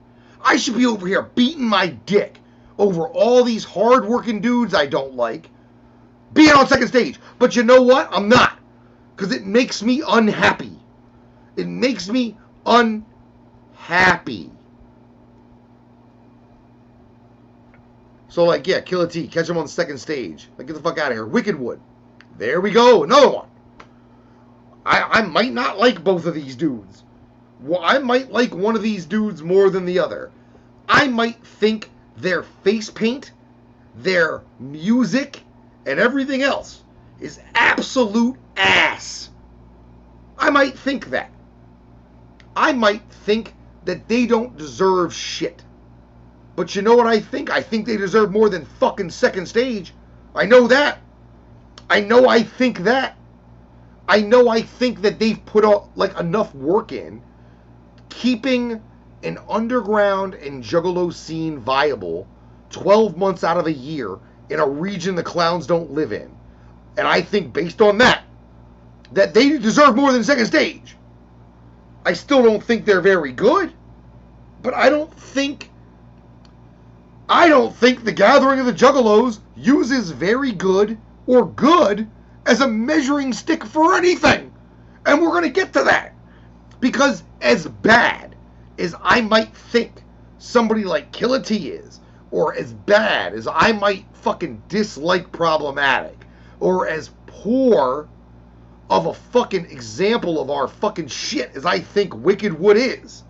I 0.44 0.58
should 0.58 0.78
be 0.78 0.86
over 0.86 1.08
here 1.08 1.22
beating 1.22 1.66
my 1.66 1.88
dick 1.88 2.40
over 2.78 3.08
all 3.08 3.44
these 3.44 3.64
hard-working 3.64 4.42
dudes 4.42 4.74
I 4.74 4.88
don't 4.88 5.16
like 5.16 5.50
being 6.34 6.52
on 6.52 6.68
second 6.68 6.88
stage. 6.88 7.20
But 7.40 7.56
you 7.56 7.64
know 7.64 7.82
what? 7.82 8.10
I'm 8.12 8.30
not. 8.30 8.58
Because 9.16 9.34
it 9.34 9.46
makes 9.46 9.82
me 9.84 10.04
unhappy. 10.08 10.78
It 11.56 11.68
makes 11.68 12.10
me 12.10 12.38
unhappy. 12.66 14.52
So, 18.30 18.46
like, 18.46 18.66
yeah, 18.66 18.80
Killa 18.80 19.10
T, 19.10 19.28
catch 19.28 19.50
him 19.50 19.58
on 19.58 19.66
the 19.66 19.70
second 19.70 19.98
stage. 19.98 20.48
Like, 20.58 20.68
get 20.68 20.74
the 20.74 20.82
fuck 20.82 20.98
out 20.98 21.12
of 21.12 21.18
here. 21.18 21.28
Wickedwood. 21.28 21.80
There 22.38 22.62
we 22.62 22.72
go. 22.72 23.04
Another 23.04 23.30
one. 23.30 23.48
I, 24.86 25.20
I 25.20 25.22
might 25.24 25.54
not 25.54 25.78
like 25.78 26.04
both 26.04 26.26
of 26.26 26.34
these 26.34 26.56
dudes. 26.56 27.04
Well, 27.60 27.82
I 27.84 28.00
might 28.00 28.32
like 28.32 28.56
one 28.56 28.76
of 28.76 28.82
these 28.82 29.06
dudes 29.06 29.44
more 29.44 29.70
than 29.70 29.86
the 29.86 30.00
other. 30.00 30.32
I 30.88 31.08
might 31.08 31.46
think 31.46 31.90
their 32.18 32.44
face 32.44 32.90
paint, 32.90 33.32
their 33.96 34.42
music, 34.60 35.44
and 35.86 36.00
everything 36.00 36.42
else 36.42 36.84
is 37.20 37.40
absolute 37.56 38.38
ass. 38.58 39.30
I 40.38 40.50
might 40.50 40.78
think 40.78 41.10
that. 41.12 41.32
I 42.56 42.74
might 42.74 43.04
think 43.26 43.54
that 43.86 44.08
they 44.08 44.26
don't 44.26 44.58
deserve 44.58 45.14
shit. 45.14 45.64
But 46.56 46.76
you 46.76 46.82
know 46.82 46.96
what 46.96 47.08
I 47.08 47.20
think? 47.20 47.50
I 47.50 47.62
think 47.62 47.86
they 47.86 47.98
deserve 47.98 48.32
more 48.32 48.50
than 48.50 48.66
fucking 48.66 49.10
second 49.10 49.46
stage. 49.48 49.94
I 50.36 50.46
know 50.46 50.68
that. 50.68 51.00
I 51.90 52.02
know 52.02 52.28
I 52.28 52.44
think 52.44 52.80
that. 52.80 53.18
I 54.08 54.22
know 54.22 54.50
I 54.50 54.62
think 54.62 55.02
that 55.02 55.20
they've 55.20 55.44
put 55.46 55.64
out 55.64 55.90
like 55.96 56.18
enough 56.20 56.54
work 56.54 56.92
in 56.92 57.22
keeping 58.10 58.82
an 59.24 59.38
underground 59.50 60.34
and 60.34 60.64
juggalo 60.64 61.14
scene 61.14 61.60
viable 61.60 62.28
12 62.72 63.18
months 63.18 63.44
out 63.44 63.58
of 63.58 63.68
a 63.68 63.72
year 63.72 64.18
in 64.52 64.60
a 64.60 64.68
region 64.68 65.16
the 65.16 65.24
clowns 65.24 65.66
don't 65.66 65.92
live 65.92 66.12
in. 66.12 66.30
And 66.98 67.08
I 67.08 67.22
think 67.22 67.54
based 67.54 67.82
on 67.82 67.98
that, 68.00 68.24
that 69.14 69.34
they 69.34 69.58
deserve 69.58 69.96
more 69.96 70.12
than 70.12 70.24
second 70.24 70.46
stage. 70.46 70.96
I 72.06 72.14
still 72.14 72.44
don't 72.44 72.64
think 72.64 72.86
they're 72.86 73.02
very 73.02 73.32
good, 73.32 73.72
but 74.62 74.74
I 74.74 74.90
don't 74.90 75.14
think 75.14 75.70
I 77.30 77.48
don't 77.48 77.74
think 77.74 78.04
the 78.04 78.12
gathering 78.12 78.60
of 78.60 78.66
the 78.66 78.74
juggalos 78.74 79.40
uses 79.56 80.12
very 80.12 80.52
good 80.52 80.98
or 81.28 81.46
good 81.46 82.10
as 82.46 82.60
a 82.60 82.68
measuring 82.68 83.32
stick 83.32 83.64
for 83.64 83.96
anything. 83.96 84.52
And 85.06 85.22
we're 85.22 85.30
going 85.30 85.44
to 85.44 85.50
get 85.50 85.72
to 85.74 85.84
that. 85.84 86.14
Because 86.82 87.24
as 87.40 87.66
bad 87.68 88.36
as 88.78 88.96
I 89.02 89.22
might 89.22 89.56
think 89.56 90.04
somebody 90.40 90.84
like 90.84 91.14
Killa 91.14 91.42
T 91.42 91.70
is, 91.70 92.01
or 92.32 92.56
as 92.56 92.74
bad 92.74 93.34
as 93.34 93.48
I 93.48 93.74
might 93.74 94.06
fucking 94.14 94.64
dislike 94.68 95.32
problematic, 95.32 96.26
or 96.60 96.88
as 96.88 97.12
poor 97.28 98.08
of 98.90 99.06
a 99.06 99.14
fucking 99.14 99.66
example 99.66 100.42
of 100.42 100.50
our 100.50 100.68
fucking 100.68 101.08
shit 101.08 101.52
as 101.56 101.66
I 101.66 101.80
think 101.80 102.14
Wickedwood 102.14 102.76
is, 102.76 103.24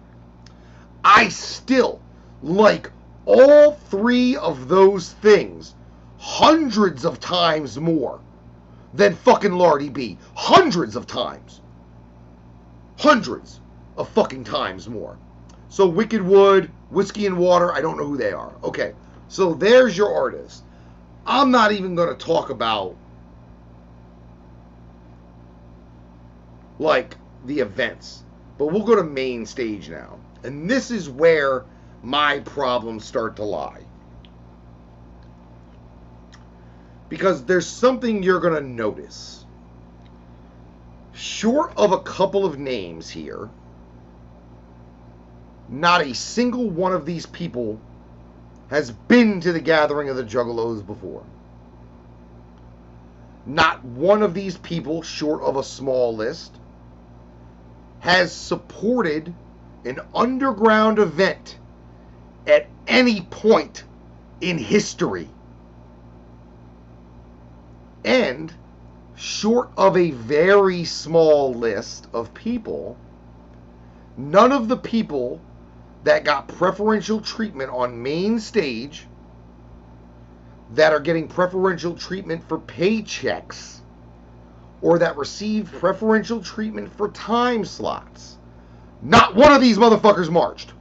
I 1.03 1.29
still 1.29 2.01
like 2.43 2.91
all 3.25 3.73
three 3.73 4.35
of 4.35 4.67
those 4.67 5.13
things 5.13 5.75
hundreds 6.17 7.05
of 7.05 7.19
times 7.19 7.79
more 7.79 8.19
than 8.93 9.15
fucking 9.15 9.53
Lardy 9.53 9.89
B. 9.89 10.17
Hundreds 10.35 10.95
of 10.95 11.07
times. 11.07 11.61
Hundreds 12.97 13.59
of 13.97 14.09
fucking 14.09 14.43
times 14.43 14.87
more. 14.87 15.17
So 15.69 15.91
Wickedwood, 15.91 16.69
Whiskey 16.91 17.25
and 17.25 17.37
Water, 17.37 17.73
I 17.73 17.81
don't 17.81 17.97
know 17.97 18.05
who 18.05 18.17
they 18.17 18.33
are. 18.33 18.53
Okay, 18.63 18.93
so 19.27 19.53
there's 19.53 19.97
your 19.97 20.13
artist. 20.13 20.63
I'm 21.25 21.51
not 21.51 21.71
even 21.71 21.95
going 21.95 22.09
to 22.09 22.25
talk 22.25 22.49
about 22.49 22.95
like 26.79 27.15
the 27.45 27.59
events, 27.59 28.23
but 28.57 28.67
we'll 28.67 28.83
go 28.83 28.95
to 28.95 29.03
main 29.03 29.45
stage 29.45 29.89
now. 29.89 30.19
And 30.43 30.69
this 30.69 30.91
is 30.91 31.09
where 31.09 31.65
my 32.03 32.39
problems 32.39 33.05
start 33.05 33.35
to 33.37 33.43
lie. 33.43 33.83
Because 37.07 37.45
there's 37.45 37.67
something 37.67 38.23
you're 38.23 38.39
going 38.39 38.55
to 38.55 38.67
notice. 38.67 39.45
Short 41.13 41.73
of 41.77 41.91
a 41.91 41.99
couple 41.99 42.45
of 42.45 42.57
names 42.57 43.09
here, 43.09 43.49
not 45.71 46.01
a 46.01 46.13
single 46.13 46.69
one 46.69 46.91
of 46.91 47.05
these 47.05 47.25
people 47.25 47.79
has 48.69 48.91
been 48.91 49.39
to 49.39 49.53
the 49.53 49.61
gathering 49.61 50.09
of 50.09 50.17
the 50.17 50.23
Juggalos 50.23 50.85
before. 50.85 51.23
Not 53.45 53.83
one 53.83 54.21
of 54.21 54.33
these 54.33 54.57
people, 54.57 55.01
short 55.01 55.41
of 55.41 55.55
a 55.55 55.63
small 55.63 56.13
list, 56.13 56.57
has 58.01 58.33
supported 58.33 59.33
an 59.85 59.99
underground 60.13 60.99
event 60.99 61.57
at 62.45 62.67
any 62.85 63.21
point 63.21 63.85
in 64.41 64.57
history. 64.57 65.29
And 68.03 68.53
short 69.15 69.71
of 69.77 69.95
a 69.95 70.11
very 70.11 70.83
small 70.83 71.53
list 71.53 72.07
of 72.13 72.33
people, 72.33 72.97
none 74.17 74.51
of 74.51 74.67
the 74.67 74.77
people 74.77 75.39
that 76.03 76.23
got 76.23 76.47
preferential 76.47 77.21
treatment 77.21 77.69
on 77.71 78.01
main 78.01 78.39
stage 78.39 79.07
that 80.71 80.93
are 80.93 80.99
getting 80.99 81.27
preferential 81.27 81.95
treatment 81.95 82.47
for 82.47 82.57
paychecks 82.57 83.79
or 84.81 84.99
that 84.99 85.17
received 85.17 85.71
preferential 85.73 86.41
treatment 86.41 86.91
for 86.95 87.09
time 87.09 87.63
slots. 87.65 88.37
Not 89.01 89.35
one 89.35 89.51
of 89.51 89.61
these 89.61 89.77
motherfuckers 89.77 90.29
marched, 90.29 90.73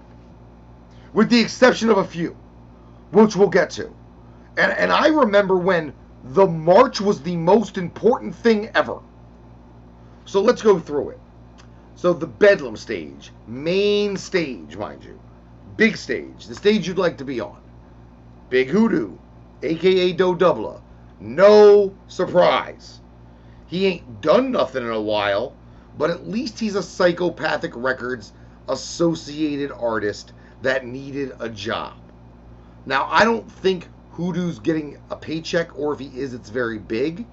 with 1.12 1.28
the 1.28 1.40
exception 1.40 1.90
of 1.90 1.98
a 1.98 2.04
few, 2.04 2.36
which 3.10 3.36
we'll 3.36 3.48
get 3.48 3.70
to. 3.70 3.94
And, 4.56 4.72
and 4.72 4.92
I 4.92 5.08
remember 5.08 5.56
when 5.56 5.92
the 6.22 6.46
march 6.46 7.00
was 7.00 7.22
the 7.22 7.36
most 7.36 7.78
important 7.78 8.34
thing 8.34 8.70
ever. 8.74 9.00
So 10.24 10.40
let's 10.40 10.62
go 10.62 10.78
through 10.78 11.10
it. 11.10 11.20
So 12.00 12.14
the 12.14 12.26
Bedlam 12.26 12.78
stage, 12.78 13.30
main 13.46 14.16
stage, 14.16 14.74
mind 14.74 15.04
you, 15.04 15.20
big 15.76 15.98
stage, 15.98 16.46
the 16.46 16.54
stage 16.54 16.88
you'd 16.88 16.96
like 16.96 17.18
to 17.18 17.26
be 17.26 17.40
on. 17.40 17.60
Big 18.48 18.70
Hoodoo, 18.70 19.18
aka 19.62 20.10
Doe 20.14 20.34
Doubler. 20.34 20.80
No 21.20 21.94
surprise. 22.08 23.02
He 23.66 23.84
ain't 23.84 24.22
done 24.22 24.50
nothing 24.50 24.82
in 24.82 24.88
a 24.88 24.98
while, 24.98 25.54
but 25.98 26.08
at 26.08 26.26
least 26.26 26.58
he's 26.58 26.74
a 26.74 26.82
Psychopathic 26.82 27.72
Records 27.76 28.32
associated 28.70 29.70
artist 29.70 30.32
that 30.62 30.86
needed 30.86 31.32
a 31.38 31.50
job. 31.50 31.98
Now, 32.86 33.08
I 33.10 33.26
don't 33.26 33.52
think 33.52 33.88
Hoodoo's 34.12 34.58
getting 34.58 34.98
a 35.10 35.16
paycheck, 35.16 35.78
or 35.78 35.92
if 35.92 35.98
he 35.98 36.18
is, 36.18 36.32
it's 36.32 36.48
very 36.48 36.78
big, 36.78 37.26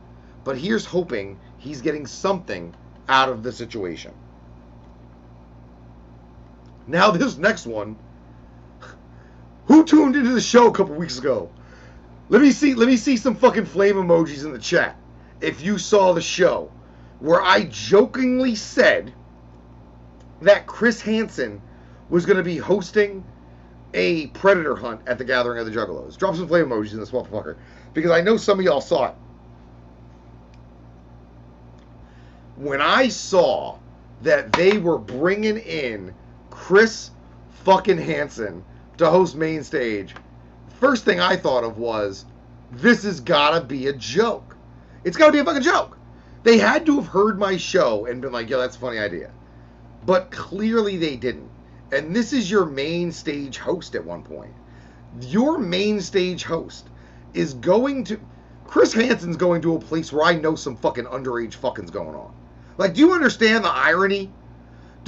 but 0.43 0.57
here's 0.57 0.85
hoping 0.85 1.39
he's 1.57 1.81
getting 1.81 2.05
something 2.05 2.75
out 3.07 3.29
of 3.29 3.43
the 3.43 3.53
situation. 3.53 4.13
Now, 6.87 7.11
this 7.11 7.37
next 7.37 7.67
one, 7.67 7.97
who 9.65 9.83
tuned 9.83 10.15
into 10.15 10.31
the 10.31 10.41
show 10.41 10.67
a 10.67 10.71
couple 10.71 10.95
weeks 10.95 11.19
ago? 11.19 11.51
Let 12.29 12.41
me 12.41 12.51
see. 12.51 12.73
Let 12.73 12.87
me 12.87 12.97
see 12.97 13.17
some 13.17 13.35
fucking 13.35 13.65
flame 13.65 13.95
emojis 13.95 14.45
in 14.45 14.53
the 14.53 14.59
chat. 14.59 14.97
If 15.41 15.61
you 15.61 15.77
saw 15.77 16.13
the 16.13 16.21
show, 16.21 16.71
where 17.19 17.41
I 17.41 17.65
jokingly 17.65 18.55
said 18.55 19.13
that 20.41 20.67
Chris 20.67 21.01
Hansen 21.01 21.61
was 22.09 22.25
going 22.25 22.37
to 22.37 22.43
be 22.43 22.57
hosting 22.57 23.23
a 23.93 24.27
predator 24.27 24.75
hunt 24.75 25.01
at 25.07 25.17
the 25.17 25.25
Gathering 25.25 25.59
of 25.59 25.65
the 25.65 25.71
Juggalos. 25.71 26.17
Drop 26.17 26.35
some 26.35 26.47
flame 26.47 26.67
emojis 26.67 26.93
in 26.93 26.99
this 26.99 27.11
motherfucker 27.11 27.57
because 27.93 28.11
I 28.11 28.21
know 28.21 28.37
some 28.37 28.59
of 28.59 28.65
y'all 28.65 28.81
saw 28.81 29.09
it. 29.09 29.15
When 32.55 32.81
I 32.81 33.09
saw 33.09 33.77
that 34.21 34.51
they 34.53 34.77
were 34.77 34.97
bringing 34.97 35.57
in 35.57 36.13
Chris 36.57 37.11
fucking 37.63 37.99
Hansen 37.99 38.61
to 38.97 39.09
host 39.09 39.35
main 39.35 39.63
stage, 39.63 40.13
first 40.81 41.05
thing 41.05 41.19
I 41.19 41.37
thought 41.37 41.63
of 41.63 41.77
was 41.77 42.25
this 42.71 43.03
has 43.03 43.21
got 43.21 43.51
to 43.51 43.61
be 43.61 43.87
a 43.87 43.93
joke. 43.93 44.57
It's 45.05 45.15
got 45.15 45.27
to 45.27 45.31
be 45.31 45.39
a 45.39 45.45
fucking 45.45 45.61
joke. 45.61 45.97
They 46.43 46.57
had 46.57 46.85
to 46.87 46.95
have 46.97 47.07
heard 47.07 47.39
my 47.39 47.55
show 47.55 48.05
and 48.05 48.21
been 48.21 48.33
like, 48.33 48.49
yo, 48.49 48.59
that's 48.59 48.75
a 48.75 48.79
funny 48.79 48.97
idea. 48.97 49.31
But 50.05 50.31
clearly 50.31 50.97
they 50.97 51.15
didn't. 51.15 51.49
And 51.93 52.13
this 52.13 52.33
is 52.33 52.51
your 52.51 52.65
main 52.65 53.13
stage 53.13 53.59
host 53.59 53.95
at 53.95 54.03
one 54.03 54.23
point. 54.23 54.53
Your 55.21 55.57
main 55.57 56.01
stage 56.01 56.43
host 56.43 56.89
is 57.33 57.53
going 57.53 58.03
to. 58.05 58.19
Chris 58.65 58.93
Hansen's 58.93 59.37
going 59.37 59.61
to 59.61 59.75
a 59.75 59.79
place 59.79 60.11
where 60.11 60.25
I 60.25 60.33
know 60.33 60.55
some 60.55 60.75
fucking 60.75 61.05
underage 61.05 61.53
fucking's 61.53 61.91
going 61.91 62.15
on. 62.15 62.33
Like, 62.77 62.95
do 62.95 62.99
you 62.99 63.13
understand 63.13 63.63
the 63.63 63.71
irony? 63.71 64.33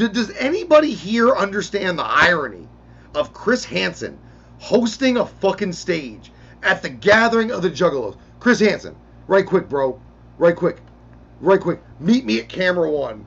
Does 0.08 0.32
anybody 0.38 0.93
here 0.93 1.36
understand 1.36 2.00
the 2.00 2.06
irony 2.06 2.68
of 3.16 3.34
Chris 3.34 3.66
Hansen 3.66 4.18
hosting 4.60 5.18
a 5.18 5.26
fucking 5.26 5.74
stage 5.74 6.32
at 6.64 6.82
the 6.82 6.89
gathering 6.89 7.52
of 7.52 7.62
the 7.62 7.70
Juggalos? 7.70 8.18
Chris 8.39 8.60
Hansen, 8.60 8.95
right 9.28 9.45
quick, 9.45 9.68
bro. 9.68 10.00
Right 10.38 10.56
quick. 10.56 10.78
Right 11.41 11.60
quick. 11.60 11.82
Meet 12.00 12.26
me 12.26 12.39
at 12.39 12.50
camera 12.50 12.89
one. 12.89 13.26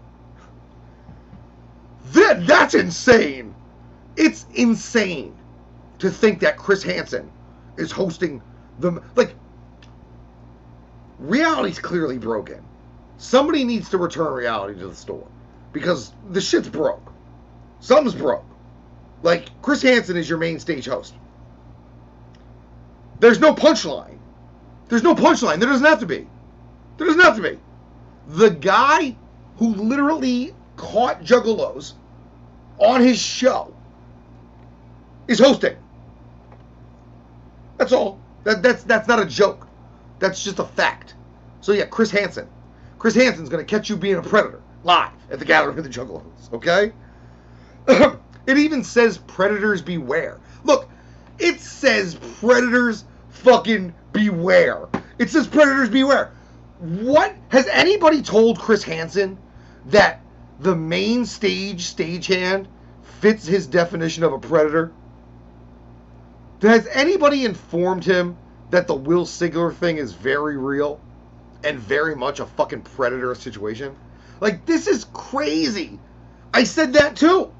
That, 2.13 2.47
that's 2.47 2.75
insane. 2.75 3.55
It's 4.17 4.47
insane 4.55 5.35
to 5.99 6.11
think 6.11 6.41
that 6.41 6.57
Chris 6.57 6.83
Hansen 6.83 7.31
is 7.77 7.91
hosting 7.91 8.43
the 8.79 9.03
like 9.17 9.35
reality's 11.19 11.79
clearly 11.79 12.19
broken. 12.19 12.63
Somebody 13.19 13.65
needs 13.65 13.89
to 13.91 13.99
return 13.99 14.33
reality 14.33 14.79
to 14.81 14.89
the 14.89 14.95
store 14.95 15.27
because 15.73 16.13
the 16.31 16.41
shit's 16.41 16.69
broke. 16.69 17.13
Something's 17.81 18.15
broke. 18.15 18.45
Like 19.23 19.49
Chris 19.63 19.83
Hansen 19.83 20.17
is 20.17 20.29
your 20.29 20.39
main 20.39 20.59
stage 20.59 20.87
host. 20.87 21.15
There's 23.21 23.41
no 23.41 23.55
punchline. 23.55 24.19
There's 24.89 25.03
no 25.03 25.15
punchline. 25.15 25.59
There 25.59 25.69
doesn't 25.69 25.87
have 25.87 26.01
to 26.01 26.07
be. 26.07 26.27
There 26.99 27.07
doesn't 27.07 27.23
have 27.23 27.37
to 27.37 27.43
be. 27.43 27.59
The 28.29 28.51
guy 28.51 29.17
who 29.57 29.75
literally 29.75 30.55
caught 30.77 31.23
juggalos 31.23 31.95
on 32.79 33.01
his 33.01 33.19
show 33.19 33.73
is 35.29 35.39
hosting. 35.39 35.77
That's 37.79 37.93
all. 37.93 38.21
That, 38.45 38.63
that's 38.63 38.83
that's 38.85 39.09
not 39.09 39.21
a 39.21 39.27
joke. 39.27 39.69
That's 40.19 40.43
just 40.43 40.59
a 40.59 40.65
fact. 40.65 41.15
So 41.61 41.73
yeah, 41.73 41.87
Chris 41.87 42.11
Hansen. 42.11 42.49
Chris 42.99 43.15
Hansen's 43.15 43.49
gonna 43.49 43.65
catch 43.65 43.89
you 43.89 43.97
being 43.97 44.17
a 44.17 44.23
predator 44.23 44.62
live 44.85 45.11
at 45.31 45.39
the 45.39 45.45
Gathering 45.45 45.79
of 45.79 45.85
the 45.85 45.91
Juggalos. 45.91 46.53
Okay. 46.53 46.93
it 48.47 48.59
even 48.59 48.85
says 48.85 49.19
predators 49.19 49.83
beware. 49.83 50.39
Look, 50.65 50.89
it 51.39 51.61
says 51.61 52.15
predators 52.41 53.05
fucking 53.31 53.95
beware. 54.13 54.89
It 55.19 55.31
says 55.31 55.47
predators 55.47 55.89
beware. 55.89 56.33
What 56.79 57.35
has 57.49 57.67
anybody 57.69 58.23
told 58.23 58.59
Chris 58.59 58.83
Hansen 58.83 59.39
that 59.87 60.21
the 60.61 60.75
main 60.75 61.27
stage 61.27 61.95
stagehand 61.95 62.67
fits 63.21 63.47
his 63.47 63.67
definition 63.67 64.25
of 64.25 64.33
a 64.33 64.39
predator? 64.39 64.93
Has 66.61 66.87
anybody 66.93 67.45
informed 67.45 68.05
him 68.05 68.37
that 68.71 68.87
the 68.87 68.95
Will 68.95 69.27
Sigler 69.27 69.75
thing 69.75 69.97
is 69.97 70.13
very 70.13 70.57
real 70.57 71.01
and 71.65 71.79
very 71.79 72.15
much 72.15 72.41
a 72.41 72.47
fucking 72.47 72.83
predator 72.83 73.35
situation? 73.35 73.97
Like, 74.43 74.67
this 74.67 74.89
is 74.89 75.07
crazy. 75.13 76.01
I 76.53 76.65
said 76.65 76.95
that 76.95 77.15
too. 77.15 77.53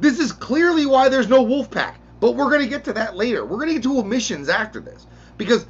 This 0.00 0.18
is 0.18 0.32
clearly 0.32 0.86
why 0.86 1.10
there's 1.10 1.28
no 1.28 1.42
wolf 1.42 1.70
pack. 1.70 2.00
But 2.20 2.36
we're 2.36 2.48
going 2.48 2.62
to 2.62 2.68
get 2.68 2.84
to 2.84 2.94
that 2.94 3.16
later. 3.16 3.44
We're 3.44 3.58
going 3.58 3.68
to 3.68 3.74
get 3.74 3.82
to 3.82 3.98
omissions 3.98 4.48
after 4.48 4.80
this. 4.80 5.06
Because 5.36 5.66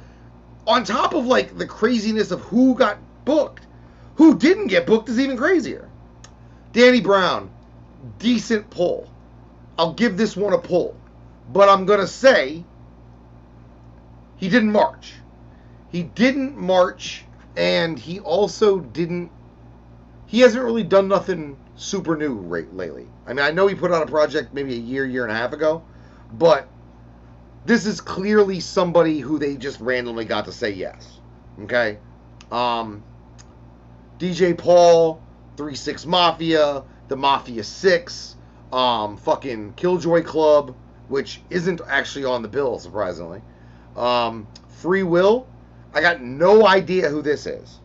on 0.65 0.85
top 0.85 1.15
of 1.15 1.25
like 1.25 1.57
the 1.57 1.67
craziness 1.67 2.31
of 2.31 2.39
who 2.43 2.75
got 2.75 2.97
booked, 3.25 3.67
who 4.15 4.37
didn't 4.37 4.67
get 4.67 4.87
booked 4.87 5.09
is 5.09 5.19
even 5.19 5.35
crazier. 5.35 5.89
Danny 6.71 7.01
Brown, 7.01 7.51
decent 8.17 8.69
pull. 8.69 9.11
I'll 9.77 9.93
give 9.93 10.15
this 10.15 10.37
one 10.37 10.53
a 10.53 10.59
pull. 10.59 10.95
But 11.51 11.67
I'm 11.67 11.85
going 11.85 11.99
to 11.99 12.07
say 12.07 12.63
he 14.37 14.47
didn't 14.47 14.71
march. 14.71 15.15
He 15.91 16.03
didn't 16.03 16.55
march, 16.55 17.25
and 17.57 17.99
he 17.99 18.21
also 18.21 18.79
didn't. 18.79 19.29
He 20.33 20.39
hasn't 20.39 20.63
really 20.63 20.81
done 20.81 21.07
nothing 21.07 21.57
super 21.75 22.17
new 22.17 22.33
right, 22.33 22.73
lately. 22.73 23.05
I 23.27 23.33
mean, 23.33 23.45
I 23.45 23.51
know 23.51 23.67
he 23.67 23.75
put 23.75 23.91
out 23.91 24.01
a 24.01 24.11
project 24.11 24.51
maybe 24.51 24.73
a 24.73 24.79
year, 24.79 25.05
year 25.05 25.21
and 25.21 25.31
a 25.31 25.35
half 25.35 25.53
ago, 25.53 25.83
but 26.33 26.67
this 27.67 27.85
is 27.85 28.01
clearly 28.01 28.59
somebody 28.59 29.19
who 29.19 29.37
they 29.37 29.55
just 29.55 29.79
randomly 29.79 30.25
got 30.25 30.45
to 30.45 30.51
say 30.51 30.71
yes. 30.71 31.19
Okay? 31.61 31.99
Um, 32.51 33.03
DJ 34.17 34.57
Paul, 34.57 35.21
3 35.55 35.75
6 35.75 36.07
Mafia, 36.07 36.83
the 37.09 37.15
Mafia 37.15 37.63
6, 37.63 38.35
um, 38.71 39.17
fucking 39.17 39.73
Killjoy 39.73 40.23
Club, 40.23 40.75
which 41.09 41.41
isn't 41.51 41.79
actually 41.87 42.25
on 42.25 42.41
the 42.41 42.47
bill, 42.47 42.79
surprisingly. 42.79 43.43
Um, 43.95 44.47
Free 44.67 45.03
Will, 45.03 45.47
I 45.93 46.01
got 46.01 46.23
no 46.23 46.65
idea 46.65 47.09
who 47.09 47.21
this 47.21 47.45
is. 47.45 47.77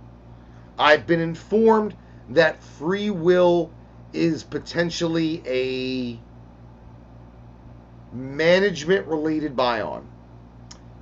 I've 0.79 1.07
been 1.07 1.21
informed 1.21 1.95
that 2.31 2.63
Free 2.63 3.11
Will 3.11 3.71
is 4.13 4.43
potentially 4.43 5.43
a 5.47 6.19
management 8.15 9.07
related 9.07 9.57
buy 9.57 9.81
on. 9.81 10.07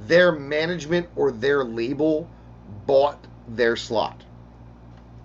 Their 0.06 0.32
management 0.32 1.08
or 1.16 1.32
their 1.32 1.64
label 1.64 2.28
bought 2.86 3.24
their 3.48 3.76
slot. 3.76 4.22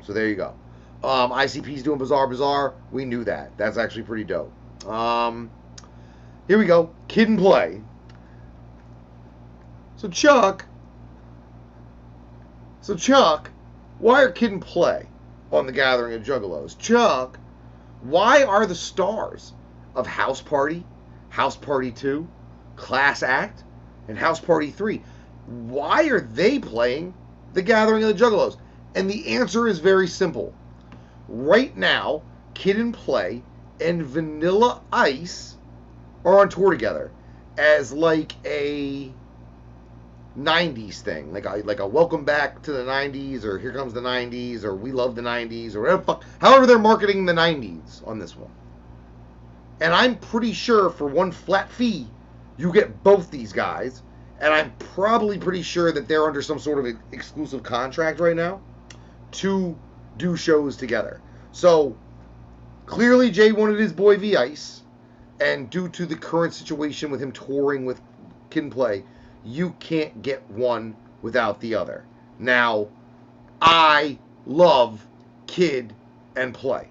So 0.04 0.14
there 0.14 0.28
you 0.28 0.36
go. 0.36 0.54
Um, 1.04 1.32
ICP's 1.32 1.84
doing 1.84 1.98
Bizarre 1.98 2.28
Bizarre. 2.28 2.74
We 2.92 3.06
knew 3.06 3.24
that. 3.24 3.58
That's 3.58 3.78
actually 3.78 4.04
pretty 4.04 4.24
dope. 4.24 4.52
Um, 4.88 5.50
here 6.48 6.58
we 6.58 6.66
go. 6.66 6.94
Kid 7.08 7.30
and 7.30 7.40
Play. 7.40 7.82
So 9.98 10.08
Chuck. 10.08 10.66
So 12.82 12.96
Chuck, 12.96 13.52
why 14.00 14.24
are 14.24 14.32
Kid 14.32 14.52
and 14.52 14.62
Play 14.62 15.08
on 15.52 15.66
the 15.66 15.72
Gathering 15.72 16.14
of 16.14 16.24
Juggalos? 16.24 16.78
Chuck, 16.78 17.40
why 18.02 18.44
are 18.44 18.66
the 18.66 18.76
stars 18.76 19.54
of 19.96 20.08
House 20.08 20.42
Party, 20.42 20.84
House 21.30 21.56
Party 21.56 21.92
2, 21.92 22.28
Class 22.76 23.24
Act, 23.24 23.64
and 24.08 24.18
House 24.18 24.40
Party 24.40 24.72
3. 24.72 25.02
Why 25.48 26.10
are 26.10 26.22
they 26.22 26.60
playing 26.60 27.14
The 27.54 27.62
Gathering 27.62 28.04
of 28.04 28.10
the 28.10 28.24
Juggalos? 28.24 28.58
And 28.96 29.10
the 29.10 29.36
answer 29.36 29.68
is 29.68 29.80
very 29.80 30.08
simple. 30.08 30.54
Right 31.28 31.76
now, 31.76 32.24
Kid 32.54 32.78
and 32.78 32.94
Play 32.94 33.44
and 33.80 34.04
Vanilla 34.04 34.82
Ice 34.92 35.56
are 36.26 36.40
on 36.40 36.50
tour 36.50 36.72
together 36.72 37.12
as 37.58 37.92
like 37.92 38.34
a 38.46 39.12
90s 40.38 41.02
thing, 41.02 41.34
like 41.34 41.46
a, 41.46 41.58
like 41.66 41.80
a 41.80 41.88
welcome 41.88 42.24
back 42.24 42.62
to 42.64 42.72
the 42.72 42.84
90s, 42.84 43.44
or 43.44 43.60
here 43.60 43.74
comes 43.74 43.94
the 43.94 44.02
90s, 44.02 44.64
or 44.64 44.76
we 44.76 44.92
love 44.92 45.16
the 45.16 45.22
90s, 45.22 45.76
or 45.76 45.82
whatever. 45.82 46.02
Fuck, 46.04 46.24
however, 46.40 46.66
they're 46.66 46.80
marketing 46.80 47.26
the 47.26 47.34
90s 47.34 48.06
on 48.08 48.20
this 48.20 48.36
one. 48.36 48.52
And 49.82 49.94
I'm 49.94 50.18
pretty 50.18 50.54
sure 50.54 50.90
for 50.90 51.08
one 51.08 51.32
flat 51.32 51.70
fee, 51.70 52.08
you 52.58 52.72
get 52.72 53.04
both 53.04 53.32
these 53.32 53.52
guys. 53.52 54.04
And 54.40 54.52
I'm 54.54 54.72
probably 54.80 55.38
pretty 55.38 55.62
sure 55.62 55.92
that 55.92 56.08
they're 56.08 56.26
under 56.26 56.42
some 56.42 56.58
sort 56.58 56.80
of 56.80 56.96
exclusive 57.12 57.62
contract 57.62 58.20
right 58.20 58.36
now 58.36 58.60
to 59.34 59.78
do 60.18 60.36
shows 60.36 60.76
together. 60.76 61.22
So 61.52 61.96
clearly, 62.88 63.30
Jay 63.30 63.52
wanted 63.52 63.80
his 63.80 63.94
boy 63.94 64.18
V 64.18 64.36
Ice, 64.36 64.82
and 65.40 65.70
due 65.70 65.90
to 65.90 66.08
the 66.08 66.16
current 66.16 66.56
situation 66.56 67.12
with 67.12 67.22
him 67.22 67.32
touring 67.32 67.86
with 67.86 68.02
Kid 68.50 68.64
'n 68.64 68.70
Play, 68.72 69.04
you 69.44 69.76
can't 69.80 70.22
get 70.22 70.50
one 70.50 70.96
without 71.22 71.60
the 71.60 71.76
other. 71.76 72.04
Now, 72.40 72.88
I 73.62 74.18
love 74.46 75.06
Kid 75.48 75.94
and 76.36 76.54
Play. 76.54 76.88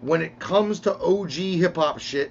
When 0.00 0.22
it 0.22 0.38
comes 0.38 0.80
to 0.80 0.96
OG 0.96 1.32
hip 1.32 1.76
hop 1.76 1.98
shit, 1.98 2.30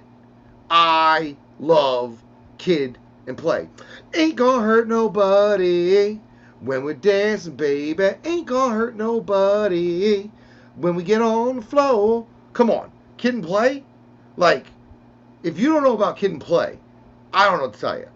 I 0.70 1.36
love 1.58 2.22
Kid 2.58 2.98
and 3.26 3.36
Play. 3.36 3.68
Ain't 4.14 4.36
gonna 4.36 4.62
hurt 4.62 4.88
nobody 4.88 6.20
when 6.60 6.84
we're 6.84 6.94
dancing, 6.94 7.56
baby. 7.56 8.10
Ain't 8.24 8.46
gonna 8.46 8.74
hurt 8.74 8.96
nobody 8.96 10.30
when 10.76 10.94
we 10.94 11.02
get 11.02 11.20
on 11.20 11.56
the 11.56 11.62
floor. 11.62 12.26
Come 12.52 12.70
on, 12.70 12.90
Kid 13.18 13.34
and 13.34 13.44
Play? 13.44 13.84
Like, 14.36 14.66
if 15.42 15.58
you 15.58 15.72
don't 15.72 15.82
know 15.82 15.94
about 15.94 16.16
Kid 16.16 16.30
and 16.30 16.40
Play, 16.40 16.78
I 17.32 17.44
don't 17.44 17.58
know 17.58 17.64
what 17.64 17.74
to 17.74 17.80
tell 17.80 17.98
you 17.98 18.08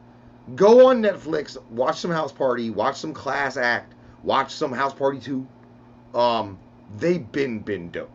go 0.55 0.89
on 0.89 1.03
Netflix, 1.03 1.57
watch 1.71 1.99
some 1.99 2.11
House 2.11 2.33
Party, 2.33 2.71
watch 2.71 2.97
some 2.97 3.13
Class 3.13 3.57
Act, 3.57 3.95
watch 4.23 4.53
some 4.53 4.73
House 4.73 4.95
Party 4.95 5.19
2. 5.19 5.47
Um, 6.15 6.59
they've 6.97 7.31
been 7.31 7.61
been 7.61 7.91
dope. 7.91 8.11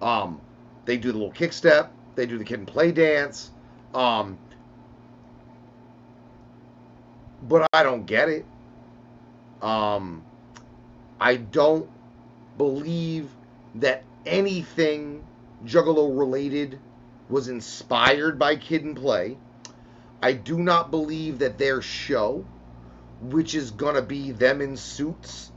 Um, 0.00 0.40
they 0.84 0.96
do 0.96 1.12
the 1.12 1.18
little 1.18 1.32
kick 1.32 1.52
step, 1.52 1.92
they 2.14 2.26
do 2.26 2.38
the 2.38 2.44
kid 2.44 2.58
and 2.60 2.68
play 2.68 2.92
dance. 2.92 3.50
Um, 3.94 4.38
but 7.42 7.68
I 7.72 7.82
don't 7.82 8.06
get 8.06 8.28
it. 8.28 8.44
Um, 9.62 10.24
I 11.20 11.36
don't 11.36 11.88
believe 12.56 13.30
that 13.76 14.04
anything 14.26 15.24
Juggalo 15.64 16.16
related 16.16 16.78
was 17.28 17.48
inspired 17.48 18.38
by 18.38 18.56
Kid 18.56 18.84
and 18.84 18.96
Play. 18.96 19.36
I 20.22 20.32
do 20.32 20.58
not 20.58 20.90
believe 20.90 21.38
that 21.38 21.58
their 21.58 21.80
show, 21.80 22.44
which 23.20 23.54
is 23.54 23.70
gonna 23.70 24.02
be 24.02 24.32
them 24.32 24.60
in 24.60 24.76
suits 24.76 25.52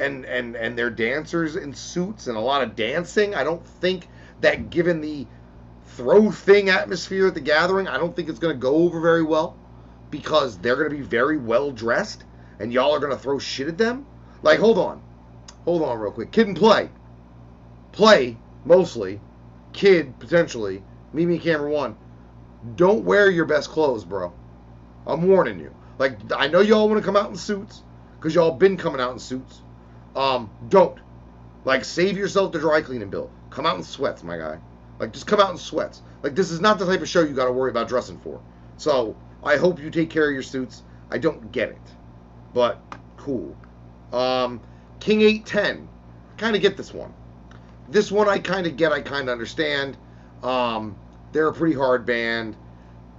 and 0.00 0.24
and 0.24 0.56
and 0.56 0.76
their 0.76 0.90
dancers 0.90 1.54
in 1.54 1.74
suits 1.74 2.26
and 2.26 2.36
a 2.36 2.40
lot 2.40 2.62
of 2.62 2.74
dancing, 2.74 3.34
I 3.34 3.44
don't 3.44 3.64
think 3.64 4.08
that 4.40 4.70
given 4.70 5.00
the 5.00 5.26
throw 5.86 6.30
thing 6.32 6.68
atmosphere 6.68 7.28
at 7.28 7.34
the 7.34 7.40
gathering, 7.40 7.86
I 7.86 7.98
don't 7.98 8.14
think 8.14 8.28
it's 8.28 8.40
gonna 8.40 8.54
go 8.54 8.76
over 8.76 9.00
very 9.00 9.22
well 9.22 9.56
because 10.10 10.58
they're 10.58 10.76
gonna 10.76 10.90
be 10.90 11.00
very 11.00 11.36
well 11.36 11.70
dressed 11.70 12.24
and 12.58 12.72
y'all 12.72 12.92
are 12.92 13.00
gonna 13.00 13.16
throw 13.16 13.38
shit 13.38 13.68
at 13.68 13.78
them. 13.78 14.04
Like, 14.42 14.58
hold 14.58 14.78
on, 14.78 15.00
hold 15.64 15.82
on, 15.82 15.98
real 15.98 16.10
quick. 16.10 16.32
Kid 16.32 16.48
and 16.48 16.56
play, 16.56 16.90
play 17.92 18.36
mostly, 18.64 19.20
kid 19.72 20.18
potentially. 20.18 20.82
Mimi 21.12 21.38
Camera 21.38 21.70
One 21.70 21.96
don't 22.76 23.04
wear 23.04 23.30
your 23.30 23.44
best 23.44 23.70
clothes, 23.70 24.04
bro. 24.04 24.32
I'm 25.06 25.26
warning 25.26 25.58
you. 25.58 25.74
Like 25.98 26.18
I 26.34 26.48
know 26.48 26.60
y'all 26.60 26.88
want 26.88 27.00
to 27.00 27.04
come 27.04 27.16
out 27.16 27.30
in 27.30 27.36
suits 27.36 27.82
because 28.16 28.34
y'all 28.34 28.52
been 28.52 28.76
coming 28.76 29.00
out 29.00 29.12
in 29.12 29.18
suits. 29.18 29.60
Um, 30.14 30.50
don't. 30.68 30.98
Like 31.64 31.84
save 31.84 32.16
yourself 32.16 32.52
the 32.52 32.58
dry 32.58 32.80
cleaning 32.82 33.10
bill. 33.10 33.30
Come 33.50 33.66
out 33.66 33.76
in 33.76 33.82
sweats, 33.82 34.22
my 34.22 34.38
guy. 34.38 34.58
Like 34.98 35.12
just 35.12 35.26
come 35.26 35.40
out 35.40 35.50
in 35.50 35.58
sweats. 35.58 36.02
Like 36.22 36.34
this 36.34 36.50
is 36.50 36.60
not 36.60 36.78
the 36.78 36.86
type 36.86 37.00
of 37.00 37.08
show 37.08 37.20
you 37.20 37.34
got 37.34 37.46
to 37.46 37.52
worry 37.52 37.70
about 37.70 37.88
dressing 37.88 38.18
for. 38.18 38.40
So 38.76 39.16
I 39.42 39.56
hope 39.56 39.80
you 39.80 39.90
take 39.90 40.10
care 40.10 40.26
of 40.26 40.32
your 40.32 40.42
suits. 40.42 40.82
I 41.10 41.18
don't 41.18 41.52
get 41.52 41.68
it, 41.70 41.94
but 42.54 42.80
cool. 43.16 43.56
Um, 44.12 44.60
King 45.00 45.22
eight 45.22 45.46
ten. 45.46 45.88
Kind 46.36 46.56
of 46.56 46.62
get 46.62 46.76
this 46.76 46.92
one. 46.94 47.12
This 47.88 48.10
one 48.10 48.28
I 48.28 48.38
kind 48.38 48.66
of 48.66 48.76
get. 48.76 48.92
I 48.92 49.00
kind 49.00 49.28
of 49.28 49.32
understand. 49.32 49.96
Um, 50.42 50.96
they're 51.32 51.48
a 51.48 51.52
pretty 51.52 51.74
hard 51.74 52.06
band. 52.06 52.56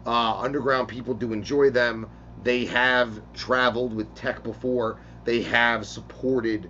Uh, 0.05 0.39
underground 0.39 0.87
people 0.87 1.13
do 1.13 1.33
enjoy 1.33 1.69
them. 1.69 2.09
They 2.43 2.65
have 2.65 3.21
traveled 3.33 3.93
with 3.93 4.13
Tech 4.15 4.43
before. 4.43 4.99
They 5.23 5.41
have 5.43 5.85
supported 5.87 6.69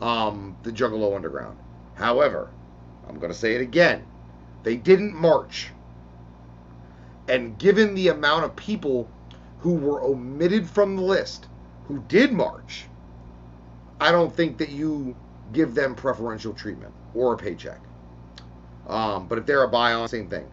um, 0.00 0.56
the 0.62 0.70
Juggalo 0.70 1.14
Underground. 1.16 1.58
However, 1.94 2.50
I'm 3.08 3.18
going 3.18 3.32
to 3.32 3.38
say 3.38 3.54
it 3.54 3.62
again. 3.62 4.04
They 4.62 4.76
didn't 4.76 5.14
march. 5.14 5.70
And 7.28 7.58
given 7.58 7.94
the 7.94 8.08
amount 8.08 8.44
of 8.44 8.54
people 8.56 9.10
who 9.60 9.74
were 9.74 10.02
omitted 10.02 10.68
from 10.68 10.96
the 10.96 11.02
list 11.02 11.46
who 11.86 12.04
did 12.08 12.32
march, 12.32 12.84
I 14.00 14.12
don't 14.12 14.34
think 14.34 14.58
that 14.58 14.68
you 14.68 15.16
give 15.52 15.74
them 15.74 15.94
preferential 15.94 16.52
treatment 16.52 16.92
or 17.14 17.34
a 17.34 17.36
paycheck. 17.36 17.80
Um, 18.86 19.26
but 19.26 19.38
if 19.38 19.46
they're 19.46 19.64
a 19.64 19.68
buy 19.68 19.92
on, 19.92 20.08
same 20.08 20.28
thing. 20.28 20.48